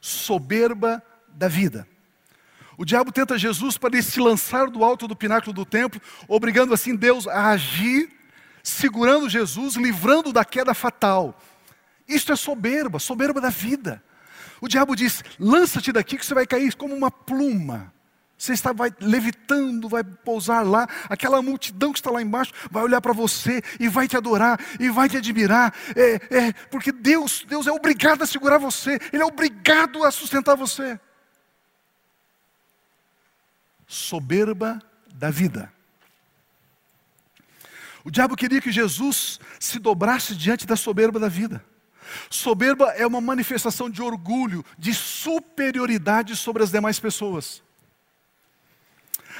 Soberba 0.00 1.00
da 1.28 1.46
vida. 1.46 1.86
O 2.76 2.84
diabo 2.84 3.12
tenta 3.12 3.38
Jesus 3.38 3.78
para 3.78 3.90
ele 3.90 4.02
se 4.02 4.18
lançar 4.18 4.68
do 4.68 4.82
alto 4.82 5.06
do 5.06 5.14
pináculo 5.14 5.52
do 5.52 5.64
templo, 5.64 6.00
obrigando 6.26 6.74
assim 6.74 6.96
Deus 6.96 7.28
a 7.28 7.50
agir 7.50 8.19
segurando 8.62 9.28
Jesus, 9.28 9.76
livrando 9.76 10.32
da 10.32 10.44
queda 10.44 10.74
fatal. 10.74 11.38
Isto 12.06 12.32
é 12.32 12.36
soberba, 12.36 12.98
soberba 12.98 13.40
da 13.40 13.50
vida. 13.50 14.02
O 14.60 14.68
diabo 14.68 14.94
diz: 14.94 15.24
lança-te 15.38 15.92
daqui 15.92 16.18
que 16.18 16.26
você 16.26 16.34
vai 16.34 16.46
cair 16.46 16.74
como 16.74 16.94
uma 16.94 17.10
pluma. 17.10 17.92
Você 18.40 18.54
está 18.54 18.72
vai 18.72 18.90
levitando, 19.00 19.86
vai 19.86 20.02
pousar 20.02 20.62
lá, 20.62 20.88
aquela 21.10 21.42
multidão 21.42 21.92
que 21.92 21.98
está 21.98 22.10
lá 22.10 22.22
embaixo 22.22 22.54
vai 22.70 22.82
olhar 22.82 22.98
para 23.02 23.12
você 23.12 23.62
e 23.78 23.86
vai 23.86 24.08
te 24.08 24.16
adorar 24.16 24.58
e 24.80 24.88
vai 24.88 25.10
te 25.10 25.18
admirar, 25.18 25.74
é, 25.94 26.14
é, 26.34 26.52
porque 26.70 26.90
Deus, 26.90 27.44
Deus 27.46 27.66
é 27.66 27.70
obrigado 27.70 28.22
a 28.22 28.26
segurar 28.26 28.56
você, 28.56 28.98
Ele 29.12 29.22
é 29.22 29.26
obrigado 29.26 30.02
a 30.04 30.10
sustentar 30.10 30.56
você. 30.56 30.98
Soberba 33.86 34.80
da 35.12 35.30
vida. 35.30 35.70
O 38.04 38.10
diabo 38.10 38.36
queria 38.36 38.60
que 38.60 38.72
Jesus 38.72 39.38
se 39.58 39.78
dobrasse 39.78 40.34
diante 40.34 40.66
da 40.66 40.76
soberba 40.76 41.18
da 41.18 41.28
vida. 41.28 41.64
Soberba 42.28 42.86
é 42.96 43.06
uma 43.06 43.20
manifestação 43.20 43.88
de 43.88 44.02
orgulho, 44.02 44.64
de 44.78 44.94
superioridade 44.94 46.34
sobre 46.34 46.62
as 46.62 46.70
demais 46.70 46.98
pessoas. 46.98 47.62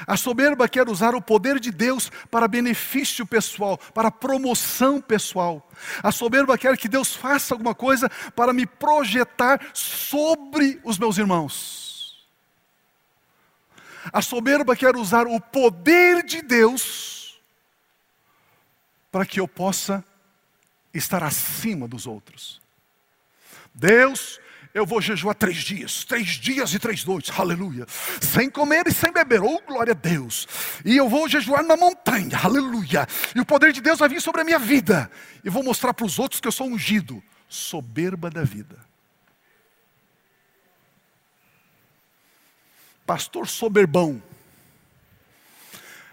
A 0.07 0.17
soberba 0.17 0.67
quer 0.67 0.87
usar 0.89 1.13
o 1.13 1.21
poder 1.21 1.59
de 1.59 1.71
Deus 1.71 2.11
para 2.29 2.47
benefício 2.47 3.25
pessoal, 3.25 3.77
para 3.93 4.09
promoção 4.09 5.01
pessoal. 5.01 5.69
A 6.01 6.11
soberba 6.11 6.57
quer 6.57 6.77
que 6.77 6.87
Deus 6.87 7.15
faça 7.15 7.53
alguma 7.53 7.75
coisa 7.75 8.09
para 8.35 8.53
me 8.53 8.65
projetar 8.65 9.59
sobre 9.73 10.79
os 10.83 10.97
meus 10.97 11.17
irmãos. 11.17 12.25
A 14.11 14.21
soberba 14.21 14.75
quer 14.75 14.95
usar 14.95 15.27
o 15.27 15.39
poder 15.39 16.23
de 16.23 16.41
Deus 16.41 17.20
para 19.11 19.25
que 19.25 19.39
eu 19.39 19.47
possa 19.47 20.03
estar 20.93 21.23
acima 21.23 21.87
dos 21.87 22.07
outros. 22.07 22.61
Deus, 23.73 24.39
eu 24.73 24.85
vou 24.85 25.01
jejuar 25.01 25.35
três 25.35 25.57
dias, 25.57 26.05
três 26.05 26.29
dias 26.29 26.73
e 26.73 26.79
três 26.79 27.03
noites, 27.03 27.37
aleluia, 27.37 27.85
sem 28.21 28.49
comer 28.49 28.87
e 28.87 28.93
sem 28.93 29.11
beber, 29.11 29.41
oh 29.41 29.61
glória 29.67 29.91
a 29.91 29.95
Deus, 29.95 30.47
e 30.85 30.95
eu 30.95 31.09
vou 31.09 31.27
jejuar 31.27 31.63
na 31.63 31.75
montanha, 31.75 32.37
aleluia, 32.41 33.07
e 33.35 33.39
o 33.39 33.45
poder 33.45 33.73
de 33.73 33.81
Deus 33.81 33.99
vai 33.99 34.09
vir 34.09 34.21
sobre 34.21 34.41
a 34.41 34.43
minha 34.43 34.59
vida, 34.59 35.11
e 35.43 35.49
vou 35.49 35.63
mostrar 35.63 35.93
para 35.93 36.05
os 36.05 36.19
outros 36.19 36.39
que 36.39 36.47
eu 36.47 36.51
sou 36.51 36.67
ungido, 36.67 37.21
soberba 37.47 38.29
da 38.29 38.43
vida. 38.43 38.77
Pastor 43.05 43.47
soberbão, 43.47 44.23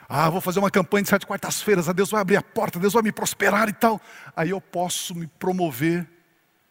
ah, 0.08 0.30
vou 0.30 0.40
fazer 0.40 0.58
uma 0.58 0.70
campanha 0.70 1.02
de 1.02 1.10
sete 1.10 1.26
quartas-feiras, 1.26 1.86
a 1.86 1.92
Deus 1.92 2.10
vai 2.10 2.22
abrir 2.22 2.36
a 2.36 2.42
porta, 2.42 2.78
Deus 2.78 2.94
vai 2.94 3.02
me 3.02 3.12
prosperar 3.12 3.68
e 3.68 3.74
tal. 3.74 4.00
Aí 4.34 4.48
eu 4.50 4.60
posso 4.60 5.14
me 5.14 5.26
promover 5.26 6.08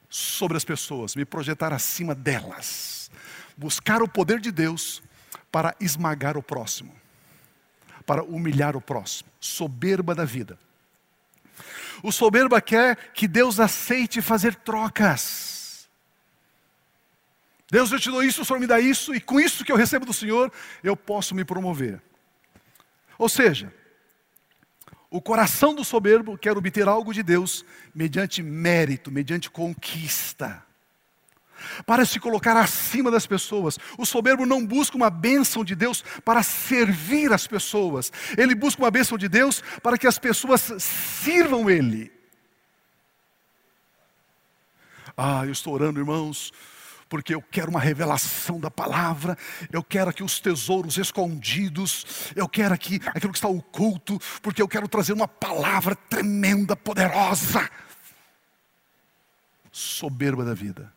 sobre 0.10 0.58
as 0.58 0.66
pessoas, 0.66 1.16
me 1.16 1.24
projetar 1.24 1.72
acima 1.72 2.16
delas. 2.16 3.12
Buscar 3.56 4.02
o 4.02 4.08
poder 4.08 4.40
de 4.40 4.52
Deus 4.52 5.04
para 5.52 5.76
esmagar 5.80 6.36
o 6.36 6.42
próximo, 6.42 6.92
para 8.08 8.24
humilhar 8.24 8.76
o 8.76 8.82
próximo. 8.82 9.30
Soberba 9.40 10.16
da 10.16 10.26
vida. 10.26 10.58
O 12.02 12.12
soberba 12.12 12.60
quer 12.60 12.96
que 13.14 13.28
Deus 13.28 13.60
aceite 13.60 14.20
fazer 14.20 14.56
trocas. 14.56 15.88
Deus, 17.70 17.92
eu 17.92 18.00
te 18.00 18.10
dou 18.10 18.24
isso, 18.24 18.42
o 18.42 18.46
Senhor 18.46 18.60
me 18.60 18.68
dá 18.68 18.80
isso, 18.80 19.14
e 19.14 19.22
com 19.22 19.40
isso 19.40 19.64
que 19.64 19.72
eu 19.72 19.76
recebo 19.76 20.06
do 20.06 20.14
Senhor, 20.14 20.52
eu 20.84 20.96
posso 20.98 21.36
me 21.36 21.44
promover. 21.46 22.02
Ou 23.18 23.28
seja, 23.30 23.74
o 25.10 25.22
coração 25.22 25.74
do 25.74 25.84
soberbo 25.84 26.38
quer 26.38 26.58
obter 26.58 26.88
algo 26.88 27.14
de 27.14 27.24
Deus 27.24 27.66
mediante 27.94 28.44
mérito, 28.44 29.12
mediante 29.12 29.50
conquista. 29.50 30.64
Para 31.86 32.06
se 32.06 32.20
colocar 32.20 32.56
acima 32.56 33.10
das 33.10 33.26
pessoas. 33.26 33.80
O 33.98 34.06
soberbo 34.06 34.46
não 34.46 34.64
busca 34.64 34.96
uma 34.96 35.10
bênção 35.10 35.64
de 35.64 35.76
Deus 35.76 36.04
para 36.24 36.44
servir 36.44 37.34
as 37.34 37.48
pessoas. 37.48 38.12
Ele 38.38 38.54
busca 38.54 38.82
uma 38.82 38.92
bênção 38.92 39.18
de 39.18 39.28
Deus 39.28 39.64
para 39.82 39.98
que 39.98 40.06
as 40.06 40.20
pessoas 40.20 40.62
sirvam 40.80 41.70
Ele. 41.70 42.12
Ah, 45.16 45.44
eu 45.46 45.52
estou 45.52 45.74
orando, 45.74 46.00
irmãos, 46.00 46.54
porque 47.10 47.34
eu 47.34 47.42
quero 47.42 47.70
uma 47.70 47.80
revelação 47.80 48.60
da 48.60 48.72
palavra, 48.72 49.38
eu 49.72 49.84
quero 49.84 50.10
aqui 50.10 50.24
os 50.24 50.40
tesouros 50.40 50.98
escondidos, 50.98 52.32
eu 52.36 52.48
quero 52.48 52.74
aqui 52.74 53.00
aquilo 53.08 53.32
que 53.32 53.38
está 53.38 53.48
oculto, 53.48 54.20
porque 54.42 54.62
eu 54.62 54.68
quero 54.68 54.88
trazer 54.88 55.14
uma 55.14 55.28
palavra 55.28 55.96
tremenda, 55.96 56.76
poderosa. 56.76 57.70
Soberba 59.72 60.44
da 60.44 60.54
vida. 60.54 60.97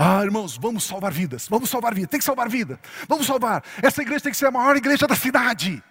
Ah, 0.00 0.22
irmãos, 0.22 0.56
vamos 0.56 0.84
salvar 0.84 1.12
vidas, 1.12 1.48
vamos 1.48 1.68
salvar 1.68 1.92
vidas, 1.92 2.08
tem 2.08 2.20
que 2.20 2.24
salvar 2.24 2.48
vida, 2.48 2.78
vamos 3.08 3.26
salvar. 3.26 3.64
Essa 3.82 4.00
igreja 4.00 4.22
tem 4.22 4.30
que 4.30 4.38
ser 4.38 4.46
a 4.46 4.50
maior 4.52 4.76
igreja 4.76 5.08
da 5.08 5.16
cidade. 5.16 5.82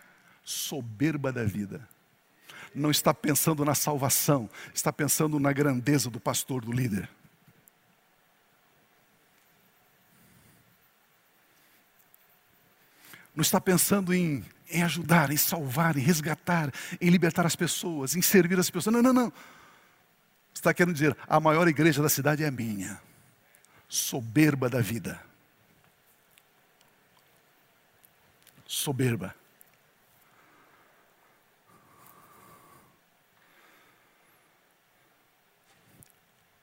Soberba 0.45 1.29
da 1.29 1.43
vida. 1.43 1.85
Não 2.73 2.89
está 2.89 3.13
pensando 3.13 3.65
na 3.65 3.75
salvação, 3.75 4.49
está 4.73 4.93
pensando 4.93 5.37
na 5.41 5.51
grandeza 5.51 6.09
do 6.09 6.21
pastor, 6.21 6.63
do 6.63 6.71
líder. 6.71 7.09
Não 13.35 13.41
está 13.41 13.59
pensando 13.59 14.13
em, 14.13 14.45
em 14.69 14.83
ajudar, 14.83 15.31
em 15.31 15.37
salvar, 15.37 15.97
em 15.97 16.01
resgatar, 16.01 16.71
em 17.01 17.09
libertar 17.09 17.45
as 17.45 17.57
pessoas, 17.57 18.15
em 18.15 18.21
servir 18.21 18.57
as 18.57 18.69
pessoas. 18.69 18.95
Não, 18.95 19.01
não, 19.01 19.11
não. 19.11 19.33
Está 20.53 20.73
querendo 20.73 20.93
dizer, 20.93 21.15
a 21.27 21.41
maior 21.41 21.67
igreja 21.67 22.01
da 22.01 22.07
cidade 22.07 22.41
é 22.41 22.47
a 22.47 22.51
minha. 22.51 23.05
Soberba 23.87 24.69
da 24.69 24.81
vida. 24.81 25.21
Soberba. 28.65 29.33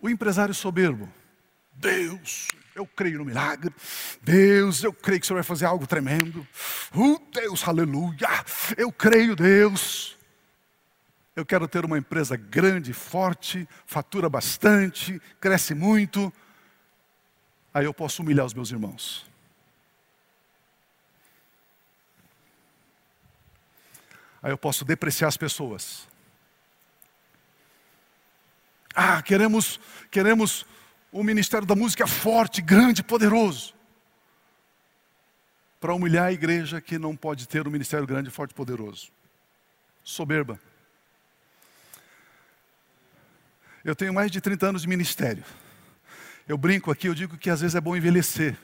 O 0.04 0.10
empresário 0.10 0.52
soberbo, 0.52 1.10
Deus, 1.72 2.48
eu 2.74 2.86
creio 2.86 3.20
no 3.20 3.24
milagre. 3.24 3.74
Deus, 4.20 4.84
eu 4.84 4.92
creio 4.92 5.18
que 5.18 5.26
Senhor 5.26 5.38
vai 5.38 5.42
fazer 5.42 5.64
algo 5.64 5.86
tremendo. 5.86 6.46
Uh, 6.94 7.18
Deus, 7.32 7.66
aleluia. 7.66 8.28
Eu 8.76 8.92
creio, 8.92 9.34
Deus. 9.34 10.18
Eu 11.34 11.46
quero 11.46 11.66
ter 11.66 11.86
uma 11.86 11.96
empresa 11.96 12.36
grande, 12.36 12.92
forte, 12.92 13.66
fatura 13.86 14.28
bastante, 14.28 15.20
cresce 15.40 15.74
muito. 15.74 16.30
Aí 17.74 17.84
eu 17.84 17.92
posso 17.92 18.22
humilhar 18.22 18.46
os 18.46 18.54
meus 18.54 18.70
irmãos. 18.70 19.26
Aí 24.40 24.52
eu 24.52 24.58
posso 24.58 24.84
depreciar 24.84 25.26
as 25.26 25.36
pessoas. 25.36 26.06
Ah, 28.94 29.20
queremos, 29.20 29.80
queremos 30.08 30.64
o 31.10 31.24
ministério 31.24 31.66
da 31.66 31.74
música 31.74 32.06
forte, 32.06 32.62
grande, 32.62 33.02
poderoso. 33.02 33.74
Para 35.80 35.94
humilhar 35.94 36.26
a 36.26 36.32
igreja 36.32 36.80
que 36.80 36.96
não 36.96 37.16
pode 37.16 37.48
ter 37.48 37.66
um 37.66 37.70
ministério 37.72 38.06
grande, 38.06 38.30
forte 38.30 38.54
poderoso. 38.54 39.10
Soberba. 40.04 40.60
Eu 43.84 43.96
tenho 43.96 44.14
mais 44.14 44.30
de 44.30 44.40
30 44.40 44.68
anos 44.68 44.82
de 44.82 44.88
ministério. 44.88 45.44
Eu 46.46 46.58
brinco 46.58 46.90
aqui, 46.90 47.08
eu 47.08 47.14
digo 47.14 47.38
que 47.38 47.48
às 47.48 47.60
vezes 47.60 47.74
é 47.74 47.80
bom 47.80 47.96
envelhecer, 47.96 48.56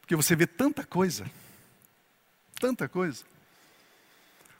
porque 0.00 0.14
você 0.14 0.36
vê 0.36 0.46
tanta 0.46 0.84
coisa, 0.84 1.24
tanta 2.60 2.88
coisa. 2.88 3.24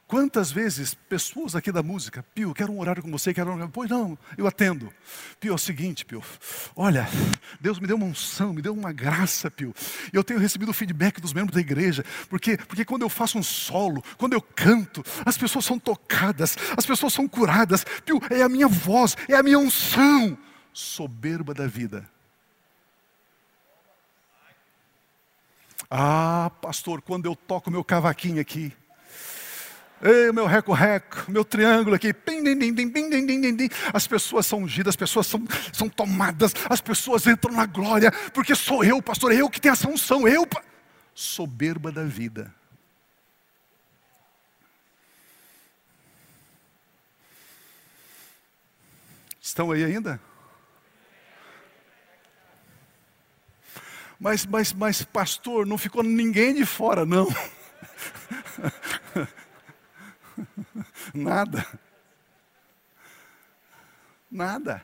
Quantas 0.07 0.53
vezes 0.53 0.95
pessoas 0.95 1.57
aqui 1.57 1.73
da 1.73 1.83
música, 1.83 2.23
Pio, 2.33 2.55
quero 2.55 2.73
um 2.73 2.79
horário 2.79 3.03
com 3.03 3.11
você, 3.11 3.35
quero 3.35 3.51
um 3.51 3.55
horário. 3.55 3.73
Pois 3.73 3.91
não, 3.91 4.17
eu 4.39 4.47
atendo. 4.47 4.93
Pio, 5.41 5.51
é 5.51 5.55
o 5.55 5.59
seguinte, 5.59 6.05
Pio, 6.05 6.23
olha, 6.77 7.09
Deus 7.61 7.81
me 7.81 7.89
deu 7.89 7.97
uma 7.97 8.07
unção, 8.07 8.53
me 8.53 8.63
deu 8.63 8.73
uma 8.73 8.93
graça, 8.93 9.51
Pio. 9.51 9.75
Eu 10.13 10.23
tenho 10.23 10.39
recebido 10.39 10.69
o 10.69 10.75
feedback 10.75 11.21
dos 11.21 11.33
membros 11.33 11.57
da 11.57 11.61
igreja, 11.61 12.05
porque, 12.31 12.57
porque 12.57 12.85
quando 12.85 13.03
eu 13.03 13.09
faço 13.09 13.37
um 13.37 13.43
solo, 13.43 14.01
quando 14.17 14.35
eu 14.35 14.41
canto, 14.41 15.03
as 15.25 15.37
pessoas 15.37 15.65
são 15.65 15.77
tocadas, 15.77 16.57
as 16.77 16.87
pessoas 16.87 17.13
são 17.13 17.27
curadas. 17.27 17.85
Pio, 18.05 18.21
é 18.31 18.43
a 18.43 18.49
minha 18.49 18.69
voz, 18.69 19.17
é 19.29 19.35
a 19.35 19.43
minha 19.43 19.59
unção. 19.59 20.39
Soberba 20.73 21.53
da 21.53 21.67
vida. 21.67 22.09
Ah, 25.91 26.51
pastor, 26.61 27.01
quando 27.01 27.26
eu 27.26 27.37
toco 27.37 27.70
meu 27.70 27.84
cavaquinho 27.84 28.41
aqui, 28.41 28.72
Ei, 30.03 30.30
meu 30.30 30.45
reco-reco, 30.45 31.30
meu 31.30 31.43
triângulo 31.43 31.97
aqui. 31.97 32.12
Din, 32.12 32.43
din, 32.59 33.57
din. 33.57 33.68
As 33.95 34.07
pessoas 34.07 34.47
são 34.47 34.62
ungidas, 34.62 34.91
as 34.91 34.97
pessoas 34.97 35.26
são, 35.26 35.43
são 35.72 35.89
tomadas, 35.89 36.53
as 36.68 36.82
pessoas 36.82 37.26
entram 37.26 37.55
na 37.55 37.64
glória, 37.64 38.12
porque 38.34 38.55
sou 38.55 38.84
eu, 38.84 39.01
pastor, 39.01 39.32
é 39.32 39.37
eu 39.37 39.49
que 39.49 39.61
tenho 39.61 39.72
essa 39.72 39.89
unção, 39.89 40.28
eu. 40.28 40.47
Soberba 41.14 41.91
da 41.91 42.05
vida. 42.05 42.55
Estão 49.41 49.70
aí 49.70 49.82
ainda? 49.82 50.20
Mas, 54.19 54.47
mas, 54.47 54.73
mas, 54.73 55.03
pastor, 55.03 55.67
não 55.67 55.77
ficou 55.77 56.03
ninguém 56.03 56.55
de 56.55 56.64
fora, 56.64 57.05
não. 57.05 57.29
Nada. 61.12 61.67
Nada. 64.31 64.83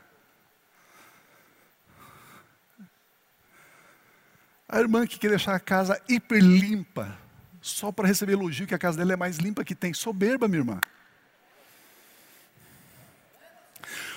A 4.69 4.79
irmã 4.79 5.05
que 5.05 5.19
quer 5.19 5.29
deixar 5.29 5.53
a 5.53 5.59
casa 5.59 6.01
hiper 6.09 6.41
limpa, 6.41 7.15
só 7.61 7.91
para 7.91 8.07
receber 8.07 8.33
elogio 8.33 8.65
que 8.65 8.73
a 8.73 8.79
casa 8.79 8.97
dela 8.97 9.13
é 9.13 9.15
mais 9.15 9.37
limpa 9.37 9.63
que 9.63 9.75
tem. 9.75 9.93
Soberba, 9.93 10.47
minha 10.47 10.61
irmã. 10.61 10.81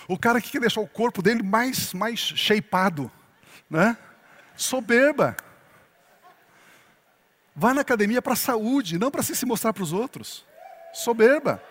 O 0.09 0.19
cara 0.19 0.41
que 0.41 0.51
quer 0.51 0.61
deixar 0.61 0.81
o 0.81 0.87
corpo 0.87 1.21
dele 1.21 1.43
mais, 1.43 1.93
mais 1.93 2.21
shapeado, 2.21 3.11
né? 3.69 3.99
Soberba. 4.57 5.37
Vá 7.55 7.73
na 7.73 7.81
academia 7.81 8.21
para 8.21 8.35
a 8.35 8.37
saúde, 8.37 8.99
não 8.99 9.11
para 9.11 9.23
se 9.23 9.47
mostrar 9.47 9.73
para 9.73 9.83
os 9.83 9.93
outros. 9.93 10.45
Soberba. 10.93 11.63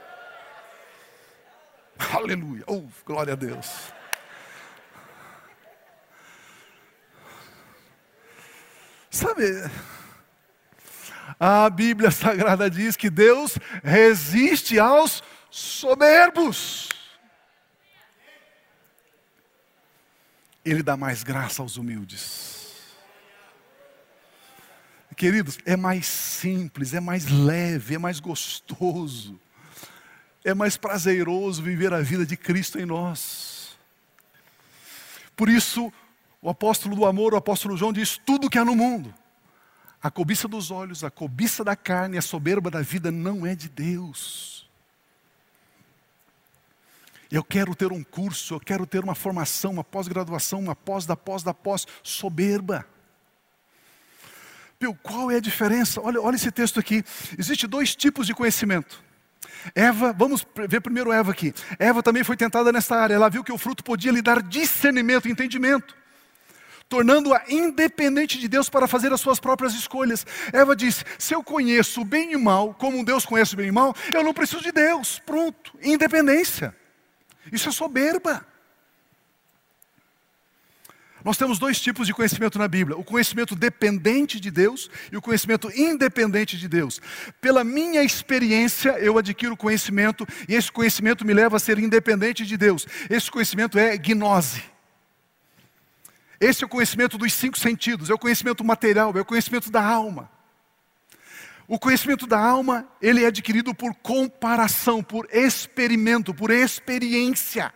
Aleluia. 2.14 2.64
Oh, 2.68 2.84
glória 3.06 3.34
a 3.34 3.36
Deus. 3.36 3.94
Sabe, 9.10 9.46
a 11.40 11.70
Bíblia 11.70 12.12
Sagrada 12.12 12.70
diz 12.70 12.98
que 12.98 13.10
Deus 13.10 13.58
resiste 13.82 14.78
aos 14.78 15.24
soberbos. 15.50 16.90
Ele 20.66 20.84
dá 20.84 20.98
mais 20.98 21.24
graça 21.24 21.62
aos 21.62 21.78
humildes. 21.78 22.55
Queridos, 25.16 25.58
é 25.66 25.78
mais 25.78 26.06
simples, 26.06 26.94
é 26.94 27.00
mais 27.00 27.30
leve, 27.30 27.96
é 27.96 27.98
mais 27.98 28.20
gostoso, 28.20 29.40
é 30.44 30.54
mais 30.54 30.76
prazeroso 30.76 31.64
viver 31.64 31.94
a 31.94 32.02
vida 32.02 32.26
de 32.26 32.36
Cristo 32.36 32.78
em 32.80 32.86
nós. 32.86 33.78
Por 35.36 35.50
isso, 35.50 35.92
o 36.42 36.50
apóstolo 36.50 36.96
do 36.96 37.06
amor, 37.06 37.34
o 37.34 37.38
apóstolo 37.38 37.78
João 37.78 37.94
diz: 37.94 38.20
tudo 38.26 38.50
que 38.50 38.58
há 38.58 38.66
no 38.66 38.76
mundo, 38.76 39.14
a 40.02 40.12
cobiça 40.12 40.48
dos 40.48 40.70
olhos, 40.70 41.04
a 41.04 41.10
cobiça 41.10 41.64
da 41.64 41.76
carne, 41.76 42.18
a 42.18 42.22
soberba 42.22 42.70
da 42.70 42.82
vida 42.82 43.12
não 43.12 43.46
é 43.46 43.56
de 43.56 43.70
Deus. 43.70 44.70
Eu 47.32 47.44
quero 47.44 47.74
ter 47.74 47.92
um 47.92 48.04
curso, 48.04 48.54
eu 48.54 48.60
quero 48.60 48.86
ter 48.86 49.04
uma 49.04 49.16
formação, 49.16 49.72
uma 49.72 49.84
pós-graduação, 49.84 50.60
uma 50.60 50.76
pós 50.76 51.06
da 51.06 51.16
pós 51.16 51.42
da 51.42 51.54
pós, 51.54 51.88
soberba. 52.04 52.86
Pio, 54.78 54.94
qual 55.02 55.32
é 55.32 55.38
a 55.38 55.40
diferença? 55.40 56.02
Olha, 56.02 56.22
olha 56.22 56.36
esse 56.36 56.52
texto 56.52 56.80
aqui. 56.80 57.04
Existem 57.38 57.70
dois 57.70 57.96
tipos 57.96 58.28
de 58.28 58.34
conhecimento. 58.34 59.04
Eva, 59.74 60.14
vamos 60.14 60.46
ver 60.68 60.82
primeiro 60.82 61.12
Eva 61.12 61.32
aqui. 61.32 61.54
Eva 61.80 62.04
também 62.04 62.24
foi 62.24 62.36
tentada 62.36 62.72
nessa 62.72 62.96
área. 62.96 63.16
Ela 63.16 63.30
viu 63.30 63.44
que 63.44 63.52
o 63.52 63.58
fruto 63.58 63.84
podia 63.84 64.12
lhe 64.12 64.22
dar 64.22 64.44
discernimento, 64.44 65.28
entendimento, 65.28 65.96
tornando-a 66.90 67.44
independente 67.48 68.38
de 68.38 68.48
Deus 68.48 68.70
para 68.70 68.88
fazer 68.88 69.12
as 69.14 69.22
suas 69.22 69.40
próprias 69.40 69.74
escolhas. 69.74 70.26
Eva 70.52 70.76
disse: 70.76 71.04
Se 71.18 71.34
eu 71.34 71.44
conheço 71.44 72.02
o 72.02 72.06
bem 72.06 72.34
e 72.34 72.36
o 72.36 72.44
mal, 72.44 72.74
como 72.74 73.04
Deus 73.04 73.26
conhece 73.26 73.54
o 73.54 73.58
bem 73.58 73.68
e 73.68 73.72
o 73.72 73.74
mal, 73.74 73.96
eu 74.14 74.24
não 74.24 74.34
preciso 74.34 74.62
de 74.62 74.72
Deus. 74.72 75.22
Pronto, 75.26 75.74
independência. 75.82 76.76
Isso 77.52 77.70
é 77.70 77.72
soberba. 77.72 78.46
Nós 81.26 81.38
temos 81.38 81.58
dois 81.58 81.82
tipos 81.82 82.06
de 82.06 82.14
conhecimento 82.14 82.60
na 82.60 82.68
Bíblia: 82.68 82.96
o 82.96 83.04
conhecimento 83.04 83.56
dependente 83.56 84.40
de 84.40 84.52
Deus 84.52 84.92
e 85.12 85.18
o 85.18 85.22
conhecimento 85.22 85.72
independente 85.76 86.56
de 86.56 86.68
Deus. 86.68 87.02
Pela 87.42 87.64
minha 87.64 88.04
experiência, 88.04 88.92
eu 89.00 89.18
adquiro 89.18 89.58
conhecimento 89.58 90.28
e 90.48 90.54
esse 90.54 90.72
conhecimento 90.72 91.26
me 91.26 91.34
leva 91.34 91.58
a 91.58 91.60
ser 91.60 91.80
independente 91.80 92.46
de 92.46 92.56
Deus. 92.56 92.86
Esse 93.10 93.32
conhecimento 93.32 93.80
é 93.80 93.98
gnose. 93.98 94.64
Esse 96.40 96.64
é 96.64 96.68
o 96.68 96.70
conhecimento 96.70 97.18
dos 97.18 97.34
cinco 97.34 97.58
sentidos, 97.58 98.12
é 98.12 98.14
o 98.14 98.20
conhecimento 98.20 98.64
material, 98.64 99.12
é 99.18 99.22
o 99.22 99.26
conhecimento 99.26 99.72
da 99.72 99.84
alma. 99.84 100.30
O 101.68 101.80
conhecimento 101.80 102.28
da 102.28 102.40
alma, 102.40 102.88
ele 103.02 103.24
é 103.24 103.28
adquirido 103.28 103.74
por 103.74 103.96
comparação, 103.96 105.02
por 105.02 105.28
experimento, 105.32 106.36
por 106.36 106.52
experiência. 106.52 107.74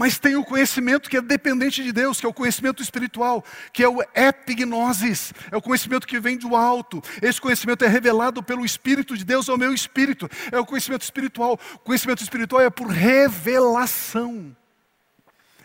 Mas 0.00 0.18
tem 0.18 0.34
o 0.34 0.42
conhecimento 0.42 1.10
que 1.10 1.18
é 1.18 1.20
dependente 1.20 1.84
de 1.84 1.92
Deus, 1.92 2.18
que 2.18 2.24
é 2.24 2.28
o 2.30 2.32
conhecimento 2.32 2.82
espiritual, 2.82 3.44
que 3.70 3.84
é 3.84 3.86
o 3.86 4.00
epignosis, 4.14 5.34
é 5.50 5.56
o 5.58 5.60
conhecimento 5.60 6.06
que 6.06 6.18
vem 6.18 6.38
do 6.38 6.56
alto. 6.56 7.02
Esse 7.20 7.38
conhecimento 7.38 7.84
é 7.84 7.86
revelado 7.86 8.42
pelo 8.42 8.64
Espírito 8.64 9.14
de 9.14 9.26
Deus 9.26 9.46
ao 9.46 9.58
meu 9.58 9.74
espírito. 9.74 10.26
É 10.50 10.58
o 10.58 10.64
conhecimento 10.64 11.02
espiritual. 11.02 11.60
O 11.74 11.78
conhecimento 11.80 12.22
espiritual 12.22 12.62
é 12.62 12.70
por 12.70 12.86
revelação. 12.86 14.56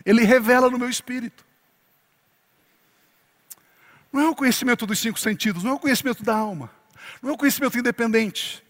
Ele 0.04 0.22
revela 0.22 0.68
no 0.68 0.78
meu 0.78 0.90
espírito. 0.90 1.42
Não 4.12 4.20
é 4.20 4.28
o 4.28 4.34
conhecimento 4.34 4.86
dos 4.86 4.98
cinco 4.98 5.18
sentidos, 5.18 5.64
não 5.64 5.70
é 5.70 5.74
o 5.76 5.78
conhecimento 5.78 6.22
da 6.22 6.36
alma. 6.36 6.70
Não 7.22 7.30
é 7.30 7.32
um 7.32 7.38
conhecimento 7.38 7.78
independente. 7.78 8.65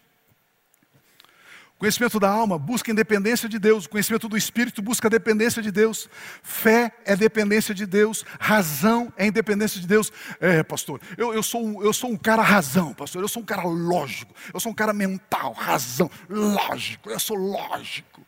Conhecimento 1.77 2.19
da 2.19 2.27
alma 2.27 2.57
busca 2.57 2.89
independência 2.89 3.47
de 3.47 3.59
Deus, 3.59 3.85
conhecimento 3.85 4.27
do 4.27 4.35
espírito 4.35 4.81
busca 4.81 5.07
dependência 5.07 5.61
de 5.61 5.71
Deus, 5.71 6.09
fé 6.41 6.91
é 7.05 7.15
dependência 7.15 7.73
de 7.73 7.85
Deus, 7.85 8.25
razão 8.39 9.13
é 9.15 9.27
independência 9.27 9.79
de 9.79 9.85
Deus. 9.85 10.11
É, 10.39 10.63
pastor, 10.63 10.99
eu, 11.15 11.35
eu, 11.35 11.43
sou, 11.43 11.83
eu 11.83 11.93
sou 11.93 12.09
um 12.09 12.17
cara 12.17 12.41
razão, 12.41 12.95
pastor, 12.95 13.21
eu 13.21 13.27
sou 13.27 13.43
um 13.43 13.45
cara 13.45 13.61
lógico, 13.63 14.33
eu 14.51 14.59
sou 14.59 14.71
um 14.71 14.75
cara 14.75 14.91
mental, 14.91 15.53
razão, 15.53 16.09
lógico, 16.27 17.11
eu 17.11 17.19
sou 17.19 17.37
lógico. 17.37 18.25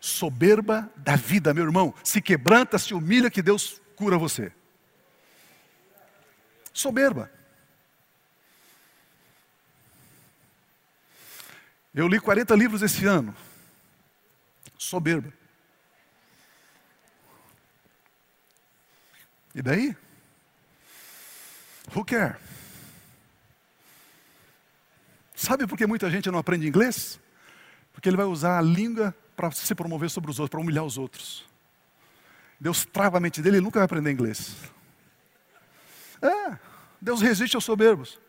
Soberba 0.00 0.88
da 0.96 1.16
vida, 1.16 1.52
meu 1.52 1.64
irmão, 1.64 1.92
se 2.04 2.22
quebranta, 2.22 2.78
se 2.78 2.94
humilha, 2.94 3.28
que 3.28 3.42
Deus 3.42 3.82
cura 3.96 4.16
você. 4.16 4.52
Soberba. 6.72 7.28
Eu 11.96 12.06
li 12.06 12.20
40 12.20 12.54
livros 12.54 12.82
esse 12.82 13.06
ano. 13.06 13.34
Soberba. 14.76 15.32
E 19.54 19.62
daí? 19.62 19.96
Who 21.94 22.04
care? 22.04 22.36
Sabe 25.34 25.66
por 25.66 25.78
que 25.78 25.86
muita 25.86 26.10
gente 26.10 26.30
não 26.30 26.38
aprende 26.38 26.68
inglês? 26.68 27.18
Porque 27.94 28.10
ele 28.10 28.16
vai 28.18 28.26
usar 28.26 28.58
a 28.58 28.62
língua 28.62 29.16
para 29.34 29.50
se 29.52 29.74
promover 29.74 30.10
sobre 30.10 30.30
os 30.30 30.38
outros, 30.38 30.50
para 30.50 30.60
humilhar 30.60 30.84
os 30.84 30.98
outros. 30.98 31.48
Deus 32.60 32.84
trava 32.84 33.16
a 33.16 33.20
mente 33.20 33.40
dele, 33.40 33.56
ele 33.56 33.64
nunca 33.64 33.78
vai 33.78 33.86
aprender 33.86 34.10
inglês. 34.10 34.54
É, 36.20 36.58
Deus 37.00 37.22
resiste 37.22 37.56
aos 37.56 37.64
soberbos. 37.64 38.20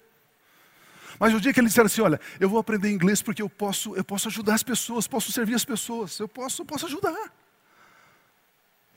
Mas 1.20 1.34
o 1.34 1.41
dia 1.41 1.51
que 1.53 1.59
ele 1.59 1.68
disser 1.68 1.86
assim, 1.86 2.01
olha, 2.01 2.20
eu 2.39 2.49
vou 2.49 2.59
aprender 2.59 2.91
inglês 2.91 3.22
porque 3.22 3.41
eu 3.41 3.49
posso, 3.49 3.95
eu 3.95 4.03
posso 4.03 4.28
ajudar 4.28 4.55
as 4.55 4.63
pessoas, 4.63 5.07
posso 5.07 5.32
servir 5.32 5.55
as 5.55 5.65
pessoas, 5.65 6.20
eu 6.20 6.28
posso, 6.28 6.61
eu 6.61 6.65
posso 6.65 6.86
ajudar. 6.86 7.32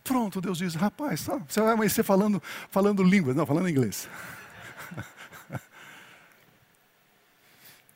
Pronto, 0.05 0.41
Deus 0.41 0.59
diz, 0.59 0.75
rapaz, 0.75 1.25
tá, 1.25 1.37
você 1.37 1.61
vai 1.61 1.73
amanhecer 1.73 2.03
falando, 2.03 2.43
falando 2.68 3.03
línguas, 3.03 3.37
não, 3.37 3.47
falando 3.47 3.68
inglês. 3.68 4.09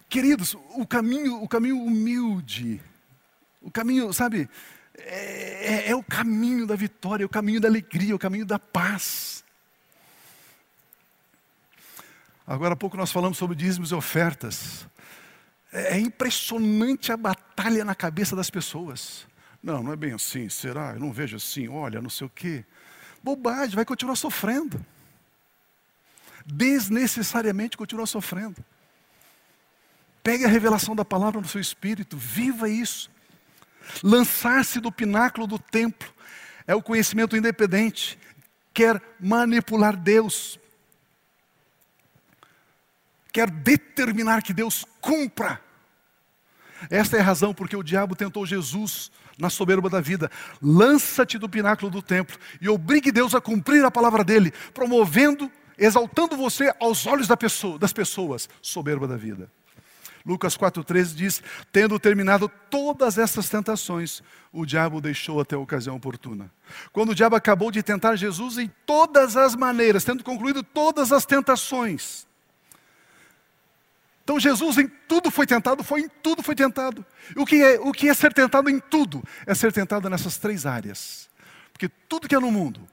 Queridos, 0.09 0.55
o 0.75 0.87
caminho, 0.87 1.43
o 1.43 1.49
caminho 1.49 1.77
humilde, 1.83 2.81
o 3.61 3.71
caminho, 3.71 4.13
sabe, 4.13 4.49
é, 4.97 5.89
é, 5.89 5.91
é 5.91 5.97
o 5.97 6.03
caminho 6.03 6.67
da 6.67 6.77
vitória, 6.77 7.25
é 7.25 7.27
o 7.27 7.29
caminho 7.29 7.61
da 7.61 7.69
alegria, 7.69 8.13
é 8.13 8.15
o 8.15 8.19
caminho 8.19 8.47
da 8.47 8.59
paz. 8.59 9.44
Agora 12.47 12.75
há 12.75 12.77
pouco 12.77 12.97
nós 12.97 13.11
falamos 13.11 13.39
sobre 13.39 13.57
dízimos 13.57 13.91
e 13.91 13.95
ofertas. 13.95 14.87
É, 15.73 15.97
é 15.97 15.99
impressionante 15.99 17.11
a 17.11 17.17
batalha 17.17 17.85
na 17.85 17.95
cabeça 17.95 18.37
das 18.37 18.51
pessoas. 18.51 19.27
Não, 19.63 19.83
não 19.83 19.93
é 19.93 19.97
bem 19.97 20.13
assim, 20.13 20.49
será? 20.49 20.93
Eu 20.93 21.01
não 21.01 21.13
vejo 21.13 21.37
assim, 21.37 21.69
olha, 21.69 22.03
não 22.03 22.11
sei 22.11 22.27
o 22.27 22.31
quê. 22.31 22.65
Bobagem, 23.23 23.75
vai 23.75 23.85
continuar 23.85 24.17
sofrendo. 24.17 24.85
Desnecessariamente 26.45 27.77
continuar 27.77 28.07
sofrendo. 28.07 28.63
Pegue 30.23 30.45
a 30.45 30.49
revelação 30.49 30.95
da 30.95 31.05
palavra 31.05 31.41
no 31.41 31.49
seu 31.49 31.61
espírito, 31.61 32.17
viva 32.17 32.69
isso. 32.69 33.11
Lançar-se 34.03 34.81
do 34.81 34.93
pináculo 34.93 35.47
do 35.47 35.59
templo 35.59 36.13
é 36.67 36.75
o 36.75 36.83
conhecimento 36.83 37.37
independente, 37.37 38.19
quer 38.73 39.01
manipular 39.21 39.97
Deus, 39.97 40.59
quer 43.35 43.51
determinar 43.51 44.45
que 44.45 44.55
Deus 44.55 44.87
cumpra. 45.01 45.61
Esta 46.89 47.17
é 47.17 47.21
a 47.21 47.25
razão 47.25 47.53
porque 47.53 47.77
o 47.77 47.83
diabo 47.83 48.15
tentou 48.15 48.47
Jesus 48.47 49.11
na 49.37 49.51
soberba 49.51 49.91
da 49.91 50.01
vida. 50.01 50.31
Lança-te 50.63 51.37
do 51.37 51.49
pináculo 51.49 51.91
do 51.91 52.01
templo 52.01 52.39
e 52.61 52.69
obrigue 52.69 53.11
Deus 53.11 53.35
a 53.35 53.41
cumprir 53.41 53.85
a 53.85 53.91
palavra 53.91 54.23
dele, 54.23 54.53
promovendo, 54.73 55.51
exaltando 55.77 56.37
você 56.37 56.73
aos 56.79 57.07
olhos 57.09 57.27
da 57.27 57.37
pessoa, 57.37 57.77
das 57.77 57.93
pessoas, 57.93 58.49
soberba 58.63 59.09
da 59.09 59.17
vida. 59.17 59.51
Lucas 60.25 60.57
4,13 60.57 61.15
diz: 61.15 61.43
Tendo 61.73 61.99
terminado 61.99 62.49
todas 62.71 63.19
essas 63.19 63.49
tentações, 63.49 64.23
o 64.53 64.65
diabo 64.65 65.01
deixou 65.01 65.41
até 65.41 65.57
a 65.57 65.59
ocasião 65.59 65.97
oportuna. 65.97 66.53
Quando 66.93 67.11
o 67.11 67.15
diabo 67.17 67.35
acabou 67.35 67.73
de 67.73 67.83
tentar 67.83 68.15
Jesus 68.15 68.59
em 68.59 68.71
todas 68.87 69.37
as 69.37 69.57
maneiras, 69.57 70.05
tendo 70.05 70.23
concluído 70.23 70.63
todas 70.63 71.11
as 71.11 71.27
tentações, 71.27 72.27
então 74.25 74.41
Jesus 74.41 74.79
em 74.79 74.89
tudo 75.07 75.31
foi 75.31 75.47
tentado, 75.47 75.85
foi 75.85 76.01
em 76.01 76.09
tudo 76.09 76.43
foi 76.43 76.55
tentado. 76.55 77.05
O 77.37 77.45
que 77.45 77.63
é, 77.63 77.79
o 77.79 77.93
que 77.93 78.09
é 78.09 78.15
ser 78.15 78.33
tentado 78.33 78.71
em 78.71 78.81
tudo? 78.81 79.23
É 79.47 79.55
ser 79.55 79.71
tentado 79.71 80.09
nessas 80.09 80.39
três 80.39 80.65
áreas. 80.65 81.29
Porque 81.71 81.91
tudo 82.09 82.27
que 82.27 82.35
é 82.35 82.41
no 82.41 82.51
mundo, 82.51 82.89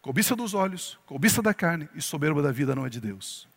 cobiça 0.00 0.36
dos 0.36 0.54
olhos, 0.54 0.96
cobiça 1.04 1.42
da 1.42 1.52
carne 1.52 1.88
e 1.92 2.00
soberba 2.00 2.40
da 2.40 2.52
vida 2.52 2.72
não 2.72 2.86
é 2.86 2.88
de 2.88 3.00
Deus. 3.00 3.48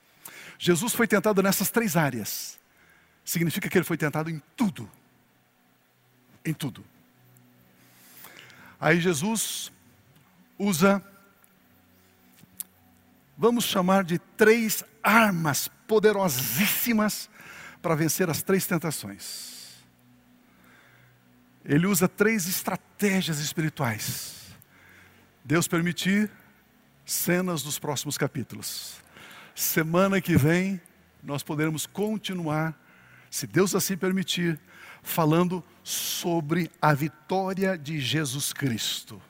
Jesus 0.58 0.94
foi 0.94 1.08
tentado 1.08 1.44
nessas 1.44 1.70
três 1.70 1.96
áreas. 1.96 2.58
Significa 3.24 3.70
que 3.70 3.78
ele 3.78 3.86
foi 3.86 3.96
tentado 3.96 4.32
em 4.32 4.42
tudo. 4.58 4.90
Em 6.44 6.54
tudo. 6.54 6.84
Aí 8.80 9.00
Jesus 9.00 9.72
usa, 10.58 11.04
vamos 13.40 13.64
chamar 13.64 14.04
de 14.04 14.20
três 14.20 14.84
armas 15.02 15.70
poderosíssimas 15.88 17.30
para 17.82 17.96
vencer 17.96 18.30
as 18.30 18.44
três 18.44 18.68
tentações. 18.68 19.78
Ele 21.64 21.88
usa 21.88 22.10
três 22.10 22.50
estratégias 22.50 23.40
espirituais. 23.40 24.50
Deus 25.46 25.70
permitir, 25.70 26.30
cenas 27.06 27.64
dos 27.64 27.80
próximos 27.80 28.18
capítulos. 28.18 28.98
Semana 29.56 30.20
que 30.20 30.36
vem, 30.36 30.82
nós 31.24 31.42
poderemos 31.42 31.86
continuar, 31.86 32.78
se 33.32 33.48
Deus 33.48 33.74
assim 33.74 33.96
permitir, 33.96 34.60
falando 35.02 35.64
sobre 35.82 36.70
a 36.82 36.94
vitória 36.94 37.78
de 37.78 38.02
Jesus 38.02 38.52
Cristo 38.52 39.22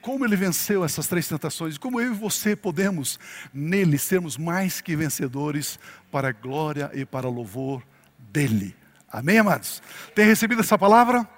como 0.00 0.24
ele 0.24 0.36
venceu 0.36 0.84
essas 0.84 1.06
três 1.06 1.28
tentações, 1.28 1.78
como 1.78 2.00
eu 2.00 2.12
e 2.12 2.14
você 2.14 2.54
podemos 2.54 3.18
nele 3.52 3.98
sermos 3.98 4.36
mais 4.36 4.80
que 4.80 4.96
vencedores 4.96 5.78
para 6.10 6.28
a 6.28 6.32
glória 6.32 6.90
e 6.94 7.04
para 7.04 7.26
o 7.28 7.32
louvor 7.32 7.82
dele. 8.18 8.76
Amém, 9.10 9.38
amados? 9.38 9.82
Tem 10.14 10.26
recebido 10.26 10.60
essa 10.60 10.78
palavra? 10.78 11.28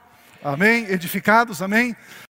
Amém? 0.43 0.87
Edificados? 0.87 1.63
Amém? 1.63 1.95